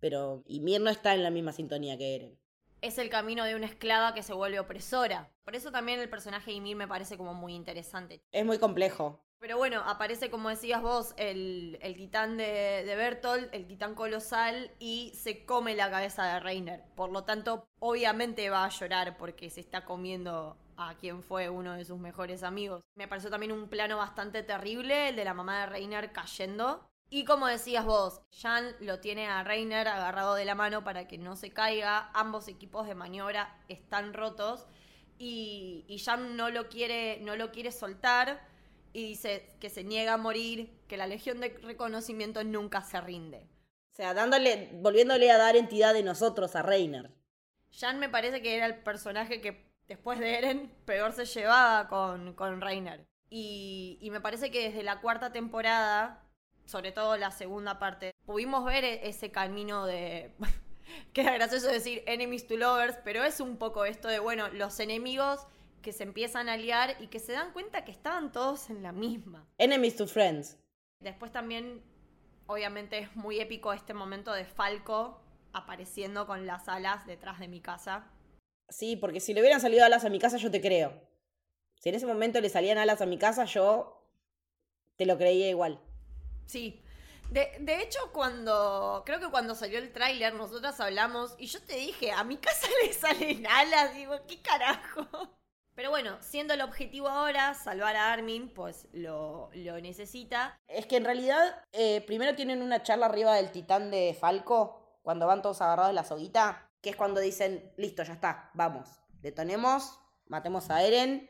Pero 0.00 0.42
Ymir 0.46 0.80
no 0.80 0.90
está 0.90 1.14
en 1.14 1.22
la 1.22 1.30
misma 1.30 1.52
sintonía 1.52 1.96
que 1.98 2.14
Eren. 2.16 2.38
es 2.82 2.98
el 2.98 3.08
camino 3.10 3.44
de 3.44 3.56
una 3.56 3.66
esclava 3.66 4.14
que 4.14 4.22
se 4.22 4.32
vuelve 4.34 4.60
opresora. 4.60 5.30
Por 5.44 5.56
eso 5.56 5.72
también 5.72 5.98
el 6.00 6.08
personaje 6.08 6.50
de 6.50 6.58
Ymir 6.58 6.76
me 6.76 6.88
parece 6.88 7.16
como 7.16 7.34
muy 7.34 7.54
interesante. 7.54 8.22
Es 8.32 8.44
muy 8.44 8.58
complejo. 8.58 9.20
Pero 9.38 9.58
bueno, 9.58 9.82
aparece, 9.86 10.30
como 10.30 10.48
decías 10.48 10.80
vos, 10.82 11.12
el, 11.18 11.78
el 11.82 11.96
titán 11.96 12.36
de, 12.38 12.84
de 12.86 12.96
Bertolt, 12.96 13.52
el 13.52 13.66
titán 13.66 13.94
colosal, 13.94 14.70
y 14.78 15.12
se 15.14 15.44
come 15.44 15.74
la 15.76 15.90
cabeza 15.90 16.24
de 16.24 16.40
Reiner. 16.40 16.84
Por 16.94 17.10
lo 17.12 17.24
tanto, 17.24 17.68
obviamente 17.78 18.48
va 18.50 18.64
a 18.64 18.70
llorar 18.70 19.16
porque 19.18 19.50
se 19.50 19.60
está 19.60 19.84
comiendo 19.84 20.56
a 20.76 20.94
quien 20.96 21.22
fue 21.22 21.50
uno 21.50 21.74
de 21.74 21.84
sus 21.84 21.98
mejores 21.98 22.42
amigos. 22.42 22.82
Me 22.94 23.08
pareció 23.08 23.30
también 23.30 23.52
un 23.52 23.68
plano 23.68 23.98
bastante 23.98 24.42
terrible, 24.42 25.10
el 25.10 25.16
de 25.16 25.24
la 25.24 25.34
mamá 25.34 25.60
de 25.60 25.66
Reiner 25.66 26.12
cayendo. 26.12 26.88
Y 27.08 27.24
como 27.24 27.46
decías 27.46 27.84
vos, 27.84 28.20
Jan 28.30 28.74
lo 28.80 29.00
tiene 29.00 29.28
a 29.28 29.44
Reiner 29.44 29.86
agarrado 29.86 30.34
de 30.34 30.44
la 30.44 30.54
mano 30.54 30.82
para 30.82 31.06
que 31.06 31.18
no 31.18 31.36
se 31.36 31.50
caiga. 31.50 32.10
Ambos 32.14 32.48
equipos 32.48 32.86
de 32.86 32.94
maniobra 32.94 33.56
están 33.68 34.12
rotos. 34.12 34.66
Y, 35.18 35.84
y 35.88 35.98
Jan 35.98 36.36
no 36.36 36.50
lo 36.50 36.68
quiere, 36.68 37.20
no 37.22 37.36
lo 37.36 37.52
quiere 37.52 37.72
soltar 37.72 38.40
y 38.96 39.08
dice 39.08 39.54
que 39.60 39.68
se 39.68 39.84
niega 39.84 40.14
a 40.14 40.16
morir, 40.16 40.80
que 40.88 40.96
la 40.96 41.06
Legión 41.06 41.38
de 41.38 41.50
Reconocimiento 41.62 42.42
nunca 42.44 42.80
se 42.80 42.98
rinde. 42.98 43.46
O 43.92 43.94
sea, 43.94 44.14
dándole, 44.14 44.70
volviéndole 44.72 45.30
a 45.30 45.36
dar 45.36 45.54
entidad 45.54 45.92
de 45.92 46.02
nosotros 46.02 46.56
a 46.56 46.62
Reiner. 46.62 47.10
Jan 47.70 47.98
me 47.98 48.08
parece 48.08 48.40
que 48.40 48.56
era 48.56 48.64
el 48.64 48.82
personaje 48.82 49.42
que 49.42 49.70
después 49.86 50.18
de 50.18 50.38
Eren 50.38 50.72
peor 50.86 51.12
se 51.12 51.26
llevaba 51.26 51.88
con, 51.88 52.32
con 52.32 52.62
Reiner. 52.62 53.06
Y, 53.28 53.98
y 54.00 54.10
me 54.10 54.22
parece 54.22 54.50
que 54.50 54.70
desde 54.70 54.82
la 54.82 55.02
cuarta 55.02 55.30
temporada, 55.30 56.25
sobre 56.66 56.92
todo 56.92 57.16
la 57.16 57.30
segunda 57.30 57.78
parte, 57.78 58.12
pudimos 58.26 58.64
ver 58.64 58.84
e- 58.84 59.08
ese 59.08 59.30
camino 59.30 59.86
de... 59.86 60.32
Queda 61.12 61.32
gracioso 61.32 61.68
decir 61.68 62.02
enemies 62.06 62.46
to 62.46 62.56
lovers, 62.56 62.98
pero 63.02 63.24
es 63.24 63.40
un 63.40 63.56
poco 63.56 63.84
esto 63.84 64.08
de, 64.08 64.18
bueno, 64.18 64.48
los 64.48 64.78
enemigos 64.78 65.46
que 65.82 65.92
se 65.92 66.02
empiezan 66.02 66.48
a 66.48 66.54
aliar 66.54 66.96
y 67.00 67.08
que 67.08 67.18
se 67.18 67.32
dan 67.32 67.52
cuenta 67.52 67.84
que 67.84 67.92
estaban 67.92 68.32
todos 68.32 68.70
en 68.70 68.82
la 68.82 68.92
misma. 68.92 69.48
Enemies 69.58 69.96
to 69.96 70.06
friends. 70.06 70.58
Después 71.00 71.32
también, 71.32 71.82
obviamente, 72.46 72.98
es 72.98 73.14
muy 73.16 73.40
épico 73.40 73.72
este 73.72 73.94
momento 73.94 74.32
de 74.32 74.44
Falco 74.44 75.20
apareciendo 75.52 76.26
con 76.26 76.46
las 76.46 76.68
alas 76.68 77.06
detrás 77.06 77.38
de 77.38 77.48
mi 77.48 77.60
casa. 77.60 78.10
Sí, 78.68 78.96
porque 78.96 79.20
si 79.20 79.32
le 79.32 79.40
hubieran 79.40 79.60
salido 79.60 79.84
alas 79.84 80.04
a 80.04 80.10
mi 80.10 80.18
casa, 80.18 80.36
yo 80.36 80.50
te 80.50 80.60
creo. 80.60 80.92
Si 81.80 81.88
en 81.88 81.94
ese 81.94 82.06
momento 82.06 82.40
le 82.40 82.48
salían 82.48 82.78
alas 82.78 83.00
a 83.00 83.06
mi 83.06 83.18
casa, 83.18 83.44
yo 83.44 84.06
te 84.96 85.06
lo 85.06 85.16
creía 85.18 85.48
igual. 85.48 85.80
Sí. 86.46 86.82
De, 87.30 87.56
de 87.60 87.82
hecho, 87.82 87.98
cuando. 88.12 89.02
Creo 89.04 89.20
que 89.20 89.30
cuando 89.30 89.54
salió 89.54 89.78
el 89.78 89.92
tráiler, 89.92 90.34
nosotras 90.34 90.78
hablamos 90.80 91.34
y 91.38 91.46
yo 91.46 91.60
te 91.62 91.76
dije, 91.76 92.12
a 92.12 92.24
mi 92.24 92.36
casa 92.36 92.66
le 92.84 92.92
salen 92.92 93.46
alas. 93.46 93.94
Digo, 93.94 94.14
¿qué 94.26 94.40
carajo? 94.40 95.06
Pero 95.76 95.90
bueno, 95.90 96.16
siendo 96.20 96.54
el 96.54 96.62
objetivo 96.62 97.06
ahora 97.06 97.52
salvar 97.52 97.96
a 97.96 98.10
Armin, 98.10 98.48
pues 98.48 98.88
lo, 98.92 99.50
lo 99.52 99.78
necesita. 99.78 100.58
Es 100.68 100.86
que 100.86 100.96
en 100.96 101.04
realidad, 101.04 101.62
eh, 101.72 102.00
primero 102.06 102.34
tienen 102.34 102.62
una 102.62 102.82
charla 102.82 103.06
arriba 103.06 103.34
del 103.34 103.52
titán 103.52 103.90
de 103.90 104.16
Falco, 104.18 104.98
cuando 105.02 105.26
van 105.26 105.42
todos 105.42 105.60
agarrados 105.60 105.90
de 105.90 105.94
la 105.94 106.04
soguita, 106.04 106.70
que 106.80 106.90
es 106.90 106.96
cuando 106.96 107.20
dicen, 107.20 107.72
listo, 107.76 108.02
ya 108.04 108.14
está, 108.14 108.50
vamos, 108.54 108.88
detonemos, 109.20 110.00
matemos 110.26 110.70
a 110.70 110.82
Eren, 110.82 111.28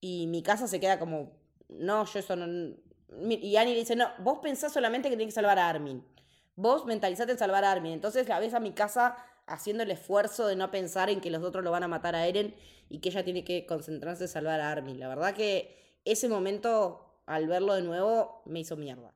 y 0.00 0.28
mi 0.28 0.44
casa 0.44 0.68
se 0.68 0.78
queda 0.78 1.00
como, 1.00 1.32
no, 1.68 2.04
yo 2.04 2.18
eso 2.20 2.36
no... 2.36 2.76
Y 3.18 3.56
Annie 3.56 3.74
le 3.74 3.80
dice, 3.80 3.96
no, 3.96 4.08
vos 4.18 4.38
pensás 4.38 4.72
solamente 4.72 5.08
que 5.08 5.16
tiene 5.16 5.28
que 5.28 5.34
salvar 5.34 5.58
a 5.58 5.68
Armin. 5.68 6.06
Vos 6.54 6.86
mentalizate 6.86 7.32
en 7.32 7.38
salvar 7.38 7.64
a 7.64 7.72
Armin. 7.72 7.92
Entonces 7.92 8.28
la 8.28 8.38
ves 8.38 8.54
a 8.54 8.60
mi 8.60 8.72
casa 8.72 9.16
haciendo 9.46 9.82
el 9.82 9.90
esfuerzo 9.90 10.46
de 10.46 10.56
no 10.56 10.70
pensar 10.70 11.10
en 11.10 11.20
que 11.20 11.30
los 11.30 11.42
otros 11.42 11.64
lo 11.64 11.70
van 11.70 11.82
a 11.82 11.88
matar 11.88 12.14
a 12.14 12.26
Eren 12.26 12.54
y 12.88 13.00
que 13.00 13.08
ella 13.08 13.24
tiene 13.24 13.44
que 13.44 13.66
concentrarse 13.66 14.24
en 14.24 14.28
salvar 14.28 14.60
a 14.60 14.70
Armin. 14.70 15.00
La 15.00 15.08
verdad 15.08 15.34
que 15.34 15.98
ese 16.04 16.28
momento, 16.28 17.22
al 17.26 17.46
verlo 17.46 17.74
de 17.74 17.82
nuevo, 17.82 18.42
me 18.46 18.60
hizo 18.60 18.76
mierda. 18.76 19.14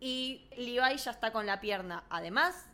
Y 0.00 0.48
Levi 0.56 0.96
ya 0.96 1.10
está 1.10 1.32
con 1.32 1.46
la 1.46 1.60
pierna, 1.60 2.04
además 2.10 2.66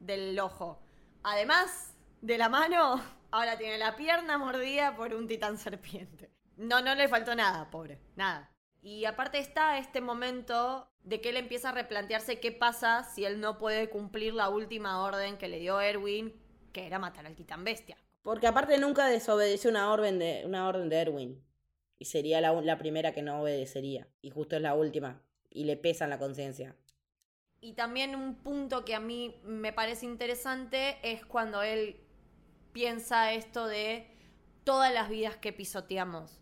del 0.00 0.38
ojo, 0.40 0.82
además 1.22 1.94
de 2.20 2.36
la 2.36 2.48
mano, 2.48 3.00
ahora 3.30 3.56
tiene 3.56 3.78
la 3.78 3.94
pierna 3.94 4.38
mordida 4.38 4.96
por 4.96 5.14
un 5.14 5.28
titán 5.28 5.56
serpiente. 5.56 6.30
No, 6.56 6.80
no 6.80 6.94
le 6.94 7.08
faltó 7.08 7.34
nada, 7.34 7.70
pobre, 7.70 8.00
nada. 8.16 8.53
Y 8.84 9.06
aparte 9.06 9.38
está 9.38 9.78
este 9.78 10.02
momento 10.02 10.86
de 11.04 11.22
que 11.22 11.30
él 11.30 11.38
empieza 11.38 11.70
a 11.70 11.72
replantearse 11.72 12.38
qué 12.38 12.52
pasa 12.52 13.02
si 13.02 13.24
él 13.24 13.40
no 13.40 13.56
puede 13.56 13.88
cumplir 13.88 14.34
la 14.34 14.50
última 14.50 15.02
orden 15.02 15.38
que 15.38 15.48
le 15.48 15.58
dio 15.58 15.80
Erwin, 15.80 16.38
que 16.70 16.86
era 16.86 16.98
matar 16.98 17.24
al 17.24 17.34
titán 17.34 17.64
bestia. 17.64 17.96
Porque 18.22 18.46
aparte 18.46 18.76
nunca 18.76 19.06
desobedeció 19.06 19.70
una 19.70 19.90
orden 19.90 20.18
de, 20.18 20.42
una 20.44 20.68
orden 20.68 20.90
de 20.90 20.96
Erwin. 20.96 21.42
Y 21.98 22.04
sería 22.04 22.42
la, 22.42 22.52
la 22.60 22.76
primera 22.76 23.12
que 23.12 23.22
no 23.22 23.40
obedecería. 23.40 24.06
Y 24.20 24.28
justo 24.28 24.56
es 24.56 24.60
la 24.60 24.74
última. 24.74 25.22
Y 25.48 25.64
le 25.64 25.78
pesa 25.78 26.04
en 26.04 26.10
la 26.10 26.18
conciencia. 26.18 26.76
Y 27.62 27.72
también 27.72 28.14
un 28.14 28.34
punto 28.34 28.84
que 28.84 28.94
a 28.94 29.00
mí 29.00 29.40
me 29.44 29.72
parece 29.72 30.04
interesante 30.04 30.98
es 31.02 31.24
cuando 31.24 31.62
él 31.62 32.02
piensa 32.72 33.32
esto 33.32 33.66
de 33.66 34.10
todas 34.62 34.92
las 34.92 35.08
vidas 35.08 35.38
que 35.38 35.54
pisoteamos. 35.54 36.38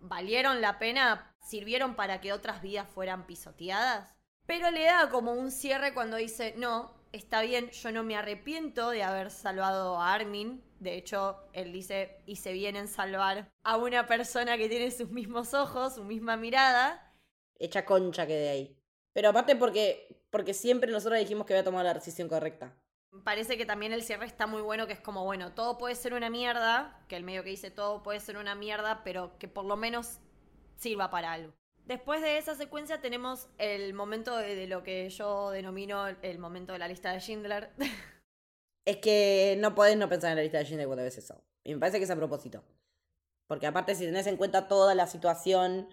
¿Valieron 0.00 0.60
la 0.60 0.78
pena 0.78 1.33
sirvieron 1.44 1.94
para 1.94 2.20
que 2.20 2.32
otras 2.32 2.62
vidas 2.62 2.88
fueran 2.88 3.26
pisoteadas. 3.26 4.14
Pero 4.46 4.70
le 4.70 4.84
da 4.84 5.08
como 5.10 5.32
un 5.32 5.50
cierre 5.50 5.94
cuando 5.94 6.16
dice, 6.16 6.54
no, 6.56 6.94
está 7.12 7.42
bien, 7.42 7.70
yo 7.70 7.92
no 7.92 8.02
me 8.02 8.16
arrepiento 8.16 8.90
de 8.90 9.02
haber 9.02 9.30
salvado 9.30 10.00
a 10.00 10.12
Armin. 10.12 10.62
De 10.80 10.96
hecho, 10.96 11.38
él 11.52 11.72
dice, 11.72 12.18
hice 12.26 12.52
bien 12.52 12.76
en 12.76 12.88
salvar 12.88 13.48
a 13.62 13.76
una 13.76 14.06
persona 14.06 14.58
que 14.58 14.68
tiene 14.68 14.90
sus 14.90 15.10
mismos 15.10 15.54
ojos, 15.54 15.94
su 15.94 16.04
misma 16.04 16.36
mirada. 16.36 17.14
Echa 17.58 17.84
concha 17.84 18.26
que 18.26 18.34
de 18.34 18.48
ahí. 18.48 18.76
Pero 19.12 19.28
aparte 19.30 19.56
porque, 19.56 20.24
porque 20.30 20.52
siempre 20.52 20.90
nosotros 20.90 21.18
dijimos 21.20 21.46
que 21.46 21.54
había 21.54 21.64
tomado 21.64 21.84
la 21.84 21.94
decisión 21.94 22.28
correcta. 22.28 22.76
Parece 23.22 23.56
que 23.56 23.64
también 23.64 23.92
el 23.92 24.02
cierre 24.02 24.26
está 24.26 24.48
muy 24.48 24.60
bueno, 24.60 24.88
que 24.88 24.94
es 24.94 25.00
como, 25.00 25.24
bueno, 25.24 25.52
todo 25.52 25.78
puede 25.78 25.94
ser 25.94 26.14
una 26.14 26.30
mierda, 26.30 27.00
que 27.08 27.14
el 27.14 27.22
medio 27.22 27.44
que 27.44 27.50
dice 27.50 27.70
todo 27.70 28.02
puede 28.02 28.18
ser 28.18 28.36
una 28.36 28.56
mierda, 28.56 29.04
pero 29.04 29.38
que 29.38 29.46
por 29.46 29.64
lo 29.64 29.76
menos 29.76 30.18
sirva 30.76 31.10
para 31.10 31.32
algo. 31.32 31.52
Después 31.86 32.22
de 32.22 32.38
esa 32.38 32.54
secuencia 32.54 33.00
tenemos 33.00 33.48
el 33.58 33.92
momento 33.92 34.36
de, 34.36 34.66
lo 34.66 34.82
que 34.82 35.10
yo 35.10 35.50
denomino 35.50 36.06
el 36.06 36.38
momento 36.38 36.72
de 36.72 36.78
la 36.78 36.88
lista 36.88 37.12
de 37.12 37.20
Schindler. 37.20 37.70
Es 38.86 38.98
que 38.98 39.56
no 39.60 39.74
podés 39.74 39.96
no 39.96 40.10
pensar 40.10 40.30
en 40.32 40.36
la 40.36 40.42
lista 40.42 40.58
de 40.58 40.64
Schindler 40.64 40.86
cuando 40.86 41.04
ves 41.04 41.16
eso. 41.16 41.42
Y 41.62 41.72
me 41.72 41.80
parece 41.80 41.96
que 41.96 42.04
es 42.04 42.10
a 42.10 42.16
propósito. 42.16 42.62
Porque 43.46 43.66
aparte 43.66 43.94
si 43.94 44.04
tenés 44.04 44.26
en 44.26 44.36
cuenta 44.36 44.68
toda 44.68 44.94
la 44.94 45.06
situación 45.06 45.88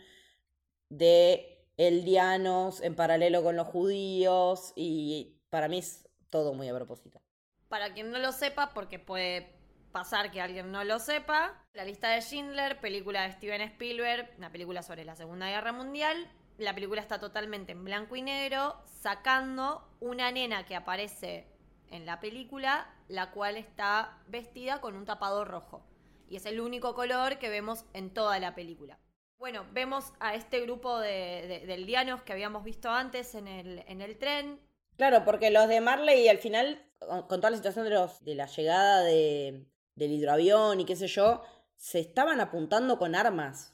de 0.90 1.70
eldianos 1.78 2.82
en 2.82 2.96
paralelo 2.96 3.44
con 3.44 3.56
los 3.56 3.68
judíos 3.68 4.74
y 4.76 5.42
para 5.50 5.70
mí 5.70 5.80
es 5.80 6.10
todo 6.30 6.54
muy 6.54 6.68
a 6.68 6.76
propósito. 6.76 7.22
Para 7.70 7.94
quien 7.94 8.12
no 8.12 8.20
lo 8.20 8.34
sepa, 8.34 8.74
porque 8.74 9.00
puede 9.00 9.61
pasar 9.92 10.32
que 10.32 10.42
alguien 10.42 10.72
no 10.72 10.84
lo 10.84 11.00
sepa. 11.00 11.54
La 11.74 11.86
lista 11.86 12.10
de 12.10 12.22
Schindler, 12.22 12.80
película 12.80 13.24
de 13.24 13.34
Steven 13.34 13.62
Spielberg, 13.62 14.34
una 14.38 14.52
película 14.52 14.84
sobre 14.84 15.06
la 15.06 15.16
Segunda 15.16 15.48
Guerra 15.50 15.72
Mundial. 15.72 16.28
La 16.58 16.74
película 16.74 17.02
está 17.02 17.20
totalmente 17.20 17.72
en 17.72 17.84
blanco 17.84 18.16
y 18.16 18.22
negro, 18.22 18.82
sacando 18.86 19.88
una 20.00 20.32
nena 20.32 20.66
que 20.66 20.76
aparece 20.76 21.48
en 21.90 22.06
la 22.06 22.20
película, 22.20 22.88
la 23.08 23.32
cual 23.32 23.58
está 23.58 24.18
vestida 24.28 24.82
con 24.82 24.96
un 24.96 25.06
tapado 25.06 25.46
rojo. 25.46 25.84
Y 26.30 26.38
es 26.38 26.46
el 26.46 26.62
único 26.62 26.96
color 26.96 27.38
que 27.40 27.50
vemos 27.50 27.86
en 27.94 28.14
toda 28.14 28.40
la 28.40 28.56
película. 28.56 28.98
Bueno, 29.38 29.66
vemos 29.72 30.14
a 30.20 30.36
este 30.36 30.62
grupo 30.62 31.00
de, 31.00 31.64
de, 31.66 32.22
que 32.24 32.34
habíamos 32.34 32.64
visto 32.64 32.90
antes 32.90 33.34
en 33.34 33.48
el, 33.48 33.84
en 33.88 34.02
el 34.02 34.18
tren. 34.18 34.60
Claro, 34.98 35.26
porque 35.26 35.50
los 35.50 35.68
de 35.68 35.82
Marley 35.82 36.28
al 36.30 36.38
final, 36.38 36.86
con, 37.00 37.28
toda 37.28 37.50
la 37.50 37.58
situación 37.58 37.86
de, 37.86 37.92
los, 37.92 38.24
de 38.24 38.36
la 38.36 38.46
llegada 38.46 39.02
de, 39.02 39.66
del 39.96 40.12
hidroavión 40.12 40.80
y 40.80 40.86
qué 40.86 40.96
sé 40.96 41.08
yo, 41.08 41.42
se 41.76 42.00
estaban 42.00 42.40
apuntando 42.40 42.98
con 42.98 43.16
armas. 43.16 43.74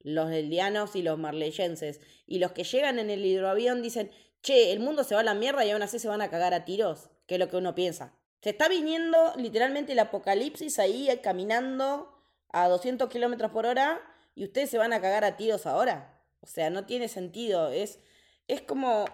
Los 0.00 0.28
deldianos 0.28 0.94
y 0.96 1.02
los 1.02 1.18
marleyenses. 1.18 2.00
Y 2.26 2.38
los 2.38 2.52
que 2.52 2.64
llegan 2.64 2.98
en 2.98 3.10
el 3.10 3.24
hidroavión 3.24 3.82
dicen, 3.82 4.10
che, 4.42 4.72
el 4.72 4.80
mundo 4.80 5.02
se 5.02 5.14
va 5.14 5.22
a 5.22 5.24
la 5.24 5.34
mierda 5.34 5.64
y 5.64 5.70
aún 5.70 5.82
así 5.82 5.98
se 5.98 6.08
van 6.08 6.22
a 6.22 6.30
cagar 6.30 6.54
a 6.54 6.64
tiros. 6.64 7.10
Que 7.26 7.34
es 7.34 7.40
lo 7.40 7.48
que 7.48 7.56
uno 7.56 7.74
piensa. 7.74 8.14
Se 8.42 8.50
está 8.50 8.68
viniendo 8.68 9.32
literalmente 9.36 9.92
el 9.92 9.98
apocalipsis 9.98 10.78
ahí 10.78 11.08
eh, 11.08 11.20
caminando 11.22 12.14
a 12.50 12.68
200 12.68 13.08
kilómetros 13.08 13.50
por 13.50 13.64
hora 13.64 14.00
y 14.34 14.44
ustedes 14.44 14.70
se 14.70 14.78
van 14.78 14.92
a 14.92 15.00
cagar 15.00 15.24
a 15.24 15.36
tiros 15.36 15.66
ahora. 15.66 16.20
O 16.40 16.46
sea, 16.46 16.68
no 16.68 16.84
tiene 16.84 17.08
sentido. 17.08 17.70
Es, 17.70 17.98
es 18.46 18.60
como. 18.60 19.06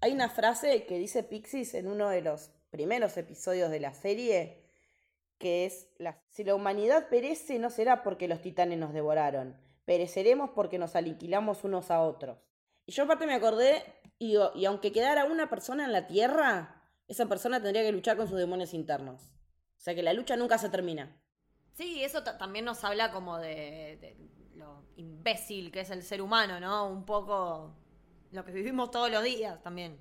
Hay 0.00 0.12
una 0.12 0.28
frase 0.28 0.84
que 0.84 0.98
dice 0.98 1.24
Pixis 1.24 1.74
en 1.74 1.88
uno 1.88 2.10
de 2.10 2.22
los 2.22 2.50
primeros 2.70 3.16
episodios 3.16 3.70
de 3.70 3.80
la 3.80 3.92
serie 3.92 4.65
que 5.38 5.66
es 5.66 5.88
la, 5.98 6.22
si 6.30 6.44
la 6.44 6.54
humanidad 6.54 7.08
perece 7.08 7.58
no 7.58 7.70
será 7.70 8.02
porque 8.02 8.28
los 8.28 8.40
titanes 8.40 8.78
nos 8.78 8.92
devoraron, 8.92 9.56
pereceremos 9.84 10.50
porque 10.54 10.78
nos 10.78 10.96
aniquilamos 10.96 11.64
unos 11.64 11.90
a 11.90 12.00
otros. 12.00 12.38
Y 12.86 12.92
yo 12.92 13.04
aparte 13.04 13.26
me 13.26 13.34
acordé, 13.34 13.82
y, 14.18 14.36
y 14.54 14.64
aunque 14.64 14.92
quedara 14.92 15.24
una 15.24 15.50
persona 15.50 15.84
en 15.84 15.92
la 15.92 16.06
Tierra, 16.06 16.82
esa 17.08 17.26
persona 17.26 17.62
tendría 17.62 17.82
que 17.82 17.92
luchar 17.92 18.16
con 18.16 18.28
sus 18.28 18.38
demonios 18.38 18.74
internos. 18.74 19.22
O 19.76 19.80
sea 19.80 19.94
que 19.94 20.02
la 20.02 20.12
lucha 20.12 20.36
nunca 20.36 20.58
se 20.58 20.68
termina. 20.68 21.20
Sí, 21.74 22.02
eso 22.02 22.22
también 22.22 22.64
nos 22.64 22.82
habla 22.84 23.12
como 23.12 23.38
de, 23.38 23.98
de, 24.00 24.16
lo 24.54 24.82
imbécil 24.96 25.70
que 25.70 25.80
es 25.80 25.90
el 25.90 26.02
ser 26.02 26.22
humano, 26.22 26.58
¿no? 26.58 26.88
Un 26.88 27.04
poco 27.04 27.76
lo 28.32 28.44
que 28.44 28.52
vivimos 28.52 28.90
todos 28.90 29.10
los 29.10 29.22
días 29.22 29.62
también. 29.62 30.00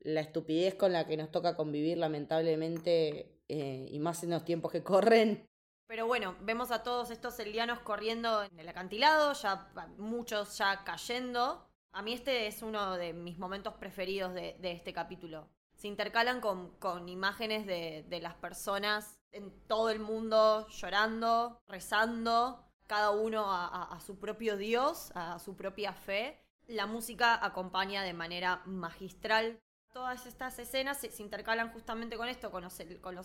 La 0.00 0.20
estupidez 0.20 0.76
con 0.76 0.92
la 0.92 1.06
que 1.06 1.16
nos 1.16 1.30
toca 1.30 1.56
convivir 1.56 1.98
lamentablemente 1.98 3.39
eh, 3.52 3.88
y 3.90 3.98
más 3.98 4.22
en 4.22 4.30
los 4.30 4.44
tiempos 4.44 4.70
que 4.70 4.84
corren. 4.84 5.44
Pero 5.88 6.06
bueno, 6.06 6.36
vemos 6.42 6.70
a 6.70 6.84
todos 6.84 7.10
estos 7.10 7.36
elianos 7.40 7.80
corriendo 7.80 8.44
en 8.44 8.60
el 8.60 8.68
acantilado, 8.68 9.32
ya 9.32 9.72
muchos 9.98 10.56
ya 10.56 10.84
cayendo. 10.84 11.66
A 11.90 12.00
mí 12.00 12.12
este 12.12 12.46
es 12.46 12.62
uno 12.62 12.96
de 12.96 13.12
mis 13.12 13.38
momentos 13.38 13.74
preferidos 13.74 14.32
de, 14.34 14.56
este 14.62 14.92
capítulo. 14.92 15.48
Se 15.74 15.88
intercalan 15.88 16.40
con, 16.40 17.08
imágenes 17.08 17.66
de, 17.66 18.20
las 18.22 18.34
personas 18.34 19.18
en 19.32 19.50
todo 19.66 19.90
el 19.90 19.98
mundo 19.98 20.68
llorando, 20.68 21.60
rezando, 21.66 22.64
cada 22.86 23.10
uno 23.10 23.46
a, 23.48 23.98
su 24.00 24.20
propio 24.20 24.56
Dios, 24.56 25.10
a 25.16 25.40
su 25.40 25.56
propia 25.56 25.92
fe. 25.92 26.40
La 26.68 26.86
música 26.86 27.44
acompaña 27.44 28.04
de 28.04 28.12
manera 28.12 28.62
magistral 28.64 29.60
Todas 29.92 30.24
estas 30.26 30.56
escenas 30.60 30.98
se, 30.98 31.10
intercalan 31.20 31.72
justamente 31.72 32.16
con 32.16 32.28
esto, 32.28 32.52
con 32.52 32.62
los, 32.62 32.78
con 33.00 33.16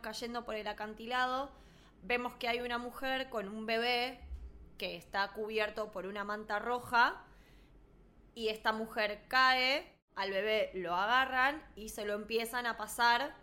cayendo 0.00 0.44
por 0.44 0.54
el 0.54 0.68
acantilado. 0.68 1.50
Vemos 2.02 2.34
que 2.34 2.46
hay 2.46 2.60
una 2.60 2.78
mujer 2.78 3.28
con 3.28 3.48
un 3.48 3.66
bebé 3.66 4.20
que 4.78 4.96
está 4.96 5.32
cubierto 5.32 5.90
por 5.90 6.06
una 6.06 6.22
manta 6.22 6.60
roja 6.60 7.24
y 8.34 8.48
esta 8.48 8.72
mujer 8.72 9.24
cae, 9.26 9.92
al 10.14 10.30
bebé 10.30 10.70
lo 10.74 10.94
agarran 10.94 11.60
y 11.74 11.88
se 11.88 12.04
lo 12.04 12.14
empiezan 12.14 12.66
a 12.66 12.76
pasar 12.76 13.34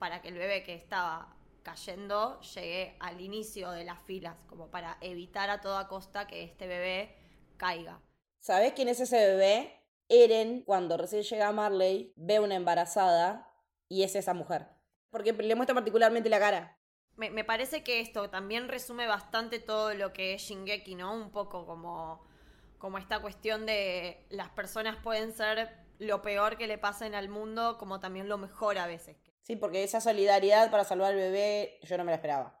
para 0.00 0.20
que 0.20 0.28
el 0.28 0.34
bebé 0.34 0.64
que 0.64 0.74
estaba 0.74 1.36
cayendo 1.62 2.40
llegue 2.40 2.96
al 2.98 3.20
inicio 3.20 3.70
de 3.70 3.84
las 3.84 4.00
filas, 4.02 4.36
como 4.48 4.68
para 4.68 4.98
evitar 5.00 5.48
a 5.50 5.60
toda 5.60 5.86
costa 5.86 6.26
que 6.26 6.42
este 6.42 6.66
bebé 6.66 7.16
caiga. 7.56 8.00
¿Sabes 8.40 8.72
quién 8.72 8.88
es 8.88 8.98
ese 8.98 9.16
bebé? 9.16 9.79
Eren, 10.10 10.62
cuando 10.62 10.96
recién 10.96 11.22
llega 11.22 11.48
a 11.48 11.52
Marley, 11.52 12.12
ve 12.16 12.40
una 12.40 12.56
embarazada 12.56 13.50
y 13.88 14.02
es 14.02 14.16
esa 14.16 14.34
mujer. 14.34 14.66
Porque 15.10 15.32
le 15.32 15.54
muestra 15.54 15.74
particularmente 15.74 16.28
la 16.28 16.40
cara. 16.40 16.76
Me, 17.16 17.44
parece 17.44 17.84
que 17.84 18.00
esto 18.00 18.30
también 18.30 18.68
resume 18.68 19.06
bastante 19.06 19.58
todo 19.58 19.94
lo 19.94 20.12
que 20.12 20.34
es 20.34 20.42
Shingeki, 20.42 20.94
¿no? 20.94 21.14
Un 21.14 21.30
poco 21.30 21.66
como, 21.66 22.26
como 22.78 22.98
esta 22.98 23.20
cuestión 23.20 23.66
de 23.66 24.26
las 24.30 24.48
personas 24.50 24.96
pueden 25.02 25.32
ser 25.32 25.70
lo 25.98 26.22
peor 26.22 26.56
que 26.56 26.66
le 26.66 26.78
pasen 26.78 27.14
al 27.14 27.28
mundo, 27.28 27.76
como 27.78 28.00
también 28.00 28.28
lo 28.28 28.38
mejor 28.38 28.78
a 28.78 28.86
veces. 28.86 29.18
Sí, 29.42 29.56
porque 29.56 29.84
esa 29.84 30.00
solidaridad 30.00 30.70
para 30.70 30.84
salvar 30.84 31.10
al 31.10 31.16
bebé 31.16 31.78
yo 31.82 31.98
no 31.98 32.04
me 32.04 32.12
la 32.12 32.16
esperaba. 32.16 32.58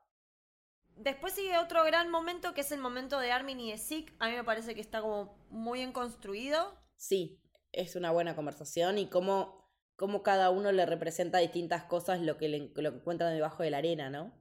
Después 0.96 1.32
sigue 1.32 1.56
otro 1.56 1.82
gran 1.84 2.10
momento 2.10 2.52
que 2.52 2.60
es 2.60 2.70
el 2.72 2.80
momento 2.80 3.18
de 3.18 3.32
Armin 3.32 3.58
y 3.60 3.70
de 3.70 3.78
Zeke. 3.78 4.12
A 4.18 4.28
mí 4.28 4.36
me 4.36 4.44
parece 4.44 4.74
que 4.74 4.82
está 4.82 5.00
como 5.00 5.38
muy 5.48 5.78
bien 5.78 5.92
construido. 5.92 6.79
Sí, 7.00 7.40
es 7.72 7.96
una 7.96 8.10
buena 8.10 8.36
conversación 8.36 8.98
y 8.98 9.06
cómo, 9.06 9.66
cómo 9.96 10.22
cada 10.22 10.50
uno 10.50 10.70
le 10.70 10.84
representa 10.84 11.38
distintas 11.38 11.84
cosas 11.84 12.20
lo 12.20 12.36
que, 12.36 12.50
le, 12.50 12.58
lo 12.74 12.92
que 12.92 12.98
encuentran 12.98 13.32
debajo 13.32 13.62
de 13.62 13.70
la 13.70 13.78
arena, 13.78 14.10
¿no? 14.10 14.34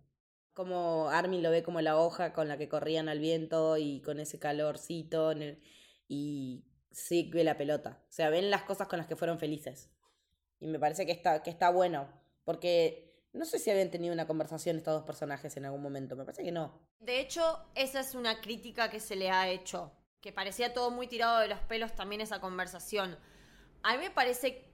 Como 0.54 1.08
Armin 1.08 1.42
lo 1.42 1.52
ve 1.52 1.64
como 1.64 1.80
la 1.80 1.98
hoja 1.98 2.34
con 2.34 2.50
la 2.50 2.58
que 2.58 2.68
corrían 2.68 3.08
al 3.08 3.20
viento 3.20 3.78
y 3.78 4.02
con 4.02 4.20
ese 4.20 4.40
calorcito 4.40 5.32
y 6.10 6.66
Zeke 6.94 7.32
ve 7.34 7.44
la 7.46 7.58
pelota. 7.58 8.04
O 8.10 8.12
sea, 8.12 8.30
ven 8.30 8.52
las 8.52 8.64
cosas 8.64 8.90
con 8.90 8.98
las 9.00 9.08
que 9.08 9.16
fueron 9.16 9.40
felices. 9.40 9.90
Y 10.60 10.68
me 10.68 10.80
parece 10.80 11.06
que 11.06 11.14
está, 11.14 11.42
que 11.42 11.52
está 11.52 11.70
bueno, 11.70 12.10
porque 12.44 13.24
no 13.32 13.46
sé 13.46 13.58
si 13.58 13.72
habían 13.72 13.90
tenido 13.90 14.14
una 14.14 14.28
conversación 14.28 14.76
estos 14.76 14.96
dos 14.96 15.06
personajes 15.06 15.56
en 15.56 15.64
algún 15.64 15.82
momento, 15.82 16.18
me 16.18 16.26
parece 16.26 16.44
que 16.44 16.52
no. 16.52 16.78
De 17.00 17.22
hecho, 17.22 17.70
esa 17.74 18.02
es 18.02 18.16
una 18.16 18.42
crítica 18.42 18.90
que 18.90 19.00
se 19.00 19.16
le 19.16 19.32
ha 19.32 19.48
hecho, 19.48 19.94
que 20.22 20.32
parecía 20.32 20.74
todo 20.74 20.92
muy 20.92 21.08
tirado 21.08 21.40
de 21.40 21.48
los 21.48 21.60
pelos 21.60 21.94
también 21.96 22.22
esa 22.22 22.42
conversación. 22.42 23.18
A 23.84 23.94
mí 23.94 24.00
me 24.00 24.12
parece 24.12 24.66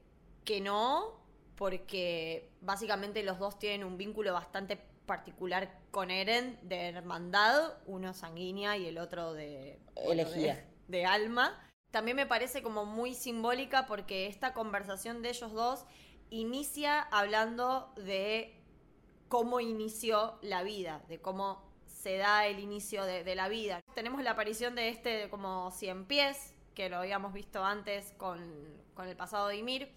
que 0.43 0.61
no, 0.61 1.19
porque 1.55 2.49
básicamente 2.61 3.23
los 3.23 3.39
dos 3.39 3.59
tienen 3.59 3.83
un 3.83 3.97
vínculo 3.97 4.33
bastante 4.33 4.77
particular 5.05 5.79
con 5.91 6.09
Eren 6.09 6.59
de 6.63 6.87
hermandad, 6.89 7.73
uno 7.85 8.13
sanguínea 8.13 8.75
y 8.77 8.87
el 8.87 8.97
otro 8.97 9.33
de 9.33 9.79
elegía 9.95 10.55
de, 10.87 10.99
de 10.99 11.05
alma. 11.05 11.61
También 11.91 12.17
me 12.17 12.25
parece 12.25 12.61
como 12.61 12.85
muy 12.85 13.13
simbólica 13.13 13.85
porque 13.85 14.27
esta 14.27 14.53
conversación 14.53 15.21
de 15.21 15.29
ellos 15.29 15.53
dos 15.53 15.85
inicia 16.29 17.01
hablando 17.01 17.93
de 17.95 18.59
cómo 19.27 19.59
inició 19.59 20.37
la 20.41 20.63
vida, 20.63 21.03
de 21.07 21.21
cómo 21.21 21.64
se 22.05 22.17
da 22.17 22.45
el 22.45 22.59
inicio 22.59 23.03
de, 23.03 23.33
la 23.33 23.49
vida. 23.49 23.81
Tenemos 23.95 24.21
la 24.21 24.31
aparición 24.31 24.75
de 24.75 24.89
este 24.89 25.27
como 25.31 25.71
cien 25.71 26.05
pies, 26.05 26.53
que 26.75 26.87
lo 26.87 26.97
habíamos 26.97 27.33
visto 27.33 27.65
antes 27.65 28.13
con, 28.17 28.39
el 29.03 29.15
pasado 29.15 29.47
de 29.47 29.57
Ymir. 29.57 29.91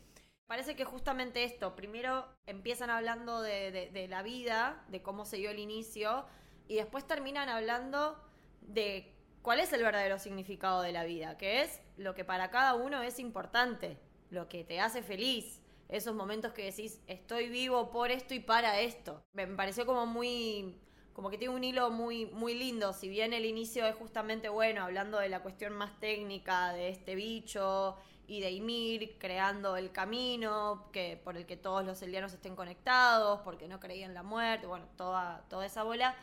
Parece 0.47 0.75
que 0.75 0.87
justamente 0.87 1.45
esto, 1.45 1.77
primero 1.77 2.27
empiezan 2.47 2.89
hablando 2.89 3.43
de, 3.43 3.91
de 3.93 4.09
la 4.09 4.23
vida, 4.23 4.83
de 4.89 5.03
cómo 5.03 5.27
se 5.27 5.37
dio 5.37 5.51
el 5.51 5.59
inicio, 5.59 6.25
y 6.67 6.77
después 6.77 7.07
terminan 7.07 7.51
hablando 7.51 8.19
de 8.63 9.15
cuál 9.43 9.61
es 9.61 9.71
el 9.75 9.83
verdadero 9.83 10.19
significado 10.19 10.81
de 10.81 10.93
la 10.93 11.05
vida, 11.05 11.37
que 11.37 11.61
es 11.61 11.79
lo 11.99 12.15
que 12.15 12.25
para 12.25 12.51
cada 12.51 12.73
uno 12.73 13.03
es 13.03 13.19
importante, 13.19 13.99
lo 14.31 14.49
que 14.49 14.65
te 14.65 14.81
hace 14.81 15.03
feliz, 15.03 15.61
esos 15.91 16.15
momentos 16.15 16.55
que 16.55 16.65
decís, 16.65 17.03
estoy 17.07 17.51
vivo 17.51 17.91
por 17.91 18.11
esto 18.11 18.33
y 18.33 18.41
para 18.41 18.81
esto. 18.81 19.23
Me 19.35 19.47
pareció 19.47 19.85
como 19.85 20.07
muy, 20.07 20.81
como 21.19 21.31
que 21.31 21.37
tiene 21.37 21.53
un 21.53 21.65
hilo 21.65 21.91
muy, 21.91 22.27
muy 22.27 22.55
lindo, 22.55 22.93
si 22.93 23.09
bien 23.09 23.33
el 23.33 23.45
inicio 23.45 23.85
es 23.87 23.97
justamente 23.97 24.49
bueno, 24.49 24.85
hablando 24.85 25.19
de 25.19 25.29
la 25.29 25.43
cuestión 25.43 25.73
más 25.73 25.99
técnica 25.99 26.73
de 26.73 26.91
este 26.91 27.17
bicho 27.17 27.97
y 28.29 28.41
de 28.41 28.53
Ymir 28.53 29.19
creando 29.19 29.77
el 29.77 29.91
camino 29.91 30.89
que, 30.93 31.21
por 31.25 31.37
el 31.37 31.45
que 31.45 31.57
todos 31.57 31.85
los 31.85 32.01
elianos 32.03 32.33
estén 32.35 32.55
conectados, 32.55 33.41
porque 33.41 33.67
no 33.67 33.81
creían 33.81 34.15
la 34.15 34.23
muerte, 34.23 34.69
bueno, 34.69 34.87
toda, 34.97 35.45
toda 35.49 35.67
esa 35.67 35.83
bola. 35.83 36.15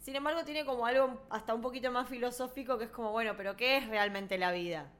Sin 0.00 0.16
embargo, 0.16 0.42
tiene 0.44 0.64
como 0.64 0.84
algo 0.84 1.22
hasta 1.30 1.54
un 1.54 1.60
poquito 1.60 1.92
más 1.92 2.08
filosófico 2.08 2.76
que 2.76 2.86
es 2.86 2.90
como, 2.90 3.12
bueno, 3.12 3.34
pero 3.36 3.54
¿qué 3.56 3.76
es 3.76 3.86
realmente 3.86 4.36
la 4.36 4.50
vida? 4.50 4.90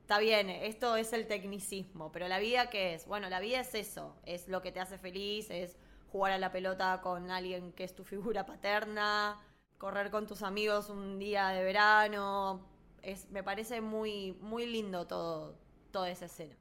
está 0.00 0.18
bien, 0.18 0.50
esto 0.50 0.96
es 0.96 1.12
el 1.12 1.28
tecnicismo, 1.28 2.10
pero 2.10 2.26
la 2.26 2.40
vida 2.40 2.70
qué 2.70 2.94
es? 2.94 3.06
Bueno, 3.06 3.28
la 3.28 3.38
vida 3.38 3.60
es 3.60 3.72
eso, 3.74 4.16
es 4.24 4.48
lo 4.48 4.62
que 4.62 4.72
te 4.72 4.80
hace 4.80 4.98
feliz, 4.98 5.48
es 5.50 5.76
jugar 6.12 6.32
a 6.32 6.38
la 6.38 6.52
pelota 6.52 7.00
con 7.02 7.30
alguien 7.30 7.72
que 7.72 7.84
es 7.84 7.94
tu 7.94 8.04
figura 8.04 8.46
paterna, 8.46 9.40
correr 9.78 10.10
con 10.10 10.26
tus 10.26 10.42
amigos 10.42 10.88
un 10.90 11.18
día 11.18 11.48
de 11.48 11.62
verano, 11.62 12.66
es 13.02 13.30
me 13.30 13.42
parece 13.42 13.80
muy 13.80 14.32
muy 14.40 14.66
lindo 14.66 15.06
todo 15.06 15.58
toda 15.90 16.10
esa 16.10 16.26
escena. 16.26 16.56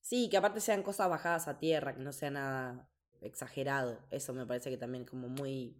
Sí, 0.00 0.28
que 0.30 0.36
aparte 0.36 0.60
sean 0.60 0.82
cosas 0.82 1.08
bajadas 1.08 1.48
a 1.48 1.58
tierra, 1.58 1.94
que 1.94 2.00
no 2.00 2.12
sea 2.12 2.30
nada 2.30 2.88
exagerado. 3.20 3.98
Eso 4.10 4.32
me 4.32 4.46
parece 4.46 4.70
que 4.70 4.76
también 4.76 5.04
como 5.04 5.28
muy 5.28 5.76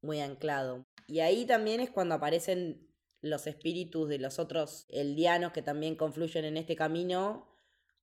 muy 0.00 0.20
anclado. 0.20 0.84
Y 1.06 1.20
ahí 1.20 1.46
también 1.46 1.80
es 1.80 1.90
cuando 1.90 2.14
aparecen 2.14 2.88
los 3.20 3.46
espíritus 3.46 4.08
de 4.08 4.18
los 4.18 4.38
otros 4.38 4.86
eldianos 4.90 5.52
que 5.52 5.62
también 5.62 5.96
confluyen 5.96 6.44
en 6.44 6.56
este 6.56 6.76
camino, 6.76 7.48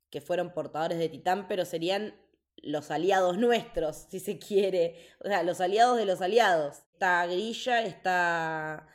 que 0.09 0.21
fueron 0.21 0.53
portadores 0.53 0.97
de 0.97 1.09
Titán, 1.09 1.47
pero 1.47 1.65
serían 1.65 2.15
los 2.57 2.91
aliados 2.91 3.37
nuestros, 3.37 4.07
si 4.09 4.19
se 4.19 4.39
quiere. 4.39 4.95
O 5.23 5.27
sea, 5.27 5.43
los 5.43 5.61
aliados 5.61 5.97
de 5.97 6.05
los 6.05 6.21
aliados. 6.21 6.83
Está 6.93 7.25
Grilla, 7.25 7.83
está 7.83 8.87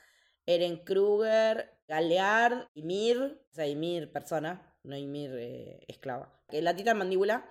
Eren 0.46 0.78
Kruger, 0.84 1.78
Galeard, 1.88 2.68
Ymir, 2.74 3.42
o 3.50 3.54
sea, 3.54 3.66
Ymir 3.66 4.10
persona, 4.12 4.74
no 4.82 4.96
Ymir 4.96 5.30
eh, 5.34 5.84
esclava. 5.88 6.32
La 6.50 6.74
Titán 6.74 6.98
Mandíbula 6.98 7.44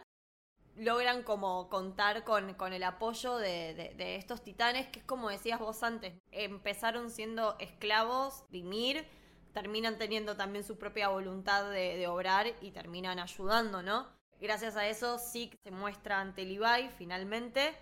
logran 0.79 1.23
como 1.23 1.69
contar 1.69 2.23
con, 2.23 2.53
con 2.53 2.73
el 2.73 2.83
apoyo 2.83 3.37
de, 3.37 3.93
de, 3.97 4.15
estos 4.15 4.41
titanes, 4.41 4.87
que 4.87 4.99
es 4.99 5.05
como 5.05 5.29
decías 5.29 5.59
vos 5.59 5.83
antes, 5.83 6.13
empezaron 6.31 7.09
siendo 7.09 7.57
esclavos 7.59 8.45
de 8.49 8.59
Ymir, 8.59 9.05
terminan 9.53 9.97
teniendo 9.97 10.37
también 10.37 10.63
su 10.63 10.77
propia 10.77 11.09
voluntad 11.09 11.69
de, 11.69 11.97
de, 11.97 12.07
obrar 12.07 12.47
y 12.61 12.71
terminan 12.71 13.19
ayudando, 13.19 13.83
¿no? 13.83 14.07
Gracias 14.39 14.75
a 14.75 14.87
eso, 14.87 15.17
Zeke 15.17 15.57
se 15.63 15.71
muestra 15.71 16.19
ante 16.19 16.45
Levi 16.45 16.89
finalmente, 16.97 17.75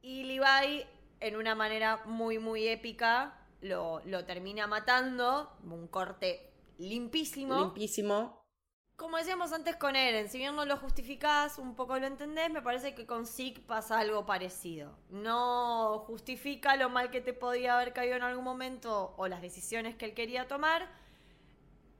y 0.00 0.24
Levi, 0.24 0.84
en 1.20 1.36
una 1.36 1.54
manera 1.54 2.02
muy, 2.06 2.38
muy 2.38 2.68
épica, 2.68 3.38
lo, 3.60 4.00
lo 4.04 4.24
termina 4.24 4.66
matando, 4.66 5.50
un 5.64 5.88
corte 5.88 6.52
limpísimo. 6.78 7.60
Limpísimo 7.60 8.46
como 8.96 9.18
decíamos 9.18 9.52
antes 9.52 9.76
con 9.76 9.94
Eren, 9.94 10.30
si 10.30 10.38
bien 10.38 10.56
no 10.56 10.64
lo 10.64 10.78
justificás, 10.78 11.58
un 11.58 11.74
poco 11.74 11.98
lo 11.98 12.06
entendés, 12.06 12.50
me 12.50 12.62
parece 12.62 12.94
que 12.94 13.06
con 13.06 13.26
Zeke 13.26 13.60
pasa 13.60 13.98
algo 13.98 14.24
parecido. 14.24 14.96
No 15.10 16.04
justifica 16.06 16.76
lo 16.76 16.88
mal 16.88 17.10
que 17.10 17.20
te 17.20 17.34
podía 17.34 17.76
haber 17.76 17.92
caído 17.92 18.16
en 18.16 18.22
algún 18.22 18.44
momento 18.44 19.14
o 19.18 19.28
las 19.28 19.42
decisiones 19.42 19.96
que 19.96 20.06
él 20.06 20.14
quería 20.14 20.48
tomar, 20.48 20.88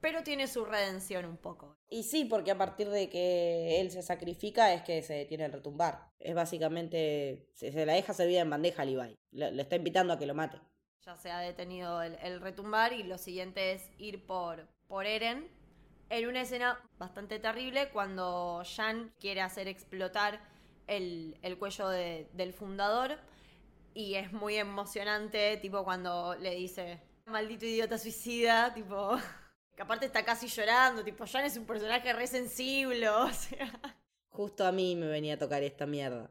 pero 0.07 0.23
tiene 0.23 0.47
su 0.47 0.65
redención 0.65 1.25
un 1.25 1.37
poco. 1.37 1.77
Y 1.89 2.05
sí, 2.05 2.27
porque 2.27 2.53
a 2.53 2.57
partir 2.57 2.89
de 2.91 3.11
que 3.11 3.81
él 3.81 3.91
se 3.91 4.03
sacrifica 4.03 4.73
es 4.73 4.83
que 4.83 5.03
se 5.03 5.25
tiene 5.25 5.47
el 5.47 5.53
retumbar. 5.53 6.13
Es 6.21 6.33
básicamente, 6.33 7.49
se, 7.55 7.73
se 7.73 7.85
la 7.85 7.95
deja 7.95 8.15
servida 8.15 8.43
en 8.43 8.51
bandeja 8.51 8.83
a 8.83 8.85
Levi. 8.85 9.19
Le, 9.33 9.61
está 9.61 9.75
invitando 9.75 10.13
a 10.13 10.19
que 10.21 10.27
lo 10.27 10.35
mate. 10.37 10.61
Ya 11.05 11.17
se 11.17 11.33
ha 11.33 11.41
detenido 11.41 12.01
el, 12.03 12.17
el 12.23 12.41
retumbar 12.41 12.93
y 12.93 13.03
lo 13.03 13.19
siguiente 13.19 13.73
es 13.73 13.91
ir 13.99 14.25
por, 14.25 14.69
por 14.87 15.07
Eren 15.07 15.51
en 16.09 16.29
una 16.29 16.43
escena 16.43 16.79
bastante 17.01 17.41
terrible 17.41 17.89
cuando 17.89 18.63
Jan 18.77 19.13
quiere 19.19 19.41
hacer 19.41 19.67
explotar 19.67 20.41
el, 20.87 21.37
cuello 21.59 21.89
del 21.89 22.53
fundador 22.53 23.19
y 23.93 24.15
es 24.15 24.33
muy 24.33 24.55
emocionante, 24.55 25.57
tipo 25.57 25.83
cuando 25.83 26.37
le 26.37 26.55
dice, 26.55 27.03
maldito 27.25 27.67
idiota 27.67 27.99
suicida, 27.99 28.73
tipo, 28.73 29.17
que 29.77 29.83
aparte 29.83 30.07
está 30.07 30.25
casi 30.25 30.49
llorando, 30.49 31.05
tipo, 31.05 31.27
Jan 31.27 31.45
es 31.45 31.57
un 31.57 31.67
personaje 31.67 32.13
re 32.13 32.27
sensible, 32.27 33.09
o 33.11 33.33
sea. 33.33 33.97
Justo 34.31 34.67
a 34.67 34.73
mí 34.73 34.97
me 34.97 35.07
venía 35.07 35.35
a 35.35 35.39
tocar 35.39 35.63
esta 35.63 35.87
mierda. 35.87 36.31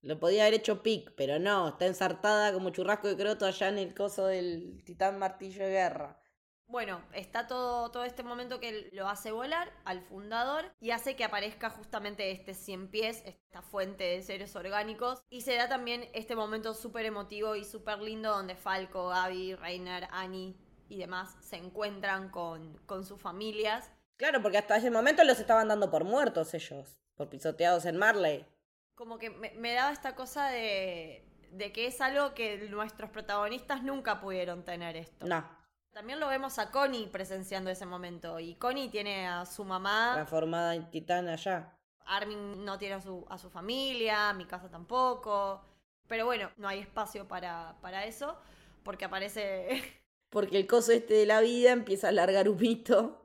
Lo 0.00 0.18
podía 0.18 0.42
haber 0.42 0.54
hecho 0.54 0.82
Pic, 0.82 1.12
pero 1.16 1.38
no, 1.38 1.68
está 1.68 1.86
ensartada 1.86 2.52
como 2.52 2.70
churrasco 2.70 3.08
de 3.08 3.16
croto 3.16 3.46
allá 3.46 3.68
en 3.68 3.78
el 3.78 3.94
coso 3.94 4.26
del 4.26 4.82
titán 4.84 5.18
martillo 5.18 5.64
de 5.64 5.70
guerra. 5.70 6.20
Bueno, 6.66 7.02
está 7.12 7.46
todo, 7.46 7.90
todo 7.90 8.04
este 8.04 8.22
momento 8.22 8.58
que 8.58 8.88
lo 8.92 9.08
hace 9.08 9.30
volar 9.30 9.72
al 9.84 10.00
fundador 10.02 10.74
y 10.80 10.90
hace 10.90 11.14
que 11.14 11.24
aparezca 11.24 11.70
justamente 11.70 12.30
este 12.30 12.54
cien 12.54 12.90
pies, 12.90 13.22
esta 13.26 13.62
fuente 13.62 14.04
de 14.04 14.22
seres 14.22 14.56
orgánicos. 14.56 15.22
Y 15.28 15.42
se 15.42 15.56
da 15.56 15.68
también 15.68 16.08
este 16.14 16.36
momento 16.36 16.74
súper 16.74 17.04
emotivo 17.06 17.54
y 17.54 17.64
súper 17.64 18.00
lindo 18.00 18.30
donde 18.30 18.56
Falco, 18.56 19.12
Abby, 19.12 19.54
Reiner, 19.54 20.08
Annie 20.10 20.56
y 20.94 20.98
demás 20.98 21.36
se 21.40 21.56
encuentran 21.56 22.30
con, 22.30 22.78
con 22.86 23.04
sus 23.04 23.20
familias. 23.20 23.90
Claro, 24.16 24.40
porque 24.40 24.58
hasta 24.58 24.76
ese 24.76 24.90
momento 24.90 25.24
los 25.24 25.40
estaban 25.40 25.68
dando 25.68 25.90
por 25.90 26.04
muertos 26.04 26.54
ellos, 26.54 26.98
por 27.16 27.28
pisoteados 27.28 27.84
en 27.84 27.96
Marley. 27.96 28.46
Como 28.94 29.18
que 29.18 29.30
me, 29.30 29.50
me 29.52 29.74
daba 29.74 29.92
esta 29.92 30.14
cosa 30.14 30.48
de, 30.48 31.28
de 31.50 31.72
que 31.72 31.86
es 31.86 32.00
algo 32.00 32.34
que 32.34 32.68
nuestros 32.68 33.10
protagonistas 33.10 33.82
nunca 33.82 34.20
pudieron 34.20 34.64
tener 34.64 34.96
esto. 34.96 35.26
No. 35.26 35.44
También 35.92 36.18
lo 36.18 36.26
vemos 36.26 36.58
a 36.58 36.72
Connie 36.72 37.06
presenciando 37.06 37.70
ese 37.70 37.86
momento. 37.86 38.40
Y 38.40 38.56
Connie 38.56 38.88
tiene 38.88 39.28
a 39.28 39.46
su 39.46 39.64
mamá. 39.64 40.10
Transformada 40.14 40.74
en 40.74 40.90
titán 40.90 41.28
allá. 41.28 41.72
Armin 42.06 42.64
no 42.64 42.78
tiene 42.78 42.96
a 42.96 43.00
su, 43.00 43.24
a 43.30 43.38
su 43.38 43.48
familia, 43.48 44.32
mi 44.32 44.44
casa 44.44 44.68
tampoco. 44.68 45.64
Pero 46.08 46.26
bueno, 46.26 46.50
no 46.56 46.66
hay 46.66 46.80
espacio 46.80 47.28
para, 47.28 47.76
para 47.80 48.04
eso. 48.04 48.36
Porque 48.82 49.04
aparece. 49.04 50.00
Porque 50.34 50.56
el 50.56 50.66
coso 50.66 50.90
este 50.90 51.14
de 51.14 51.26
la 51.26 51.40
vida 51.40 51.70
empieza 51.70 52.08
a 52.08 52.12
largar 52.12 52.48
humito 52.48 53.24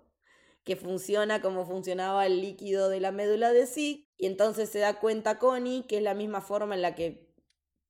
que 0.64 0.76
funciona 0.76 1.41
como 1.41 1.66
funcionaba 1.66 2.28
el 2.28 2.39
líquido 2.39 2.88
de 2.88 2.99
la 2.99 3.12
médula 3.12 3.51
de 3.51 3.66
Zeke. 3.66 4.07
Y 4.16 4.28
entonces 4.28 4.70
se 4.70 4.78
da 4.78 4.99
cuenta 4.99 5.39
Connie 5.39 5.88
que 5.88 5.97
es 5.97 6.03
la 6.03 6.14
misma 6.14 6.39
forma 6.41 6.76
en 6.76 6.84
la 6.84 6.93
que 6.93 7.34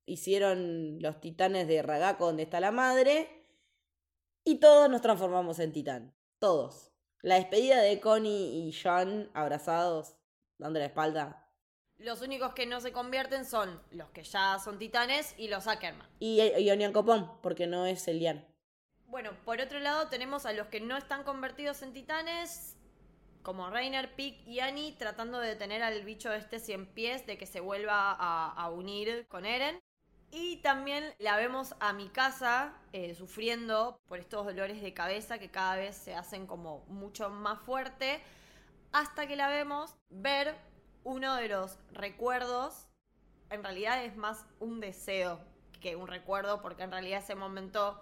hicieron 0.06 1.02
los 1.02 1.20
titanes 1.20 1.68
de 1.68 1.82
Ragako 1.82 2.28
donde 2.28 2.44
está 2.44 2.62
la 2.62 2.72
madre. 2.72 3.46
Y 4.46 4.62
todos 4.62 4.90
nos 4.90 5.02
transformamos 5.02 5.60
en 5.60 5.74
titán. 5.74 6.16
Todos. 6.40 6.94
La 7.22 7.36
despedida 7.36 7.82
de 7.82 8.00
Connie 8.00 8.70
y 8.70 8.72
John 8.72 9.30
abrazados, 9.34 10.16
dando 10.58 10.80
la 10.80 10.86
espalda. 10.86 11.52
Los 11.98 12.22
únicos 12.22 12.54
que 12.54 12.66
no 12.66 12.80
se 12.80 12.94
convierten 12.94 13.44
son 13.44 13.84
los 13.92 14.12
que 14.12 14.24
ya 14.24 14.58
son 14.64 14.80
titanes 14.80 15.36
y 15.38 15.50
los 15.50 15.68
Ackerman. 15.68 16.08
Y, 16.20 16.40
y 16.42 16.72
Onion 16.72 16.94
Copón, 16.94 17.30
porque 17.42 17.68
no 17.68 17.86
es 17.86 18.08
el 18.08 18.20
Lian. 18.20 18.49
Bueno, 19.10 19.32
por 19.44 19.60
otro 19.60 19.80
lado 19.80 20.08
tenemos 20.08 20.46
a 20.46 20.54
los 20.54 20.68
que 20.68 20.80
no 20.80 20.96
están 20.96 21.24
convertidos 21.24 21.82
en 21.82 21.94
titanes, 21.94 22.78
como 23.42 23.72
Reiner, 23.72 24.14
Pick 24.14 24.46
y 24.46 24.60
Annie, 24.60 24.96
tratando 25.00 25.40
de 25.40 25.48
detener 25.48 25.82
al 25.82 26.04
bicho 26.04 26.32
este 26.32 26.60
cien 26.60 26.86
pies 26.86 27.26
de 27.26 27.36
que 27.36 27.48
se 27.48 27.60
vuelva 27.60 28.12
a, 28.12 28.70
unir 28.70 29.26
con 29.28 29.48
Eren. 29.48 29.80
Y 30.30 30.58
también 30.58 31.16
la 31.18 31.38
vemos 31.38 31.74
a 31.80 31.92
mi 31.92 32.08
casa 32.10 32.72
eh, 32.94 33.16
sufriendo 33.16 34.00
por 34.08 34.20
estos 34.20 34.46
dolores 34.46 34.80
de 34.80 34.94
cabeza 34.94 35.40
que 35.40 35.50
cada 35.50 35.76
vez 35.76 35.96
se 35.96 36.14
hacen 36.14 36.46
como 36.46 36.86
mucho 36.86 37.32
más 37.32 37.60
fuerte, 37.62 38.22
hasta 38.92 39.26
que 39.26 39.36
la 39.36 39.48
vemos 39.48 39.96
ver 40.12 40.56
uno 41.04 41.36
de 41.36 41.50
los 41.50 41.80
recuerdos, 41.94 42.86
en 43.50 43.64
realidad 43.64 44.04
es 44.04 44.16
más 44.16 44.46
un 44.60 44.80
deseo 44.80 45.40
que 45.82 45.96
un 45.96 46.08
recuerdo, 46.08 46.62
porque 46.62 46.84
en 46.84 46.92
realidad 46.92 47.24
ese 47.24 47.34
momento 47.34 48.00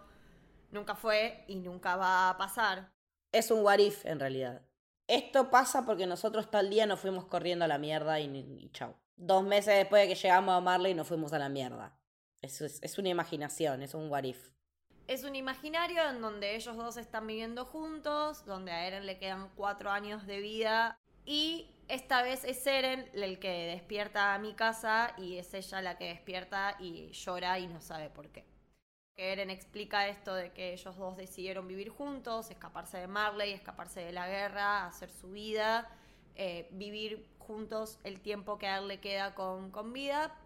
nunca 0.72 0.96
fue 0.96 1.44
y 1.48 1.56
nunca 1.56 1.96
va 1.96 2.30
a 2.30 2.38
pasar. 2.38 2.92
Es 3.32 3.52
un 3.52 3.64
what 3.64 3.80
if, 3.80 4.06
en 4.06 4.20
realidad. 4.20 4.62
Esto 5.08 5.50
pasa 5.50 5.86
porque 5.86 6.06
nosotros 6.06 6.52
tal 6.52 6.70
día 6.70 6.86
nos 6.86 7.00
fuimos 7.00 7.26
corriendo 7.26 7.66
a 7.66 7.68
la 7.68 7.78
mierda 7.78 8.20
y, 8.20 8.70
chau. 8.74 8.96
Dos 9.16 9.44
meses 9.44 9.76
después 9.76 10.04
de 10.04 10.14
que 10.14 10.20
llegamos 10.20 10.56
a 10.56 10.62
Marley 10.62 10.94
nos 10.94 11.08
fuimos 11.08 11.34
a 11.34 11.40
la 11.40 11.50
mierda. 11.50 11.98
Eso 12.42 12.66
es, 12.66 12.80
es 12.84 12.98
una 12.98 13.10
imaginación, 13.10 13.82
es 13.82 13.94
un 13.94 14.10
what 14.10 14.24
if. 14.24 14.52
Es 15.08 15.24
un 15.24 15.36
imaginario 15.36 16.08
en 16.10 16.22
donde 16.22 16.56
ellos 16.56 16.76
dos 16.76 16.98
están 16.98 17.26
viviendo 17.26 17.66
juntos, 17.66 18.46
donde 18.46 18.72
a 18.72 18.86
Eren 18.86 19.06
le 19.06 19.18
quedan 19.18 19.50
cuatro 19.56 19.90
años 19.90 20.28
de 20.28 20.40
vida 20.42 21.00
y 21.26 21.70
esta 21.88 22.22
vez 22.22 22.44
es 22.44 22.66
Eren 22.68 23.10
el 23.14 23.40
que 23.40 23.68
despierta 23.68 24.34
a 24.34 24.40
mi 24.40 24.54
casa 24.54 25.14
y 25.18 25.38
es 25.38 25.54
ella 25.54 25.82
la 25.82 25.98
que 25.98 26.06
despierta 26.06 26.76
y 26.80 27.12
llora 27.12 27.60
y 27.60 27.68
no 27.68 27.80
sabe 27.80 28.10
por 28.10 28.30
qué. 28.30 28.46
Eren 29.18 29.50
explica 29.50 30.08
esto 30.08 30.36
de 30.36 30.52
que 30.52 30.74
ellos 30.74 30.96
dos 30.96 31.18
decidieron 31.18 31.68
vivir 31.68 31.90
juntos, 31.90 32.52
escaparse 32.52 33.00
de 33.00 33.08
Marley, 33.08 33.52
escaparse 33.52 34.02
de 34.02 34.12
la 34.12 34.28
guerra, 34.28 34.86
hacer 34.86 35.10
su 35.10 35.32
vida, 35.32 35.90
eh, 36.36 36.68
vivir 36.72 37.28
juntos 37.40 37.98
el 38.04 38.22
tiempo 38.22 38.60
que 38.60 38.68
a 38.68 38.78
él 38.78 38.88
le 38.88 39.00
queda 39.00 39.34
con, 39.34 39.72
con 39.72 39.92
vida 39.92 40.38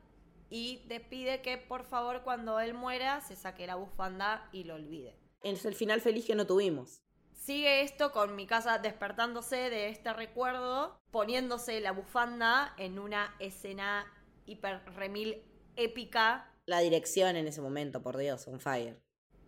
y 0.50 0.78
te 0.88 1.02
pide 1.02 1.42
que 1.42 1.58
por 1.58 1.84
favor 1.84 2.22
cuando 2.24 2.62
él 2.62 2.74
muera 2.74 3.20
se 3.20 3.36
saque 3.36 3.68
la 3.68 3.76
bufanda 3.76 4.48
y 4.54 4.64
lo 4.64 4.76
olvide. 4.76 5.18
Es 5.44 5.66
el 5.66 5.76
final 5.76 6.00
feliz 6.00 6.26
que 6.26 6.36
no 6.36 6.48
tuvimos. 6.48 7.02
Sigue 7.34 7.82
esto 7.82 8.14
con 8.14 8.36
mi 8.36 8.48
casa 8.48 8.78
despertándose 8.78 9.70
de 9.70 9.90
este 9.90 10.14
recuerdo, 10.14 10.98
poniéndose 11.12 11.82
la 11.82 11.92
bufanda 11.92 12.74
en 12.78 13.00
una 13.00 13.36
escena 13.40 14.06
hiper 14.46 14.82
remil 14.96 15.44
épica 15.76 16.51
la 16.72 16.80
dirección 16.80 17.36
en 17.36 17.48
ese 17.48 17.62
momento, 17.62 18.02
por 18.02 18.18
Dios, 18.18 18.48
on 18.48 18.60
fire. 18.60 18.98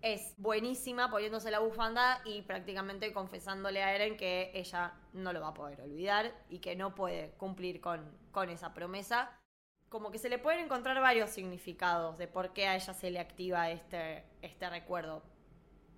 Es 0.02 0.36
buenísima 0.38 1.10
poniéndose 1.10 1.50
la 1.50 1.60
bufanda 1.60 2.22
y 2.26 2.42
prácticamente 2.42 3.14
confesándole 3.14 3.82
a 3.82 3.96
Eren 3.96 4.18
que 4.18 4.52
ella 4.54 4.94
no 5.14 5.32
lo 5.32 5.40
va 5.40 5.48
a 5.48 5.54
poder 5.54 5.82
olvidar 5.82 6.36
y 6.50 6.60
que 6.60 6.76
no 6.76 6.94
puede 6.94 7.32
cumplir 7.38 7.80
con, 7.80 8.16
con 8.32 8.50
esa 8.50 8.74
promesa. 8.74 9.40
Como 9.88 10.12
que 10.12 10.20
se 10.20 10.28
le 10.28 10.38
pueden 10.38 10.66
encontrar 10.66 11.00
varios 11.00 11.30
significados 11.30 12.18
de 12.18 12.28
por 12.28 12.52
qué 12.52 12.68
a 12.68 12.76
ella 12.76 12.94
se 12.94 13.10
le 13.10 13.20
activa 13.20 13.72
este, 13.72 14.26
este 14.42 14.70
recuerdo. 14.70 15.24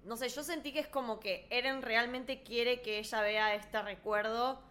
No 0.03 0.17
sé, 0.17 0.29
yo 0.29 0.43
sentí 0.43 0.71
que 0.71 0.81
es 0.81 0.87
como 0.87 1.19
que 1.19 1.47
Eren 1.49 1.81
realmente 1.81 2.43
quiere 2.43 2.83
que 2.83 2.99
ella 2.99 3.21
vea 3.21 3.55
este 3.55 3.81
recuerdo 3.81 4.61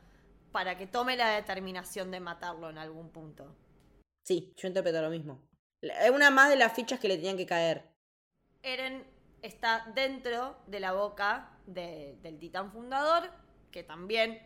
para 0.53 0.79
que 0.79 0.87
tome 0.87 1.17
la 1.17 1.31
determinación 1.31 2.13
de 2.13 2.21
matarlo 2.21 2.71
en 2.71 2.79
algún 2.79 3.11
punto. 3.11 3.57
Sí, 4.23 4.55
yo 4.57 4.69
interpreto 4.69 5.03
lo 5.03 5.11
mismo. 5.11 5.43
Es 5.91 6.11
una 6.11 6.31
más 6.31 6.49
de 6.49 6.57
las 6.57 6.73
fichas 6.73 6.99
que 6.99 7.09
le 7.09 7.17
tenían 7.17 7.37
que 7.37 7.47
caer. 7.47 7.85
Eren 8.63 9.07
está 9.43 9.87
dentro 9.95 10.57
de 10.67 10.81
la 10.81 10.93
boca 10.93 11.51
del 11.67 12.39
titán 12.39 12.73
fundador, 12.73 13.31
que 13.71 13.83
también 13.83 14.41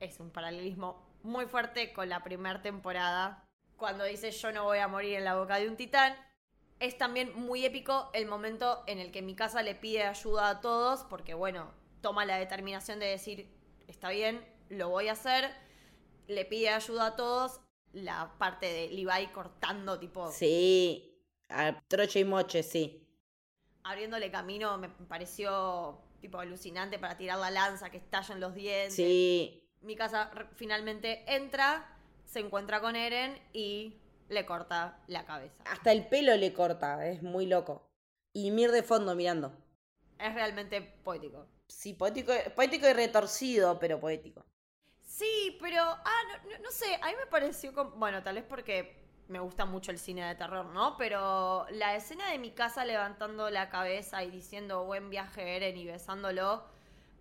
es 0.00 0.18
un 0.18 0.30
paralelismo 0.30 1.06
muy 1.22 1.46
fuerte 1.46 1.92
con 1.92 2.08
la 2.08 2.24
primera 2.24 2.62
temporada, 2.62 3.44
cuando 3.76 4.04
dice 4.04 4.30
yo 4.30 4.52
no 4.52 4.64
voy 4.64 4.78
a 4.78 4.88
morir 4.88 5.14
en 5.14 5.24
la 5.24 5.36
boca 5.36 5.56
de 5.56 5.68
un 5.68 5.76
titán. 5.76 6.14
Es 6.80 6.96
también 6.96 7.38
muy 7.38 7.64
épico 7.64 8.10
el 8.14 8.26
momento 8.26 8.82
en 8.86 8.98
el 8.98 9.12
que 9.12 9.22
mi 9.22 9.36
casa 9.36 9.62
le 9.62 9.74
pide 9.74 10.04
ayuda 10.04 10.48
a 10.48 10.60
todos, 10.60 11.04
porque 11.04 11.34
bueno, 11.34 11.70
toma 12.00 12.24
la 12.24 12.38
determinación 12.38 12.98
de 12.98 13.06
decir, 13.06 13.48
está 13.86 14.08
bien, 14.08 14.44
lo 14.70 14.88
voy 14.88 15.08
a 15.08 15.12
hacer, 15.12 15.50
le 16.26 16.44
pide 16.44 16.70
ayuda 16.70 17.06
a 17.06 17.16
todos 17.16 17.60
la 17.92 18.32
parte 18.38 18.66
de 18.66 18.88
Levi 18.88 19.26
cortando, 19.28 19.98
tipo. 19.98 20.30
Sí, 20.30 21.24
a 21.48 21.80
troche 21.88 22.20
y 22.20 22.24
moche, 22.24 22.62
sí. 22.62 23.06
Abriéndole 23.82 24.30
camino 24.30 24.76
me 24.78 24.88
pareció 24.88 26.00
tipo 26.20 26.38
alucinante 26.38 26.98
para 26.98 27.16
tirar 27.16 27.38
la 27.38 27.50
lanza, 27.50 27.90
que 27.90 27.96
estallan 27.96 28.40
los 28.40 28.54
dientes. 28.54 28.94
Sí. 28.94 29.68
Mi 29.80 29.96
casa 29.96 30.30
finalmente 30.54 31.24
entra, 31.26 31.98
se 32.26 32.40
encuentra 32.40 32.80
con 32.80 32.94
Eren 32.94 33.38
y 33.52 33.94
le 34.28 34.44
corta 34.44 35.02
la 35.06 35.24
cabeza. 35.24 35.62
Hasta 35.64 35.92
el 35.92 36.06
pelo 36.06 36.36
le 36.36 36.52
corta, 36.52 37.06
es 37.06 37.22
muy 37.22 37.46
loco. 37.46 37.90
Y 38.32 38.50
Mir 38.50 38.70
de 38.70 38.82
fondo 38.82 39.14
mirando. 39.14 39.52
Es 40.18 40.34
realmente 40.34 40.82
poético. 40.82 41.46
Sí, 41.66 41.94
poético, 41.94 42.32
poético 42.54 42.88
y 42.88 42.92
retorcido, 42.92 43.78
pero 43.78 43.98
poético. 43.98 44.44
Sí, 45.20 45.58
pero, 45.60 45.82
ah, 45.82 46.22
no, 46.62 46.70
sé, 46.70 46.94
a 47.02 47.08
mí 47.08 47.12
me 47.20 47.26
pareció, 47.26 47.74
como, 47.74 47.90
bueno, 47.90 48.22
tal 48.22 48.36
vez 48.36 48.44
porque 48.48 49.04
me 49.28 49.38
gusta 49.38 49.66
mucho 49.66 49.90
el 49.90 49.98
cine 49.98 50.26
de 50.26 50.34
terror, 50.34 50.64
¿no? 50.64 50.96
Pero 50.96 51.66
la 51.72 51.94
escena 51.94 52.30
de 52.30 52.38
mi 52.38 52.52
casa 52.52 52.86
levantando 52.86 53.50
la 53.50 53.68
cabeza 53.68 54.24
y 54.24 54.30
diciendo 54.30 54.86
buen 54.86 55.10
viaje 55.10 55.56
Eren 55.56 55.76
y 55.76 55.84
besándolo, 55.84 56.64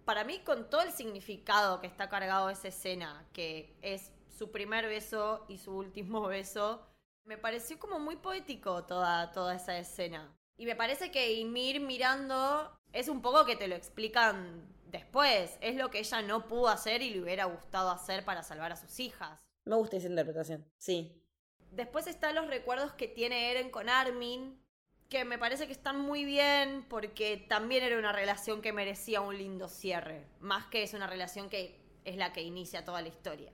para 0.06 0.24
mí 0.24 0.40
con 0.46 0.70
todo 0.70 0.82
el 0.84 0.94
significado 0.94 1.82
que 1.82 1.88
está 1.88 2.08
cargado 2.08 2.50
esa 2.50 2.70
escena, 2.70 3.28
que 3.34 3.76
es 3.82 4.14
su 4.30 4.50
primer 4.50 4.88
beso 4.88 5.46
y 5.50 5.58
su 5.58 5.76
último 5.76 6.22
beso, 6.28 6.88
me 7.26 7.38
pareció 7.38 7.80
como 7.80 8.00
muy 8.00 8.16
poético 8.16 8.86
toda, 8.86 9.34
toda 9.34 9.56
esa 9.56 9.78
escena. 9.78 10.34
Y 10.56 10.66
me 10.66 10.78
parece 10.78 11.12
que 11.12 11.34
Ymir 11.34 11.82
mirando 11.82 12.72
es 12.94 13.10
un 13.10 13.22
poco 13.22 13.44
que 13.44 13.58
te 13.58 13.68
lo 13.68 13.76
explican 13.76 14.66
después. 14.92 15.58
Es 15.62 15.76
lo 15.76 15.90
que 15.90 16.00
ella 16.00 16.22
no 16.22 16.48
pudo 16.48 16.68
hacer 16.68 17.02
y 17.02 17.12
le 17.12 17.22
hubiera 17.22 17.46
gustado 17.46 17.90
hacer 17.90 18.26
para 18.26 18.44
salvar 18.44 18.72
a 18.72 18.76
sus 18.76 19.00
hijas. 19.00 19.40
Me 19.66 19.76
gusta 19.76 19.98
esa 19.98 20.08
interpretación, 20.08 20.66
sí. 20.78 21.24
Después 21.72 22.08
están 22.08 22.36
los 22.36 22.48
recuerdos 22.48 22.94
que 22.94 23.08
tiene 23.08 23.52
Eren 23.52 23.70
con 23.70 23.90
Armin, 23.90 24.60
que 25.08 25.26
me 25.26 25.38
parece 25.38 25.68
que 25.68 25.74
están 25.74 26.00
muy 26.00 26.26
bien 26.26 26.86
porque 26.90 27.38
también 27.38 27.84
era 27.84 27.98
una 27.98 28.12
relación 28.12 28.62
que 28.62 28.74
merecía 28.74 29.22
un 29.22 29.38
lindo 29.38 29.68
cierre, 29.68 30.28
más 30.40 30.66
que 30.68 30.84
es 30.84 30.94
una 30.94 31.08
relación 31.08 31.50
que 31.50 31.80
es 32.06 32.16
la 32.16 32.34
que 32.34 32.42
inicia 32.42 32.86
toda 32.86 33.02
la 33.02 33.08
historia. 33.08 33.54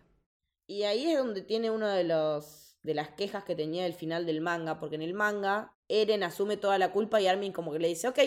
Y 0.68 0.84
ahí 0.84 1.12
es 1.12 1.18
donde 1.18 1.42
tiene 1.42 1.72
uno 1.72 1.88
de 1.88 2.04
los 2.04 2.66
de 2.86 2.94
las 2.94 3.10
quejas 3.10 3.44
que 3.44 3.56
tenía 3.56 3.88
el 3.88 3.94
final 3.94 4.28
del 4.28 4.42
manga, 4.42 4.80
porque 4.80 4.96
en 4.96 5.02
el 5.02 5.16
manga 5.16 5.74
Eren 5.90 6.24
asume 6.24 6.56
toda 6.56 6.78
la 6.78 6.92
culpa 6.92 7.20
y 7.20 7.28
Armin 7.28 7.52
como 7.52 7.74
que 7.74 7.80
le 7.80 7.88
dice, 7.88 8.08
ok, 8.08 8.20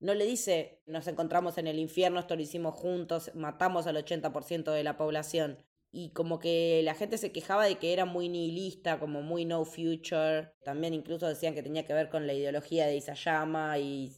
no 0.00 0.14
le 0.14 0.24
dice, 0.26 0.80
nos 0.86 1.06
encontramos 1.08 1.58
en 1.58 1.66
el 1.66 1.78
infierno, 1.78 2.20
esto 2.20 2.36
lo 2.36 2.42
hicimos 2.42 2.74
juntos, 2.74 3.32
matamos 3.34 3.86
al 3.86 3.96
80% 3.96 4.72
de 4.72 4.84
la 4.84 4.96
población. 4.96 5.58
Y 5.90 6.10
como 6.10 6.38
que 6.38 6.82
la 6.84 6.94
gente 6.94 7.18
se 7.18 7.32
quejaba 7.32 7.64
de 7.64 7.78
que 7.78 7.92
era 7.92 8.04
muy 8.04 8.28
nihilista, 8.28 9.00
como 9.00 9.22
muy 9.22 9.44
no 9.44 9.64
future. 9.64 10.52
También 10.62 10.92
incluso 10.94 11.26
decían 11.26 11.54
que 11.54 11.62
tenía 11.62 11.86
que 11.86 11.94
ver 11.94 12.10
con 12.10 12.26
la 12.26 12.34
ideología 12.34 12.86
de 12.86 12.96
Isayama 12.96 13.78
y 13.78 14.12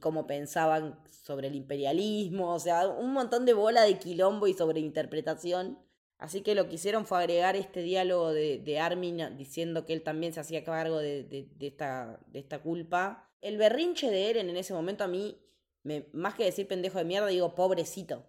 cómo 0.00 0.26
pensaban 0.26 1.00
sobre 1.10 1.48
el 1.48 1.56
imperialismo. 1.56 2.54
O 2.54 2.60
sea, 2.60 2.88
un 2.88 3.12
montón 3.12 3.44
de 3.44 3.54
bola 3.54 3.82
de 3.82 3.98
quilombo 3.98 4.46
y 4.46 4.54
sobre 4.54 4.80
interpretación. 4.80 5.78
Así 6.16 6.42
que 6.42 6.54
lo 6.54 6.68
que 6.68 6.76
hicieron 6.76 7.06
fue 7.06 7.18
agregar 7.18 7.56
este 7.56 7.82
diálogo 7.82 8.32
de, 8.32 8.58
de 8.58 8.78
Armin 8.78 9.36
diciendo 9.36 9.86
que 9.86 9.94
él 9.94 10.02
también 10.02 10.32
se 10.32 10.40
hacía 10.40 10.64
cargo 10.64 10.98
de, 10.98 11.24
de, 11.24 11.66
esta, 11.66 12.20
de 12.28 12.38
esta 12.38 12.62
culpa 12.62 13.29
el 13.40 13.56
berrinche 13.56 14.10
de 14.10 14.30
Eren 14.30 14.50
en 14.50 14.56
ese 14.56 14.74
momento 14.74 15.04
a 15.04 15.08
mí, 15.08 15.38
me, 15.82 16.06
más 16.12 16.34
que 16.34 16.44
decir 16.44 16.68
pendejo 16.68 16.98
de 16.98 17.04
mierda, 17.04 17.28
digo 17.28 17.54
pobrecito. 17.54 18.26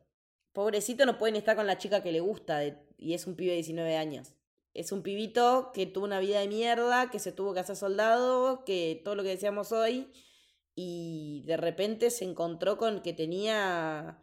Pobrecito 0.53 1.05
no 1.05 1.17
pueden 1.17 1.35
estar 1.35 1.55
con 1.55 1.67
la 1.67 1.77
chica 1.77 2.03
que 2.03 2.11
le 2.11 2.19
gusta 2.19 2.61
y 2.97 3.13
es 3.13 3.27
un 3.27 3.35
pibe 3.35 3.51
de 3.51 3.57
19 3.57 3.95
años. 3.95 4.33
Es 4.73 4.91
un 4.91 5.01
pibito 5.03 5.71
que 5.73 5.85
tuvo 5.85 6.05
una 6.05 6.19
vida 6.19 6.39
de 6.39 6.47
mierda, 6.47 7.09
que 7.09 7.19
se 7.19 7.31
tuvo 7.31 7.53
que 7.53 7.59
hacer 7.59 7.75
soldado, 7.75 8.63
que 8.63 9.01
todo 9.03 9.15
lo 9.15 9.23
que 9.23 9.29
decíamos 9.29 9.71
hoy, 9.71 10.11
y 10.75 11.43
de 11.45 11.57
repente 11.57 12.09
se 12.09 12.23
encontró 12.23 12.77
con 12.77 13.01
que 13.01 13.13
tenía 13.13 14.21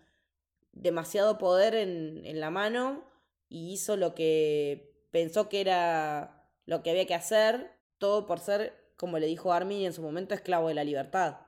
demasiado 0.73 1.37
poder 1.37 1.75
en, 1.75 2.25
en 2.25 2.41
la 2.41 2.51
mano 2.51 3.05
y 3.49 3.73
hizo 3.73 3.97
lo 3.97 4.15
que 4.15 5.07
pensó 5.11 5.49
que 5.49 5.61
era 5.61 6.51
lo 6.65 6.83
que 6.83 6.91
había 6.91 7.07
que 7.07 7.15
hacer 7.15 7.79
todo 7.99 8.27
por 8.27 8.39
ser, 8.39 8.73
como 8.99 9.19
le 9.19 9.27
dijo 9.27 9.53
Armin 9.53 9.87
en 9.87 9.95
su 9.95 10.03
momento, 10.03 10.35
esclavo 10.35 10.69
de 10.69 10.75
la 10.75 10.85
libertad. 10.85 11.39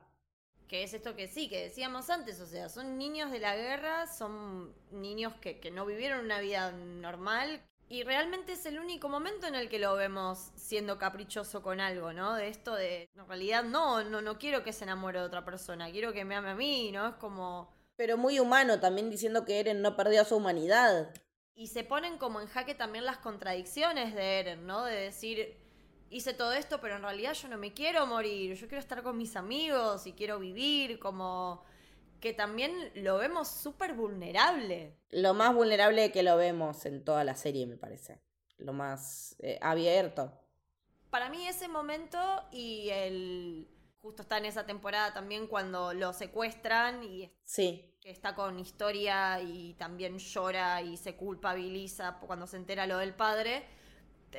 Que 0.67 0.83
es 0.83 0.93
esto 0.95 1.15
que 1.15 1.27
sí, 1.27 1.49
que 1.49 1.61
decíamos 1.61 2.09
antes, 2.09 2.39
o 2.39 2.47
sea, 2.47 2.69
son 2.69 2.97
niños 2.97 3.29
de 3.29 3.39
la 3.39 3.55
guerra, 3.55 4.07
son 4.07 4.73
niños 4.89 5.33
que, 5.41 5.59
que 5.59 5.69
no 5.69 5.85
vivieron 5.85 6.25
una 6.25 6.39
vida 6.39 6.71
normal, 6.71 7.61
y 7.91 8.03
realmente 8.03 8.53
es 8.53 8.65
el 8.65 8.79
único 8.79 9.09
momento 9.09 9.47
en 9.47 9.55
el 9.55 9.67
que 9.67 9.77
lo 9.77 9.93
vemos 9.95 10.51
siendo 10.55 10.97
caprichoso 10.97 11.61
con 11.61 11.81
algo, 11.81 12.13
¿no? 12.13 12.35
De 12.35 12.47
esto 12.47 12.73
de, 12.73 13.09
en 13.13 13.27
realidad 13.27 13.65
no, 13.65 14.01
no, 14.05 14.21
no 14.21 14.39
quiero 14.39 14.63
que 14.63 14.71
se 14.71 14.85
enamore 14.85 15.19
de 15.19 15.25
otra 15.25 15.43
persona, 15.43 15.91
quiero 15.91 16.13
que 16.13 16.23
me 16.23 16.35
ame 16.35 16.51
a 16.51 16.55
mí, 16.55 16.93
¿no? 16.93 17.09
Es 17.09 17.15
como... 17.15 17.69
Pero 17.97 18.15
muy 18.15 18.39
humano 18.39 18.79
también 18.79 19.09
diciendo 19.09 19.43
que 19.43 19.59
Eren 19.59 19.81
no 19.81 19.97
perdió 19.97 20.23
su 20.23 20.37
humanidad. 20.37 21.13
Y 21.53 21.67
se 21.67 21.83
ponen 21.83 22.17
como 22.17 22.39
en 22.39 22.47
jaque 22.47 22.75
también 22.75 23.03
las 23.03 23.17
contradicciones 23.17 24.15
de 24.15 24.39
Eren, 24.39 24.65
¿no? 24.65 24.85
De 24.85 24.95
decir, 24.95 25.57
hice 26.11 26.33
todo 26.33 26.53
esto, 26.53 26.79
pero 26.79 26.97
en 26.97 27.01
realidad 27.01 27.33
yo 27.33 27.47
no 27.47 27.57
me 27.57 27.73
quiero 27.73 28.05
morir, 28.05 28.55
yo 28.55 28.67
quiero 28.67 28.81
estar 28.81 29.01
con 29.01 29.17
mis 29.17 29.35
amigos 29.35 30.05
y 30.05 30.13
quiero 30.13 30.39
vivir, 30.39 30.99
como 30.99 31.63
que 32.19 32.33
también 32.33 32.91
lo 32.95 33.17
vemos 33.17 33.47
súper 33.47 33.93
vulnerable. 33.93 34.95
Lo 35.09 35.33
más 35.33 35.55
vulnerable 35.55 36.11
que 36.11 36.21
lo 36.21 36.37
vemos 36.37 36.85
en 36.85 37.03
toda 37.03 37.23
la 37.23 37.35
serie, 37.35 37.65
me 37.65 37.77
parece. 37.77 38.21
Lo 38.57 38.73
más 38.73 39.35
eh, 39.39 39.57
abierto. 39.61 40.31
Para 41.09 41.29
mí 41.29 41.47
ese 41.47 41.67
momento 41.67 42.19
y 42.51 42.89
el... 42.89 43.67
Justo 44.01 44.23
está 44.23 44.39
en 44.39 44.45
esa 44.45 44.65
temporada 44.65 45.13
también 45.13 45.45
cuando 45.45 45.93
lo 45.93 46.11
secuestran 46.11 47.03
y 47.03 47.31
sí. 47.43 47.93
está 48.03 48.33
con 48.33 48.57
historia 48.57 49.39
y 49.41 49.75
también 49.75 50.17
llora 50.17 50.81
y 50.81 50.97
se 50.97 51.15
culpabiliza 51.15 52.17
cuando 52.19 52.47
se 52.47 52.57
entera 52.57 52.87
lo 52.87 52.97
del 52.97 53.13
padre. 53.13 53.63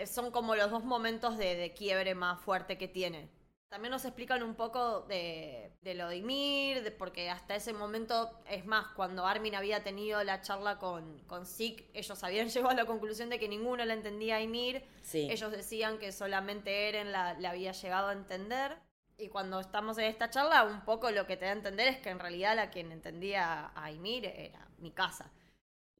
Son 0.06 0.30
como 0.30 0.54
los 0.56 0.70
dos 0.70 0.84
momentos 0.84 1.38
de, 1.38 1.56
de 1.56 1.72
quiebre 1.72 2.14
más 2.14 2.40
fuerte 2.40 2.78
que 2.78 2.88
tiene. 2.88 3.30
También 3.72 3.90
nos 3.90 4.04
explican 4.04 4.42
un 4.42 4.54
poco 4.54 5.00
de, 5.08 5.72
lo 5.82 6.10
de 6.10 6.18
Ymir, 6.18 6.94
porque 6.98 7.30
hasta 7.30 7.56
ese 7.56 7.72
momento, 7.72 8.30
es 8.46 8.66
más, 8.66 8.88
cuando 8.88 9.24
Armin 9.24 9.54
había 9.54 9.82
tenido 9.82 10.22
la 10.24 10.42
charla 10.42 10.78
con, 10.78 11.20
con 11.20 11.46
Zeke, 11.46 11.88
ellos 11.94 12.22
habían 12.22 12.48
llegado 12.50 12.68
a 12.68 12.74
la 12.74 12.84
conclusión 12.84 13.30
de 13.30 13.38
que 13.38 13.48
ninguno 13.48 13.82
la 13.86 13.94
entendía 13.94 14.36
a 14.36 14.42
Ymir. 14.42 14.84
Ellos 15.14 15.50
decían 15.50 15.98
que 15.98 16.12
solamente 16.12 16.90
Eren 16.90 17.12
la, 17.12 17.30
había 17.30 17.72
llegado 17.72 18.08
a 18.08 18.12
entender. 18.12 18.76
Y 19.16 19.28
cuando 19.28 19.58
estamos 19.58 19.96
en 19.96 20.04
esta 20.04 20.28
charla, 20.28 20.64
un 20.64 20.84
poco 20.84 21.10
lo 21.10 21.26
que 21.26 21.38
te 21.38 21.46
da 21.46 21.52
a 21.52 21.54
entender 21.54 21.88
es 21.88 21.96
que 21.96 22.10
en 22.10 22.18
realidad 22.18 22.54
la 22.54 22.68
quien 22.68 22.92
entendía 22.92 23.72
a 23.74 23.90
Ymir 23.90 24.26
era 24.26 24.68
mi 24.80 24.90
casa. 24.90 25.32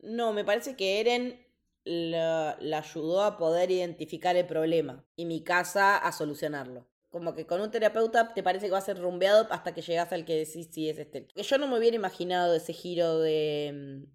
No, 0.02 0.34
me 0.34 0.44
parece 0.44 0.76
que 0.76 1.00
Eren 1.00 1.42
la, 1.84 2.56
la 2.60 2.78
ayudó 2.78 3.22
a 3.22 3.36
poder 3.36 3.70
identificar 3.70 4.36
el 4.36 4.46
problema 4.46 5.04
y 5.16 5.24
mi 5.24 5.42
casa 5.42 5.96
a 5.96 6.12
solucionarlo 6.12 6.86
como 7.12 7.34
que 7.34 7.46
con 7.46 7.60
un 7.60 7.70
terapeuta 7.70 8.32
te 8.32 8.42
parece 8.42 8.66
que 8.66 8.72
va 8.72 8.78
a 8.78 8.80
ser 8.80 8.98
rumbeado 8.98 9.46
hasta 9.50 9.74
que 9.74 9.82
llegas 9.82 10.10
al 10.12 10.24
que 10.24 10.34
decís 10.34 10.68
si 10.72 10.88
es 10.88 10.98
este. 10.98 11.28
Yo 11.36 11.58
no 11.58 11.68
me 11.68 11.78
hubiera 11.78 11.94
imaginado 11.94 12.54
ese 12.54 12.72
giro 12.72 13.18
de, 13.18 14.06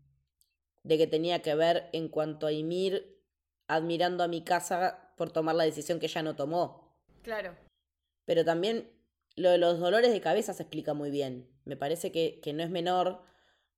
de 0.81 0.97
que 0.97 1.05
tenía 1.05 1.43
que 1.43 1.53
ver 1.53 1.89
en 1.93 2.09
cuanto 2.09 2.47
a 2.47 2.51
Ymir 2.51 3.21
admirando 3.67 4.23
a 4.23 4.27
mi 4.27 4.43
casa 4.43 5.13
por 5.15 5.31
tomar 5.31 5.53
la 5.53 5.63
decisión 5.63 5.99
que 5.99 6.07
ella 6.07 6.23
no 6.23 6.35
tomó. 6.35 6.97
Claro. 7.21 7.55
Pero 8.25 8.43
también 8.43 8.89
lo 9.35 9.51
de 9.51 9.59
los 9.59 9.79
dolores 9.79 10.11
de 10.11 10.19
cabeza 10.19 10.55
se 10.55 10.63
explica 10.63 10.95
muy 10.95 11.11
bien. 11.11 11.47
Me 11.65 11.77
parece 11.77 12.11
que, 12.11 12.39
que 12.41 12.53
no 12.53 12.63
es 12.63 12.71
menor 12.71 13.21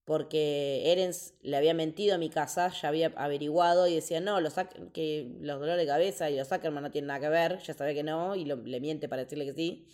porque 0.09 0.91
Erens 0.91 1.35
le 1.43 1.55
había 1.55 1.75
mentido 1.75 2.15
a 2.15 2.17
mi 2.17 2.31
casa, 2.31 2.69
ya 2.69 2.87
había 2.87 3.13
averiguado 3.15 3.87
y 3.87 3.93
decía, 3.93 4.19
no, 4.19 4.41
los 4.41 4.55
que 4.91 5.37
los 5.39 5.59
dolores 5.59 5.77
de 5.77 5.85
cabeza 5.85 6.31
y 6.31 6.35
los 6.35 6.51
Ackerman 6.51 6.81
no 6.81 6.89
tienen 6.89 7.09
nada 7.09 7.19
que 7.19 7.29
ver, 7.29 7.59
ya 7.59 7.75
sabía 7.75 7.93
que 7.93 8.01
no, 8.01 8.35
y 8.35 8.43
le 8.43 8.79
miente 8.79 9.07
para 9.07 9.21
decirle 9.21 9.45
que 9.45 9.53
sí. 9.53 9.87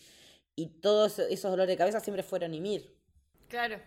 Y 0.56 0.68
todos 0.80 1.20
esos 1.20 1.52
dolores 1.52 1.68
de 1.68 1.76
cabeza 1.76 2.00
siempre 2.00 2.24
fueron 2.24 2.54
Ymir. 2.54 2.98
Claro. 3.50 3.78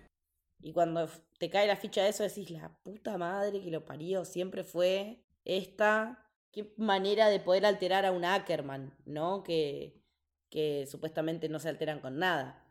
Y 0.60 0.74
cuando 0.74 1.08
te 1.38 1.48
cae 1.48 1.66
la 1.66 1.76
ficha 1.76 2.02
de 2.02 2.10
eso 2.10 2.24
decís, 2.24 2.50
la 2.50 2.78
puta 2.82 3.16
madre 3.16 3.62
que 3.62 3.70
lo 3.70 3.86
parió, 3.86 4.26
siempre 4.26 4.64
fue 4.64 5.24
esta. 5.46 6.30
Qué 6.52 6.74
manera 6.76 7.30
de 7.30 7.40
poder 7.40 7.64
alterar 7.64 8.04
a 8.04 8.12
un 8.12 8.26
Ackerman, 8.26 8.94
¿no? 9.06 9.42
Que, 9.42 10.02
que 10.50 10.86
supuestamente 10.90 11.48
no 11.48 11.58
se 11.58 11.70
alteran 11.70 12.00
con 12.00 12.18
nada. 12.18 12.66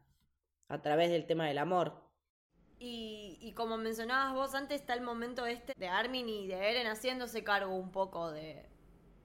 A 0.67 0.83
través 0.83 1.09
del 1.09 1.25
tema 1.25 1.47
del 1.47 1.57
amor. 1.57 2.06
Y, 2.79 3.53
como 3.55 3.77
mencionabas 3.77 4.33
vos 4.33 4.53
antes, 4.53 4.81
está 4.81 4.93
el 4.93 5.01
momento 5.01 5.45
este 5.45 5.73
de 5.75 5.87
Armin 5.87 6.29
y 6.29 6.47
de 6.47 6.55
Eren 6.55 6.87
haciéndose 6.87 7.43
cargo 7.43 7.75
un 7.75 7.91
poco 7.91 8.31
de, 8.31 8.69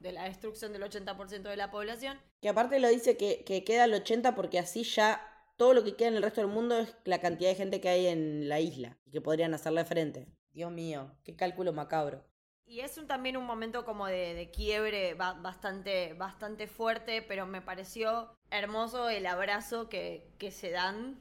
la 0.01 0.25
destrucción 0.25 0.73
del 0.73 0.83
80% 0.83 1.43
de 1.43 1.57
la 1.57 1.71
población. 1.71 2.19
Que 2.41 2.49
aparte 2.49 2.81
lo 2.81 2.89
dice 2.89 3.17
que, 3.17 3.45
queda 3.65 3.85
el 3.85 3.93
80% 3.93 4.35
porque 4.35 4.59
así 4.59 4.85
ya 4.85 5.21
todo 5.57 5.75
lo 5.75 5.85
que 5.85 5.97
queda 5.97 6.09
en 6.09 6.17
el 6.17 6.23
resto 6.23 6.41
del 6.41 6.51
mundo 6.51 6.79
es 6.79 6.97
la 7.05 7.21
cantidad 7.21 7.51
de 7.51 7.57
gente 7.57 7.81
que 7.81 7.91
hay 7.91 8.07
en 8.07 8.49
la 8.49 8.59
isla 8.59 8.99
y 9.05 9.11
que 9.11 9.21
podrían 9.21 9.55
hacerle 9.55 9.85
frente. 9.85 10.27
Dios 10.53 10.73
mío, 10.73 11.13
qué 11.25 11.37
cálculo 11.37 11.73
macabro. 11.73 12.25
Y 12.65 12.81
es 12.81 12.97
un, 12.97 13.07
también 13.07 13.37
un 13.37 13.45
momento 13.45 13.85
como 13.85 14.07
de, 14.07 14.51
quiebre 14.55 15.13
bastante, 15.13 16.15
bastante 16.15 16.67
fuerte, 16.67 17.21
pero 17.21 17.45
me 17.47 17.61
pareció 17.61 18.35
hermoso 18.51 19.11
el 19.11 19.27
abrazo 19.27 19.91
que, 19.91 20.33
que 20.39 20.51
se 20.51 20.71
dan 20.71 21.21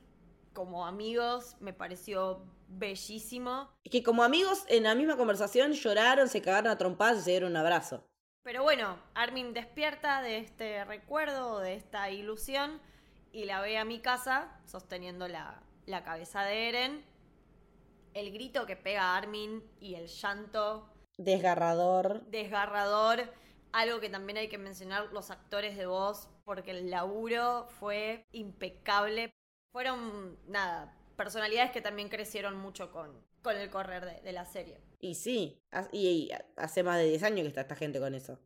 como 0.54 0.86
amigos 0.86 1.56
me 1.60 1.74
pareció 1.74 2.45
bellísimo. 2.68 3.70
Es 3.84 3.91
que 3.91 4.04
como 4.04 4.24
amigos 4.24 4.66
en 4.68 4.84
la 4.84 4.95
misma 4.95 5.18
conversación 5.18 5.74
lloraron, 5.74 6.28
se 6.28 6.41
cagaron 6.41 6.72
a 6.72 6.78
trompadas 6.78 7.20
y 7.20 7.22
se 7.22 7.32
dieron 7.32 7.52
un 7.52 7.58
abrazo. 7.58 8.08
Pero 8.43 8.64
bueno, 8.64 8.97
Armin 9.14 9.54
despierta 9.54 10.22
de 10.22 10.39
este 10.39 10.84
recuerdo, 10.86 11.60
de 11.60 11.76
esta 11.76 12.10
ilusión, 12.10 12.82
y 13.32 13.45
la 13.45 13.62
ve 13.62 13.78
a 13.78 13.86
mi 13.86 13.99
casa 13.99 14.60
sosteniendo 14.66 15.28
la, 15.28 15.62
la 15.86 16.04
cabeza 16.04 16.43
de 16.43 16.70
Eren. 16.70 17.06
El 18.14 18.32
grito 18.34 18.66
que 18.66 18.76
pega 18.76 19.16
Armin 19.16 19.64
y 19.80 19.95
el 19.95 20.08
llanto. 20.08 20.89
Desgarrador. 21.18 22.26
Desgarrador. 22.26 23.32
Algo 23.72 24.02
que 24.02 24.10
también 24.10 24.38
hay 24.38 24.49
que 24.49 24.58
mencionar 24.58 25.14
los 25.14 25.32
actores 25.32 25.78
de 25.78 25.86
voz, 25.86 26.28
porque 26.43 26.72
el 26.72 26.89
laburo 26.89 27.68
fue 27.80 28.26
impecable 28.34 29.32
fueron, 29.72 30.38
nada, 30.47 30.93
personalidades 31.15 31.72
que 31.72 31.82
también 31.82 32.09
crecieron 32.09 32.55
mucho 32.57 32.91
con, 32.91 33.11
con 33.41 33.57
el 33.57 33.69
correr 33.69 34.22
de, 34.22 34.32
la 34.32 34.45
serie. 34.45 34.80
Y 34.99 35.15
sí, 35.15 35.61
y 35.91 36.30
hace 36.57 36.84
más 36.84 36.97
de 36.97 37.05
10 37.05 37.24
años 37.24 37.41
que 37.41 37.47
está 37.47 37.61
esta 37.61 37.76
gente 37.76 37.99
con 37.99 38.13
eso. 38.13 38.39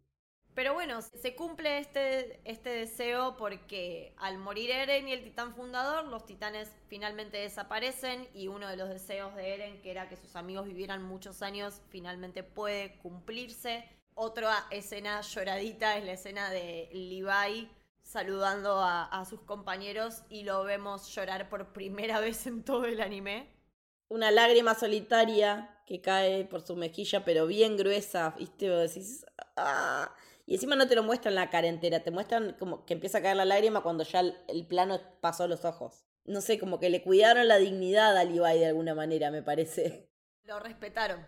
Pero 0.53 0.73
bueno, 0.73 1.01
se 1.01 1.36
cumple 1.36 1.80
este, 1.80 2.39
este 2.45 2.69
deseo 2.69 3.36
porque 3.36 4.13
al 4.17 4.38
morir 4.38 4.71
Eren 4.71 5.09
y 5.09 5.11
el 5.11 5.21
titán 5.21 5.53
fundador, 5.53 6.05
los 6.05 6.26
titanes 6.26 6.71
finalmente 6.88 7.38
desaparecen 7.38 8.30
y 8.34 8.47
uno 8.47 8.69
de 8.69 8.78
los 8.78 8.88
deseos 8.88 9.36
de 9.36 9.53
Eren, 9.53 9.82
que 9.82 9.91
era 9.91 10.07
que 10.07 10.15
sus 10.15 10.38
amigos 10.38 10.65
vivieran 10.65 11.03
muchos 11.03 11.41
años, 11.41 11.82
finalmente 11.89 12.43
puede 12.43 12.95
cumplirse. 12.99 13.84
Otra 14.13 14.65
escena 14.71 15.19
lloradita 15.19 15.97
es 15.97 16.05
la 16.05 16.13
escena 16.13 16.49
de 16.49 16.88
Levi 16.93 17.69
saludando 18.06 18.80
a, 18.82 19.26
sus 19.28 19.41
compañeros 19.41 20.24
y 20.30 20.43
lo 20.43 20.64
vemos 20.64 21.14
llorar 21.14 21.49
por 21.49 21.74
primera 21.74 22.20
vez 22.22 22.47
en 22.47 22.64
todo 22.64 22.86
el 22.86 23.01
anime. 23.01 23.51
Una 24.08 24.32
lágrima 24.32 24.76
solitaria 24.76 25.82
que 25.86 25.99
cae 25.99 26.45
por 26.45 26.62
su 26.62 26.76
mejilla, 26.76 27.26
pero 27.26 27.47
bien 27.47 27.76
gruesa, 27.76 28.36
¿viste? 28.38 28.70
Vos 28.70 28.93
decís, 28.93 29.26
ah". 29.58 30.16
Y 30.47 30.53
encima 30.53 30.76
no 30.76 30.88
te 30.88 30.95
lo 30.95 31.01
muestran 31.01 31.34
la 31.34 31.49
cara 31.49 31.68
entera, 31.68 32.01
te 32.01 32.12
muestran 32.12 32.56
como 32.60 32.86
que 32.86 32.93
empieza 32.93 33.18
a 33.18 33.22
caer 33.24 33.36
la 33.36 33.45
lágrima 33.45 33.82
cuando 33.82 34.03
ya 34.03 34.20
el, 34.20 34.68
plano 34.68 35.01
pasó 35.20 35.47
los 35.47 35.66
ojos. 35.66 36.06
No 36.24 36.41
sé, 36.41 36.60
como 36.60 36.80
que 36.80 36.91
le 36.91 37.01
cuidaron 37.01 37.47
la 37.47 37.58
dignidad 37.58 38.16
a 38.16 38.24
Levi 38.24 38.60
de 38.60 38.68
alguna 38.68 38.93
manera, 38.93 39.32
me 39.32 39.41
parece. 39.41 40.08
Lo 40.43 40.60
respetaron. 40.60 41.26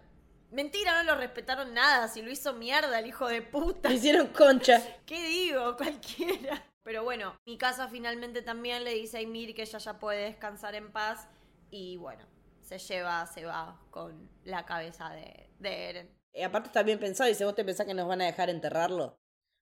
Mentira, 0.51 1.03
no 1.03 1.11
lo 1.11 1.19
respetaron 1.19 1.73
nada, 1.73 2.07
si 2.07 2.21
lo 2.21 2.31
hizo 2.31 2.53
mierda 2.53 2.99
el 2.99 3.07
hijo 3.07 3.27
de 3.27 3.41
puta. 3.41 3.89
Lo 3.89 3.95
hicieron 3.95 4.27
concha. 4.27 4.81
¿Qué 5.05 5.21
digo? 5.27 5.75
Cualquiera. 5.77 6.63
Pero 6.83 7.03
bueno, 7.03 7.35
mi 7.45 7.57
casa 7.57 7.89
finalmente 7.89 8.41
también 8.41 8.83
le 8.83 8.93
dice 8.93 9.17
a 9.17 9.21
Ymir 9.21 9.53
que 9.53 9.63
ella 9.63 9.77
ya 9.77 9.99
puede 9.99 10.23
descansar 10.23 10.73
en 10.75 10.91
paz 10.91 11.27
y 11.69 11.97
bueno, 11.97 12.25
se 12.61 12.79
lleva, 12.79 13.25
se 13.25 13.45
va 13.45 13.77
con 13.91 14.29
la 14.45 14.65
cabeza 14.65 15.09
de, 15.09 15.89
Eren. 15.89 16.17
Y 16.33 16.43
aparte 16.43 16.67
está 16.67 16.83
bien 16.83 16.99
pensado, 16.99 17.29
y 17.29 17.33
si 17.33 17.43
vos 17.43 17.55
te 17.55 17.65
pensás 17.65 17.85
que 17.85 17.93
nos 17.93 18.07
van 18.07 18.21
a 18.21 18.25
dejar 18.25 18.49
enterrarlo. 18.49 19.17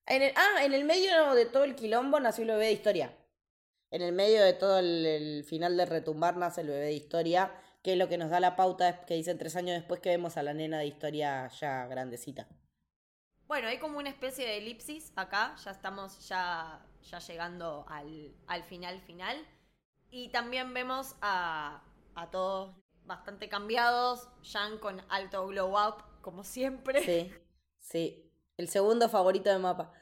En 0.06 0.22
el, 0.22 0.32
ah, 0.36 0.64
en 0.64 0.72
el 0.72 0.84
medio 0.84 1.34
de 1.34 1.46
todo 1.46 1.64
el 1.64 1.74
quilombo 1.74 2.20
nació 2.20 2.42
el 2.42 2.50
bebé 2.50 2.66
de 2.66 2.72
historia. 2.72 3.16
En 3.90 4.02
el 4.02 4.12
medio 4.12 4.42
de 4.42 4.52
todo 4.52 4.78
el, 4.78 5.44
final 5.44 5.76
de 5.76 5.86
retumbar 5.86 6.36
nace 6.36 6.60
el 6.60 6.68
bebé 6.68 6.86
de 6.86 6.92
historia, 6.92 7.52
que 7.86 7.92
es 7.92 7.98
lo 7.98 8.08
que 8.08 8.18
nos 8.18 8.30
da 8.30 8.40
la 8.40 8.56
pauta 8.56 8.88
es 8.88 8.98
que 9.06 9.14
dicen 9.14 9.38
tres 9.38 9.54
años 9.54 9.76
después 9.76 10.00
que 10.00 10.08
vemos 10.08 10.36
a 10.36 10.42
la 10.42 10.52
nena 10.52 10.80
de 10.80 10.86
historia 10.86 11.46
ya 11.46 11.86
grandecita. 11.86 12.48
Bueno, 13.46 13.68
hay 13.68 13.78
como 13.78 13.98
una 13.98 14.08
especie 14.08 14.44
de 14.44 14.58
elipsis 14.58 15.12
acá, 15.14 15.54
ya 15.64 15.70
estamos 15.70 16.28
ya, 16.28 16.84
ya 17.08 17.20
llegando 17.20 17.86
al, 17.88 18.34
al 18.48 18.64
final 18.64 19.00
final. 19.02 19.36
Y 20.10 20.30
también 20.30 20.74
vemos 20.74 21.14
a, 21.20 21.80
a 22.16 22.30
todos 22.32 22.74
bastante 23.04 23.48
cambiados, 23.48 24.30
Jan 24.42 24.78
con 24.78 25.00
alto 25.08 25.46
glow 25.46 25.78
up, 25.78 26.02
como 26.22 26.42
siempre. 26.42 27.04
Sí, 27.04 27.32
sí. 27.78 28.32
El 28.56 28.68
segundo 28.68 29.08
favorito 29.08 29.48
de 29.48 29.60
mapa. 29.60 29.92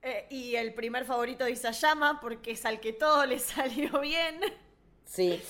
Eh, 0.00 0.26
y 0.30 0.56
el 0.56 0.72
primer 0.72 1.04
favorito 1.04 1.44
de 1.44 1.50
Isayama, 1.50 2.18
porque 2.18 2.52
es 2.52 2.64
al 2.64 2.80
que 2.80 2.94
todo 2.94 3.26
le 3.26 3.38
salió 3.40 4.00
bien. 4.00 4.40
Sí. 5.04 5.42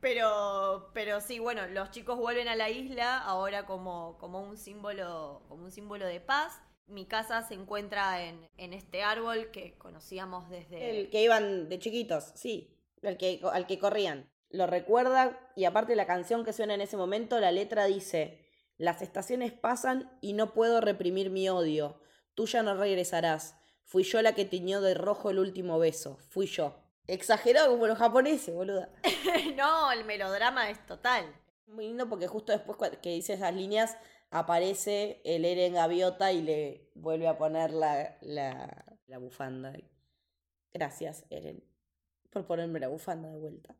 Pero, 0.00 0.90
pero 0.94 1.20
sí, 1.20 1.38
bueno, 1.38 1.66
los 1.66 1.90
chicos 1.90 2.18
vuelven 2.18 2.48
a 2.48 2.56
la 2.56 2.70
isla 2.70 3.18
ahora 3.18 3.66
como, 3.66 4.16
como, 4.18 4.40
un, 4.40 4.56
símbolo, 4.56 5.42
como 5.48 5.64
un 5.64 5.72
símbolo 5.72 6.06
de 6.06 6.20
paz. 6.20 6.60
Mi 6.86 7.06
casa 7.06 7.42
se 7.42 7.54
encuentra 7.54 8.24
en, 8.24 8.48
en 8.56 8.72
este 8.72 9.02
árbol 9.02 9.50
que 9.50 9.76
conocíamos 9.76 10.48
desde... 10.48 11.00
El 11.00 11.10
que 11.10 11.22
iban 11.22 11.68
de 11.68 11.78
chiquitos, 11.78 12.32
sí, 12.34 12.78
el 13.02 13.16
que, 13.16 13.40
al 13.52 13.66
que 13.66 13.78
corrían. 13.78 14.30
Lo 14.50 14.66
recuerda 14.66 15.38
y 15.56 15.64
aparte 15.64 15.96
la 15.96 16.06
canción 16.06 16.44
que 16.44 16.52
suena 16.52 16.74
en 16.74 16.80
ese 16.80 16.96
momento, 16.96 17.38
la 17.40 17.52
letra 17.52 17.84
dice, 17.84 18.46
las 18.78 19.02
estaciones 19.02 19.52
pasan 19.52 20.16
y 20.22 20.32
no 20.32 20.54
puedo 20.54 20.80
reprimir 20.80 21.30
mi 21.30 21.48
odio, 21.48 22.00
tú 22.34 22.46
ya 22.46 22.62
no 22.62 22.74
regresarás, 22.74 23.56
fui 23.84 24.04
yo 24.04 24.22
la 24.22 24.34
que 24.34 24.44
tiñó 24.44 24.80
de 24.80 24.94
rojo 24.94 25.30
el 25.30 25.38
último 25.38 25.78
beso, 25.78 26.18
fui 26.28 26.46
yo. 26.46 26.87
Exagerado 27.08 27.70
como 27.70 27.86
los 27.86 27.98
japoneses, 27.98 28.54
boluda. 28.54 28.90
no, 29.56 29.90
el 29.90 30.04
melodrama 30.04 30.70
es 30.70 30.84
total. 30.86 31.24
Muy 31.66 31.86
lindo 31.86 32.08
porque 32.08 32.28
justo 32.28 32.52
después 32.52 32.78
que 33.02 33.10
dice 33.10 33.32
esas 33.32 33.54
líneas 33.54 33.96
aparece 34.30 35.20
el 35.24 35.44
Eren 35.44 35.74
Gaviota 35.74 36.32
y 36.32 36.42
le 36.42 36.90
vuelve 36.94 37.26
a 37.26 37.38
poner 37.38 37.72
la, 37.72 38.16
la, 38.20 38.84
la 39.06 39.18
bufanda. 39.18 39.72
Gracias, 40.72 41.24
Eren, 41.30 41.64
por 42.30 42.46
ponerme 42.46 42.78
la 42.78 42.88
bufanda 42.88 43.30
de 43.30 43.38
vuelta. 43.38 43.74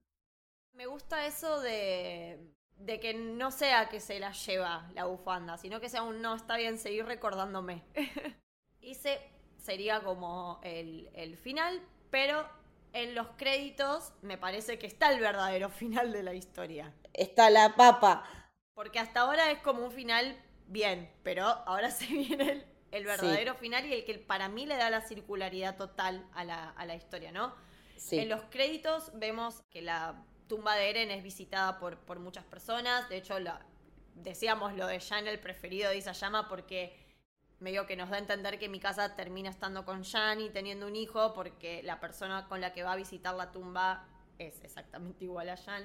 Me 0.73 0.87
gusta 0.87 1.27
eso 1.27 1.61
de, 1.61 2.55
de 2.79 3.01
que 3.01 3.13
no 3.13 3.51
sea 3.51 3.89
que 3.89 4.01
se 4.01 4.21
la 4.21 4.33
lleva 4.33 4.91
la 4.95 5.05
bufanda, 5.05 5.59
sino 5.59 5.81
que 5.81 5.89
sea 5.89 6.03
un 6.03 6.23
no, 6.23 6.35
está 6.35 6.57
bien, 6.57 6.79
seguir 6.79 7.05
recordándome. 7.05 7.85
y 8.81 8.95
se, 8.95 9.19
sería 9.59 10.01
como 10.03 10.61
el, 10.63 11.11
el 11.15 11.37
final, 11.37 11.83
pero 12.11 12.49
en 12.93 13.15
los 13.15 13.29
créditos 13.37 14.13
me 14.23 14.39
parece 14.39 14.79
que 14.79 14.87
está 14.87 15.13
el 15.13 15.21
verdadero 15.21 15.69
final 15.71 16.13
de 16.13 16.23
la 16.23 16.35
historia. 16.35 16.93
Está 17.13 17.51
la 17.51 17.75
papa. 17.75 18.25
Porque 18.75 18.99
hasta 18.99 19.21
ahora 19.21 19.51
es 19.51 19.59
como 19.61 19.85
un 19.85 19.93
final 19.93 20.41
bien, 20.67 21.11
pero 21.23 21.45
ahora 21.45 21.91
se 21.93 22.07
viene 22.07 22.65
el, 22.91 23.05
verdadero 23.05 23.55
final 23.55 23.87
y 23.87 23.93
el 23.93 24.05
que 24.05 24.15
para 24.19 24.49
mí 24.49 24.67
le 24.67 24.77
da 24.77 24.91
la 24.91 25.01
circularidad 25.01 25.77
total 25.77 26.27
a 26.35 26.45
la, 26.45 26.71
a 26.71 26.87
la 26.87 26.95
historia, 26.95 27.33
¿no? 27.33 27.55
Sí. 27.97 28.19
En 28.19 28.29
los 28.29 28.43
créditos 28.51 29.11
vemos 29.15 29.63
que 29.71 29.83
la 29.83 30.25
tumba 30.47 30.77
de 30.77 30.91
Eren 30.91 31.11
es 31.11 31.23
visitada 31.23 31.79
por, 31.79 31.99
por 31.99 32.21
muchas 32.21 32.45
personas. 32.45 33.09
De 33.09 33.17
hecho, 33.17 33.37
decíamos 34.15 34.75
lo 34.75 34.87
de 34.87 35.01
Jan, 35.01 35.27
el 35.27 35.39
preferido 35.39 35.91
de 35.91 35.99
Isayama, 35.99 36.49
porque 36.49 36.97
medio 37.61 37.87
que 37.87 37.97
nos 37.97 38.11
da 38.11 38.17
a 38.17 38.21
entender 38.21 38.59
que 38.59 38.69
mi 38.69 38.81
casa 38.81 39.15
termina 39.15 39.51
estando 39.51 39.85
con 39.85 40.05
Jan 40.05 40.41
y 40.41 40.51
teniendo 40.51 40.87
un 40.87 40.97
hijo, 40.97 41.35
porque 41.35 41.83
la 41.83 42.01
persona 42.01 42.47
con 42.49 42.61
la 42.61 42.73
que 42.73 42.83
va 42.83 42.93
a 42.93 42.97
visitar 42.97 43.35
la 43.35 43.51
tumba 43.51 44.07
es 44.39 44.63
exactamente 44.63 45.25
igual 45.27 45.49
a 45.49 45.57
Jan. 45.57 45.85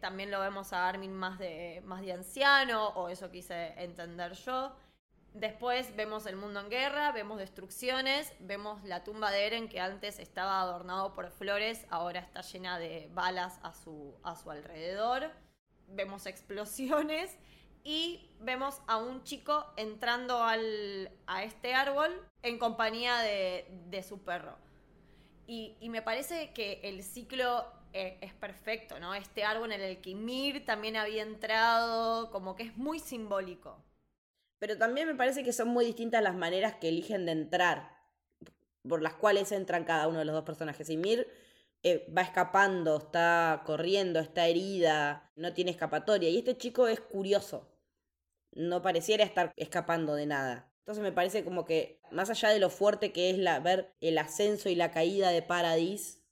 También 0.00 0.30
lo 0.30 0.40
vemos 0.40 0.72
a 0.72 0.88
Armin 0.88 1.12
más 1.12 1.38
de, 1.38 1.82
más 1.84 2.00
de 2.00 2.12
anciano, 2.12 2.88
o 2.88 3.08
eso 3.08 3.30
quise 3.30 3.74
entender 3.76 4.32
yo. 4.32 4.74
Después 5.34 5.94
vemos 5.94 6.26
el 6.26 6.34
mundo 6.36 6.58
en 6.58 6.70
guerra, 6.70 7.12
vemos 7.12 7.38
destrucciones, 7.38 8.32
vemos 8.40 8.82
la 8.82 9.04
tumba 9.04 9.30
de 9.30 9.46
Eren 9.46 9.68
que 9.68 9.78
antes 9.78 10.18
estaba 10.18 10.60
adornado 10.60 11.12
por 11.12 11.30
flores, 11.30 11.86
ahora 11.90 12.18
está 12.18 12.40
llena 12.40 12.80
de 12.80 13.08
balas 13.12 13.60
a 13.62 13.72
su, 13.72 14.18
a 14.24 14.34
su 14.34 14.50
alrededor. 14.50 15.30
Vemos 15.86 16.26
explosiones 16.26 17.36
y 17.84 18.28
vemos 18.40 18.80
a 18.86 18.98
un 18.98 19.22
chico 19.24 19.66
entrando 19.76 20.42
al, 20.42 21.10
a 21.26 21.44
este 21.44 21.74
árbol 21.74 22.10
en 22.42 22.58
compañía 22.58 23.18
de, 23.18 24.02
su 24.02 24.18
perro. 24.20 24.56
Y, 25.46 25.76
y, 25.80 25.88
me 25.88 26.02
parece 26.02 26.52
que 26.52 26.80
el 26.84 27.02
ciclo 27.02 27.66
eh, 27.92 28.18
es 28.20 28.32
perfecto, 28.34 29.00
¿no? 29.00 29.14
Este 29.14 29.42
árbol 29.44 29.72
en 29.72 29.80
el 29.80 30.00
que 30.00 30.14
Mir 30.14 30.64
también 30.64 30.96
había 30.96 31.22
entrado, 31.22 32.30
como 32.30 32.54
que 32.54 32.62
es 32.64 32.76
muy 32.76 33.00
simbólico. 33.00 33.76
Pero 34.60 34.76
también 34.78 35.08
me 35.08 35.14
parece 35.14 35.42
que 35.42 35.52
son 35.52 35.68
muy 35.68 35.84
distintas 35.84 36.22
las 36.22 36.36
maneras 36.36 36.74
que 36.74 36.88
eligen 36.88 37.26
de 37.26 37.32
entrar, 37.32 37.96
por 38.88 39.02
las 39.02 39.14
cuales 39.14 39.50
entran 39.52 39.84
cada 39.84 40.06
uno 40.06 40.20
de 40.20 40.24
los 40.24 40.34
dos 40.34 40.44
personajes. 40.44 40.88
Y 40.90 40.96
Mir 40.96 41.26
eh, 41.82 42.06
va 42.16 42.22
escapando, 42.22 42.98
está 42.98 43.62
corriendo, 43.64 44.20
está 44.20 44.46
herida, 44.46 45.30
no 45.36 45.52
tiene 45.54 45.70
escapatoria. 45.70 46.28
Y 46.28 46.38
este 46.38 46.56
chico 46.56 46.88
es 46.88 47.00
curioso, 47.00 47.70
no 48.52 48.82
pareciera 48.82 49.24
estar 49.24 49.52
escapando 49.56 50.14
de 50.14 50.26
nada. 50.26 50.72
Entonces 50.80 51.02
me 51.02 51.12
parece 51.12 51.44
como 51.44 51.64
que, 51.64 52.00
más 52.10 52.30
allá 52.30 52.50
de 52.50 52.58
lo 52.58 52.70
fuerte 52.70 53.12
que 53.12 53.30
es 53.30 53.38
la, 53.38 53.60
ver 53.60 53.94
el 54.00 54.18
ascenso 54.18 54.68
y 54.68 54.74
la 54.74 54.90
caída 54.90 55.30
de 55.30 55.42
Paradis, 55.42 56.22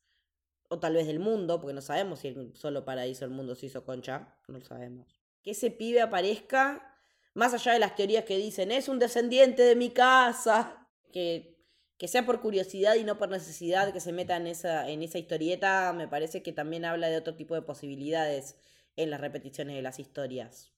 o 0.69 0.79
tal 0.79 0.95
vez 0.95 1.07
del 1.07 1.21
mundo, 1.21 1.61
porque 1.61 1.75
no 1.75 1.81
sabemos 1.81 2.21
si 2.21 2.29
el 2.29 2.55
solo 2.55 2.85
Paradis 2.85 3.23
o 3.23 3.25
el 3.25 3.31
mundo 3.31 3.55
se 3.55 3.67
hizo 3.67 3.85
concha, 3.85 4.37
no 4.49 4.59
lo 4.59 4.65
sabemos. 4.65 5.21
Que 5.43 5.53
ese 5.53 5.71
pibe 5.71 6.01
aparezca 6.03 6.95
más 7.35 7.55
allá 7.55 7.73
de 7.73 7.79
las 7.79 7.95
teorías 7.95 8.25
que 8.25 8.37
dicen, 8.37 8.73
es 8.73 8.89
un 8.89 8.99
descendiente 8.99 9.63
de 9.63 9.77
mi 9.77 9.91
casa, 9.91 10.89
que, 11.13 11.58
que 11.99 12.09
sea 12.09 12.25
por 12.25 12.41
curiosidad 12.41 12.95
y 12.95 13.05
no 13.05 13.19
por 13.19 13.29
necesidad 13.29 13.93
que 13.93 14.01
se 14.01 14.13
meta 14.13 14.37
en 14.37 14.47
esa, 14.47 14.89
en 14.89 15.03
esa 15.03 15.19
historieta, 15.19 15.93
me 15.93 16.09
parece 16.09 16.43
que 16.43 16.53
también 16.53 16.85
habla 16.85 17.09
de 17.09 17.19
otro 17.19 17.35
tipo 17.35 17.55
de 17.55 17.63
posibilidades 17.63 18.57
en 18.97 19.11
las 19.11 19.21
repeticiones 19.21 19.77
de 19.77 19.83
las 19.83 19.99
historias. 19.99 20.73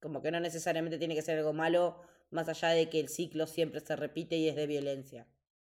Como 0.00 0.22
que 0.22 0.30
no 0.30 0.38
necesariamente 0.38 0.98
tiene 0.98 1.14
que 1.14 1.22
ser 1.22 1.38
algo 1.38 1.52
malo, 1.52 2.00
más 2.30 2.48
allá 2.48 2.68
de 2.68 2.88
que 2.88 3.00
el 3.00 3.08
ciclo 3.08 3.46
siempre 3.46 3.80
se 3.80 3.96
repite 3.96 4.36
y 4.36 4.48
es 4.48 4.56
de 4.56 4.66
violencia. 4.66 5.26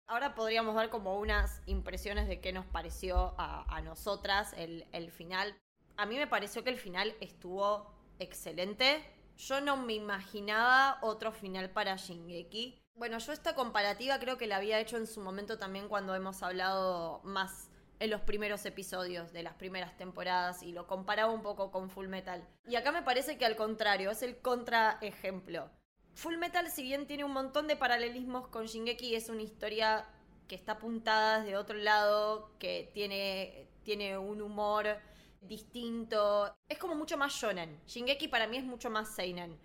Ahora 0.09 0.35
podríamos 0.35 0.75
dar 0.75 0.91
como 0.91 1.19
unas 1.19 1.63
impresiones 1.67 2.29
de 2.29 2.41
qué 2.41 2.53
nos 2.53 2.67
pareció 2.67 3.35
a, 3.39 3.81
nosotras 3.83 4.53
el, 4.57 4.87
el 4.93 5.11
final. 5.11 5.57
A 5.97 6.07
mí 6.07 6.17
me 6.17 6.27
pareció 6.27 6.63
que 6.65 6.71
el 6.71 6.79
final 6.79 7.15
estuvo 7.21 7.93
excelente 8.19 9.03
yo 9.37 9.61
no 9.61 9.77
me 9.77 9.95
imaginaba 9.95 10.99
otro 11.03 11.31
final 11.31 11.71
para 11.71 11.97
Shingeki. 11.97 12.83
Bueno, 12.97 13.19
yo 13.19 13.33
esta 13.33 13.55
comparativa 13.55 14.19
creo 14.19 14.39
que 14.39 14.47
la 14.47 14.57
había 14.57 14.81
hecho 14.81 14.97
en 14.97 15.07
su 15.07 15.21
momento 15.21 15.59
también 15.59 15.87
cuando 15.87 16.15
hemos 16.15 16.43
hablado 16.43 17.21
más 17.25 17.69
en 17.99 18.09
los 18.09 18.23
primeros 18.23 18.65
episodios 18.65 19.35
de 19.35 19.43
las 19.43 19.53
primeras 19.53 19.99
temporadas 19.99 20.63
y 20.63 20.73
lo 20.73 20.87
comparaba 20.87 21.31
un 21.31 21.43
poco 21.43 21.71
con 21.71 21.91
Full 21.91 22.09
Metal. 22.09 22.43
Y 22.67 22.75
acá 22.77 22.93
me 22.93 23.03
parece 23.03 23.37
que 23.37 23.45
al 23.45 23.55
contrario, 23.55 24.11
es 24.11 24.23
el 24.23 24.39
contraejemplo. 24.39 25.71
Full 26.15 26.39
Metal, 26.39 26.71
si 26.71 26.83
bien 26.83 27.07
tiene 27.07 27.25
un 27.25 27.33
montón 27.33 27.67
de 27.67 27.77
paralelismos 27.77 28.49
con 28.49 28.65
Shingeki, 28.65 29.15
es 29.15 29.29
una 29.29 29.43
historia 29.43 30.07
que 30.49 30.55
está 30.55 30.73
apuntada 30.73 31.41
desde 31.41 31.59
otro 31.59 31.77
lado, 31.77 32.51
que 32.59 32.91
tiene, 32.95 33.69
tiene 33.83 34.17
un 34.17 34.41
humor 34.41 34.99
distinto. 35.43 36.57
Es 36.67 36.79
como 36.79 36.95
mucho 36.95 37.19
más 37.19 37.35
shonen. 37.35 37.79
Shingeki 37.87 38.29
para 38.29 38.47
mí 38.47 38.57
es 38.57 38.65
mucho 38.65 38.89
más 38.89 39.15
seinen. 39.15 39.59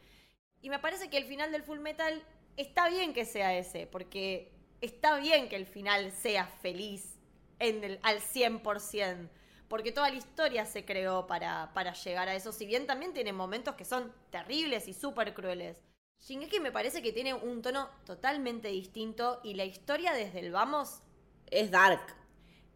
Y 0.59 0.69
me 0.69 0.79
parece 0.79 1.09
que 1.09 1.17
el 1.17 1.25
final 1.25 1.53
del 1.53 1.63
Full 1.63 1.79
Metal 1.79 2.21
está 2.61 2.89
bien 2.89 3.13
que 3.13 3.25
sea 3.25 3.57
ese, 3.57 3.87
porque 3.87 4.51
está 4.81 5.17
bien 5.17 5.49
que 5.49 5.55
el 5.55 5.65
final 5.65 6.11
sea 6.11 6.45
feliz 6.45 7.19
en 7.59 7.83
el, 7.83 7.99
al 8.03 8.19
100%, 8.19 9.29
porque 9.67 9.91
toda 9.91 10.09
la 10.09 10.15
historia 10.15 10.65
se 10.65 10.85
creó 10.85 11.27
para, 11.27 11.71
para 11.73 11.93
llegar 11.93 12.29
a 12.29 12.35
eso, 12.35 12.51
si 12.51 12.65
bien 12.65 12.87
también 12.87 13.13
tiene 13.13 13.33
momentos 13.33 13.75
que 13.75 13.85
son 13.85 14.13
terribles 14.29 14.87
y 14.87 14.93
súper 14.93 15.33
crueles. 15.33 15.83
Shingeki 16.19 16.59
me 16.59 16.71
parece 16.71 17.01
que 17.01 17.11
tiene 17.11 17.33
un 17.33 17.61
tono 17.61 17.89
totalmente 18.05 18.67
distinto 18.67 19.41
y 19.43 19.55
la 19.55 19.65
historia 19.65 20.13
desde 20.13 20.39
el 20.39 20.51
vamos 20.51 21.01
es 21.47 21.71
dark 21.71 22.21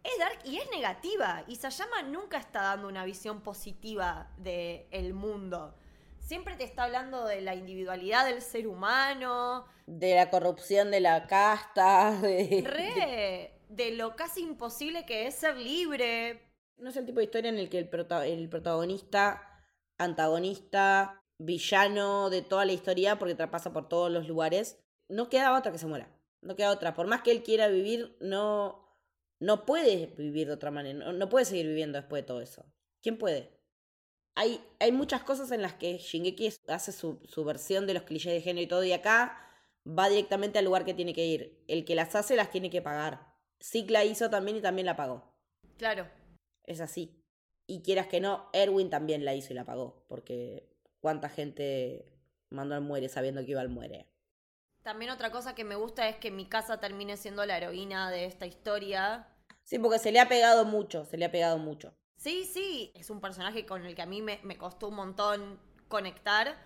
es 0.06 0.20
dark 0.20 0.40
y 0.46 0.58
es 0.58 0.70
negativa. 0.70 1.44
Y 1.48 1.56
Sayama 1.56 2.04
nunca 2.04 2.38
está 2.38 2.62
dando 2.62 2.88
una 2.88 3.04
visión 3.06 3.42
positiva 3.42 4.30
del 4.38 4.86
el 4.92 5.14
mundo. 5.14 5.76
Siempre 6.26 6.56
te 6.56 6.64
está 6.64 6.86
hablando 6.86 7.26
de 7.26 7.42
la 7.42 7.54
individualidad 7.54 8.26
del 8.26 8.42
ser 8.42 8.68
humano. 8.68 9.68
De 9.86 10.16
la 10.16 10.32
corrupción 10.32 10.90
de 10.90 11.00
la 11.00 11.28
casta. 11.28 12.20
De, 12.22 12.64
Re, 12.66 13.62
de 13.70 13.92
lo 13.92 14.16
casi 14.16 14.42
imposible 14.42 15.06
que 15.06 15.28
es 15.28 15.36
ser 15.36 15.56
libre. 15.56 16.42
No 16.78 16.90
es 16.90 16.96
el 16.98 17.06
tipo 17.06 17.20
de 17.20 17.26
historia 17.26 17.50
en 17.50 17.60
el 17.60 17.70
que 17.70 17.78
el, 17.78 17.90
el 18.26 18.50
protagonista, 18.50 19.64
antagonista, 20.00 21.22
villano 21.38 22.32
de 22.32 22.42
toda 22.42 22.66
la 22.66 22.74
historia, 22.74 23.20
porque 23.20 23.36
pasa 23.36 23.72
por 23.72 23.88
todos 23.88 24.12
los 24.12 24.28
lugares, 24.28 24.80
no 25.08 25.30
queda 25.30 25.56
otra 25.56 25.72
que 25.72 25.78
se 25.78 25.86
muera. 25.86 26.10
No 26.42 26.56
queda 26.56 26.72
otra. 26.72 26.96
Por 26.96 27.06
más 27.06 27.22
que 27.22 27.32
él 27.32 27.44
quiera 27.44 27.68
vivir, 27.68 28.18
no, 28.20 29.00
no 29.40 29.64
puede 29.66 30.08
vivir 30.18 30.48
de 30.48 30.54
otra 30.54 30.72
manera, 30.72 31.12
no, 31.12 31.30
puede 31.30 31.46
seguir 31.46 31.68
viviendo 31.68 32.00
después 32.00 32.24
de 32.24 32.28
todo 32.28 32.42
eso. 32.42 32.66
¿Quién 33.02 33.20
puede? 33.20 33.55
Hay, 34.36 34.62
hay 34.80 34.92
muchas 34.92 35.24
cosas 35.24 35.52
en 35.52 35.62
las 35.62 35.74
que 35.74 35.98
Shingeki 35.98 36.54
hace 36.68 36.92
su, 36.92 37.20
su 37.26 37.44
versión 37.46 37.88
de 37.88 37.94
los 37.94 38.04
clichés 38.04 38.34
de 38.34 38.42
género 38.42 38.64
y 38.64 38.68
todo, 38.68 38.84
y 38.84 38.92
acá 38.92 39.42
va 39.88 40.10
directamente 40.10 40.60
al 40.60 40.66
lugar 40.66 40.86
que 40.86 40.94
tiene 40.94 41.14
que 41.14 41.26
ir. 41.26 41.64
El 41.68 41.86
que 41.86 41.96
las 41.96 42.16
hace 42.16 42.36
las 42.36 42.52
tiene 42.52 42.70
que 42.70 42.82
pagar. 42.82 43.34
Zeke 43.62 43.92
la 43.92 44.04
hizo 44.04 44.30
también 44.30 44.58
y 44.58 44.62
también 44.62 44.86
la 44.86 44.96
pagó. 44.96 45.34
Claro. 45.78 46.08
Es 46.64 46.82
así. 46.82 47.24
Y 47.68 47.82
quieras 47.82 48.08
que 48.08 48.20
no, 48.20 48.50
Erwin 48.54 48.90
también 48.90 49.26
la 49.26 49.34
hizo 49.36 49.54
y 49.54 49.56
la 49.56 49.66
pagó. 49.66 50.06
Porque 50.08 50.70
cuánta 51.00 51.30
gente 51.30 52.12
mandó 52.50 52.76
al 52.76 52.82
muere 52.82 53.10
sabiendo 53.10 53.44
que 53.44 53.52
iba 53.52 53.62
al 53.62 53.70
muere. 53.70 54.08
También 54.84 55.12
otra 55.12 55.32
cosa 55.32 55.56
que 55.56 55.64
me 55.64 55.76
gusta 55.76 56.08
es 56.08 56.18
que 56.18 56.30
mi 56.30 56.48
casa 56.48 56.80
termine 56.80 57.18
siendo 57.18 57.46
la 57.46 57.58
heroína 57.58 58.12
de 58.12 58.26
esta 58.26 58.46
historia. 58.46 59.28
Sí, 59.64 59.80
porque 59.80 59.98
se 59.98 60.12
le 60.12 60.20
ha 60.20 60.30
pegado 60.30 60.64
mucho, 60.64 61.06
se 61.06 61.18
le 61.18 61.26
ha 61.26 61.32
pegado 61.32 61.58
mucho. 61.58 61.96
Sí, 62.26 62.44
sí, 62.44 62.92
es 62.96 63.12
un 63.12 63.22
personaje 63.22 63.68
con 63.68 63.86
el 63.86 63.94
que 63.94 64.02
a 64.02 64.08
mí 64.08 64.20
me, 64.24 64.40
me 64.42 64.58
costó 64.58 64.88
un 64.88 64.96
montón 64.96 65.60
conectar 65.88 66.58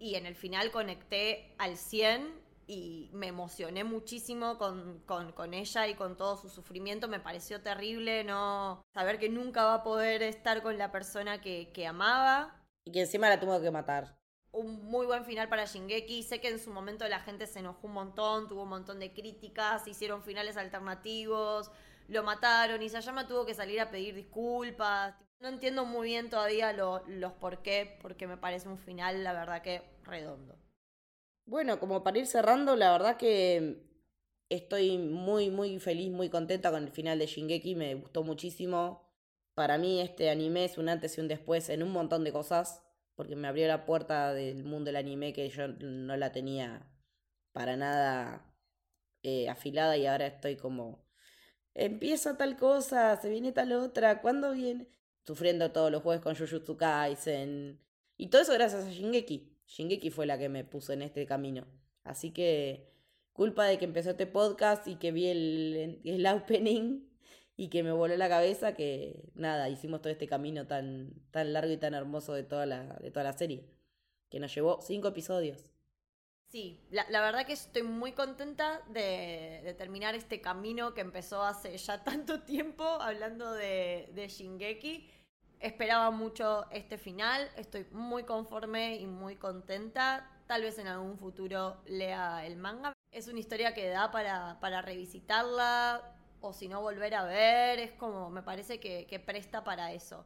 y 0.00 0.16
en 0.16 0.26
el 0.26 0.34
final 0.34 0.72
conecté 0.72 1.54
al 1.58 1.76
100 1.76 2.28
y 2.66 3.08
me 3.12 3.28
emocioné 3.28 3.84
muchísimo 3.84 4.58
con, 4.58 4.98
con, 5.06 5.30
con, 5.30 5.54
ella 5.54 5.86
y 5.86 5.94
con 5.94 6.16
todo 6.16 6.36
su 6.36 6.48
sufrimiento. 6.48 7.06
Me 7.06 7.20
pareció 7.20 7.62
terrible 7.62 8.24
no 8.24 8.82
saber 8.92 9.20
que 9.20 9.28
nunca 9.28 9.62
va 9.62 9.74
a 9.74 9.82
poder 9.84 10.24
estar 10.24 10.60
con 10.60 10.76
la 10.76 10.90
persona 10.90 11.40
que, 11.40 11.70
que 11.72 11.86
amaba. 11.86 12.66
Y 12.84 12.90
que 12.90 13.02
encima 13.02 13.28
la 13.28 13.38
tuvo 13.38 13.60
que 13.60 13.70
matar. 13.70 14.18
Un 14.50 14.86
muy 14.86 15.06
buen 15.06 15.24
final 15.24 15.48
para 15.48 15.66
Shingeki. 15.66 16.24
Sé 16.24 16.40
que 16.40 16.48
en 16.48 16.58
su 16.58 16.72
momento 16.72 17.06
la 17.06 17.20
gente 17.20 17.46
se 17.46 17.60
enojó 17.60 17.86
un 17.86 17.92
montón, 17.92 18.48
tuvo 18.48 18.64
un 18.64 18.70
montón 18.70 18.98
de 18.98 19.12
críticas, 19.12 19.86
hicieron 19.86 20.24
finales 20.24 20.56
alternativos, 20.56 21.70
lo 22.08 22.22
mataron 22.22 22.82
y 22.82 22.88
Sayama 22.88 23.26
tuvo 23.26 23.44
que 23.44 23.54
salir 23.54 23.80
a 23.80 23.90
pedir 23.90 24.14
disculpas. 24.14 25.14
No 25.40 25.48
entiendo 25.48 25.84
muy 25.84 26.08
bien 26.08 26.30
todavía 26.30 26.72
lo, 26.72 27.02
los 27.06 27.32
por 27.34 27.62
qué, 27.62 27.98
porque 28.00 28.26
me 28.26 28.36
parece 28.36 28.68
un 28.68 28.78
final, 28.78 29.22
la 29.22 29.32
verdad 29.32 29.62
que 29.62 29.82
redondo. 30.02 30.58
Bueno, 31.44 31.78
como 31.78 32.02
para 32.02 32.18
ir 32.18 32.26
cerrando, 32.26 32.74
la 32.74 32.90
verdad 32.92 33.16
que 33.16 33.86
estoy 34.48 34.98
muy, 34.98 35.50
muy 35.50 35.78
feliz, 35.78 36.10
muy 36.10 36.28
contenta 36.28 36.70
con 36.70 36.84
el 36.84 36.90
final 36.90 37.18
de 37.18 37.26
Shingeki, 37.26 37.74
me 37.74 37.94
gustó 37.94 38.22
muchísimo. 38.22 39.06
Para 39.54 39.78
mí 39.78 40.00
este 40.00 40.30
anime 40.30 40.64
es 40.64 40.78
un 40.78 40.88
antes 40.88 41.16
y 41.16 41.20
un 41.20 41.28
después 41.28 41.68
en 41.68 41.82
un 41.82 41.92
montón 41.92 42.24
de 42.24 42.32
cosas, 42.32 42.82
porque 43.14 43.36
me 43.36 43.48
abrió 43.48 43.66
la 43.68 43.86
puerta 43.86 44.32
del 44.34 44.64
mundo 44.64 44.86
del 44.86 44.96
anime 44.96 45.32
que 45.32 45.48
yo 45.48 45.68
no 45.68 46.16
la 46.16 46.32
tenía 46.32 46.86
para 47.52 47.76
nada 47.76 48.44
eh, 49.22 49.48
afilada 49.48 49.96
y 49.96 50.06
ahora 50.06 50.26
estoy 50.26 50.56
como, 50.56 51.05
empieza 51.76 52.36
tal 52.36 52.56
cosa, 52.56 53.16
se 53.20 53.28
viene 53.28 53.52
tal 53.52 53.72
otra, 53.72 54.22
¿cuándo 54.22 54.52
viene? 54.52 54.88
Sufriendo 55.26 55.70
todos 55.72 55.92
los 55.92 56.02
jueves 56.02 56.22
con 56.22 56.34
Jujutsu 56.34 56.76
Kaisen. 56.76 57.78
Y 58.16 58.28
todo 58.28 58.42
eso 58.42 58.54
gracias 58.54 58.84
a 58.84 58.90
Shingeki. 58.90 59.52
Shingeki 59.66 60.10
fue 60.10 60.26
la 60.26 60.38
que 60.38 60.48
me 60.48 60.64
puso 60.64 60.92
en 60.92 61.02
este 61.02 61.26
camino. 61.26 61.66
Así 62.02 62.32
que 62.32 62.88
culpa 63.32 63.66
de 63.66 63.78
que 63.78 63.84
empezó 63.84 64.10
este 64.10 64.26
podcast 64.26 64.86
y 64.88 64.96
que 64.96 65.12
vi 65.12 65.26
el, 65.26 66.00
el 66.04 66.26
opening 66.26 67.06
y 67.56 67.68
que 67.68 67.82
me 67.82 67.92
voló 67.92 68.16
la 68.16 68.28
cabeza 68.28 68.74
que 68.74 69.30
nada, 69.34 69.68
hicimos 69.68 70.00
todo 70.00 70.12
este 70.12 70.26
camino 70.26 70.66
tan, 70.66 71.12
tan 71.30 71.52
largo 71.52 71.72
y 71.72 71.76
tan 71.76 71.94
hermoso 71.94 72.32
de 72.32 72.44
toda 72.44 72.64
la, 72.66 72.84
de 73.00 73.10
toda 73.10 73.24
la 73.24 73.32
serie. 73.32 73.68
Que 74.30 74.40
nos 74.40 74.54
llevó 74.54 74.80
cinco 74.80 75.08
episodios. 75.08 75.66
Sí, 76.56 76.80
la, 76.88 77.20
verdad 77.20 77.44
que 77.44 77.52
estoy 77.52 77.82
muy 77.82 78.12
contenta 78.12 78.80
de, 78.88 79.74
terminar 79.76 80.14
este 80.14 80.40
camino 80.40 80.94
que 80.94 81.02
empezó 81.02 81.42
hace 81.42 81.76
ya 81.76 82.02
tanto 82.04 82.44
tiempo 82.44 82.82
hablando 82.82 83.52
de, 83.52 84.26
Shingeki 84.26 85.06
Esperaba 85.60 86.10
mucho 86.10 86.64
este 86.70 86.96
final, 86.96 87.46
estoy 87.58 87.86
muy 87.92 88.22
conforme 88.24 88.96
y 88.96 89.06
muy 89.06 89.36
contenta. 89.36 90.30
Tal 90.46 90.62
vez 90.62 90.78
en 90.78 90.86
algún 90.86 91.18
futuro 91.18 91.76
lea 91.84 92.46
el 92.46 92.56
manga. 92.56 92.94
Es 93.12 93.28
una 93.28 93.40
historia 93.40 93.74
que 93.74 93.88
da 93.88 94.10
para, 94.10 94.58
para 94.58 94.80
revisitarla 94.80 96.16
o 96.40 96.54
si 96.54 96.68
no 96.68 96.80
volver 96.80 97.16
a 97.16 97.24
ver. 97.24 97.80
Es 97.80 97.92
como, 97.92 98.30
me 98.30 98.42
parece 98.42 98.80
que 98.80 99.22
presta 99.26 99.62
para 99.62 99.92
eso. 99.92 100.24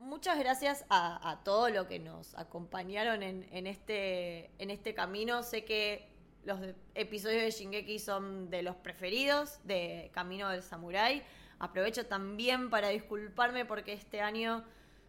Muchas 0.00 0.38
gracias 0.38 0.86
a, 0.88 1.30
a 1.30 1.44
todos 1.44 1.70
los 1.70 1.86
que 1.86 1.98
nos 1.98 2.34
acompañaron 2.34 3.22
este, 3.22 4.50
en 4.58 4.70
este 4.70 4.94
camino. 4.94 5.42
Sé 5.42 5.66
que 5.66 6.08
los 6.42 6.58
episodios 6.94 7.42
de 7.42 7.50
Shingeki 7.50 7.98
son 7.98 8.48
de 8.48 8.62
los 8.62 8.76
preferidos 8.76 9.60
de 9.64 10.10
Camino 10.14 10.48
del 10.48 10.62
Samurai. 10.62 11.22
Aprovecho 11.58 12.06
también 12.06 12.70
para 12.70 12.88
disculparme 12.88 13.66
porque 13.66 13.92
este 13.92 14.22
año 14.22 14.64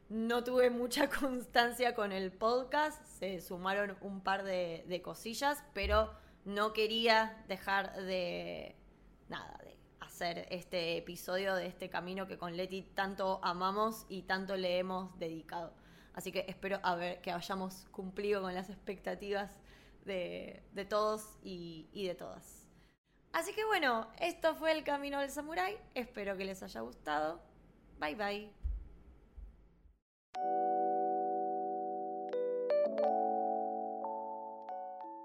no 0.09 0.43
tuve 0.43 0.69
mucha 0.69 1.09
constancia 1.19 1.95
con 1.95 2.11
el 2.11 2.29
podcast, 2.29 3.01
se 3.05 3.39
sumaron 3.39 3.95
un 4.01 4.19
par 4.19 4.43
de, 4.43 4.83
de 4.89 5.01
cosillas, 5.01 5.63
pero 5.73 6.11
no 6.43 6.73
quería 6.73 7.41
dejar 7.47 7.95
de 7.95 8.75
nada, 9.29 9.57
de 9.63 9.77
este 10.21 10.97
episodio 10.97 11.55
de 11.55 11.67
este 11.67 11.89
camino 11.89 12.27
que 12.27 12.37
con 12.37 12.55
Leti 12.55 12.83
tanto 12.83 13.39
amamos 13.43 14.05
y 14.09 14.23
tanto 14.23 14.55
le 14.55 14.77
hemos 14.77 15.17
dedicado. 15.19 15.73
Así 16.13 16.31
que 16.31 16.45
espero 16.47 16.79
a 16.83 16.95
ver, 16.95 17.21
que 17.21 17.31
hayamos 17.31 17.87
cumplido 17.91 18.41
con 18.41 18.53
las 18.53 18.69
expectativas 18.69 19.51
de, 20.05 20.63
todos 20.89 21.37
y 21.43 22.05
de 22.07 22.15
todas. 22.15 22.61
Así 23.33 23.53
que 23.53 23.63
bueno, 23.65 24.07
esto 24.19 24.55
fue 24.55 24.71
el 24.73 24.83
camino 24.83 25.19
del 25.19 25.29
samurái. 25.29 25.77
Espero 25.95 26.35
que 26.35 26.45
les 26.45 26.61
haya 26.63 26.81
gustado. 26.81 27.41
Bye 27.99 28.15
bye. 28.15 28.51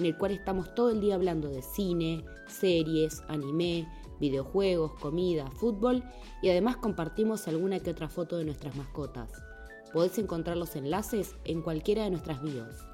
en 0.00 0.06
el 0.06 0.16
cual 0.16 0.32
estamos 0.32 0.74
todo 0.74 0.88
el 0.88 1.02
día 1.02 1.14
hablando 1.14 1.50
de 1.50 1.60
cine, 1.60 2.24
series, 2.46 3.22
anime, 3.28 3.86
videojuegos, 4.18 4.94
comida, 4.94 5.50
fútbol 5.50 6.02
y 6.40 6.48
además 6.48 6.78
compartimos 6.78 7.46
alguna 7.48 7.80
que 7.80 7.90
otra 7.90 8.08
foto 8.08 8.38
de 8.38 8.46
nuestras 8.46 8.74
mascotas. 8.76 9.30
Podés 9.92 10.18
encontrar 10.18 10.56
los 10.56 10.74
enlaces 10.74 11.36
en 11.44 11.60
cualquiera 11.60 12.04
de 12.04 12.10
nuestras 12.12 12.42
bios. 12.42 12.89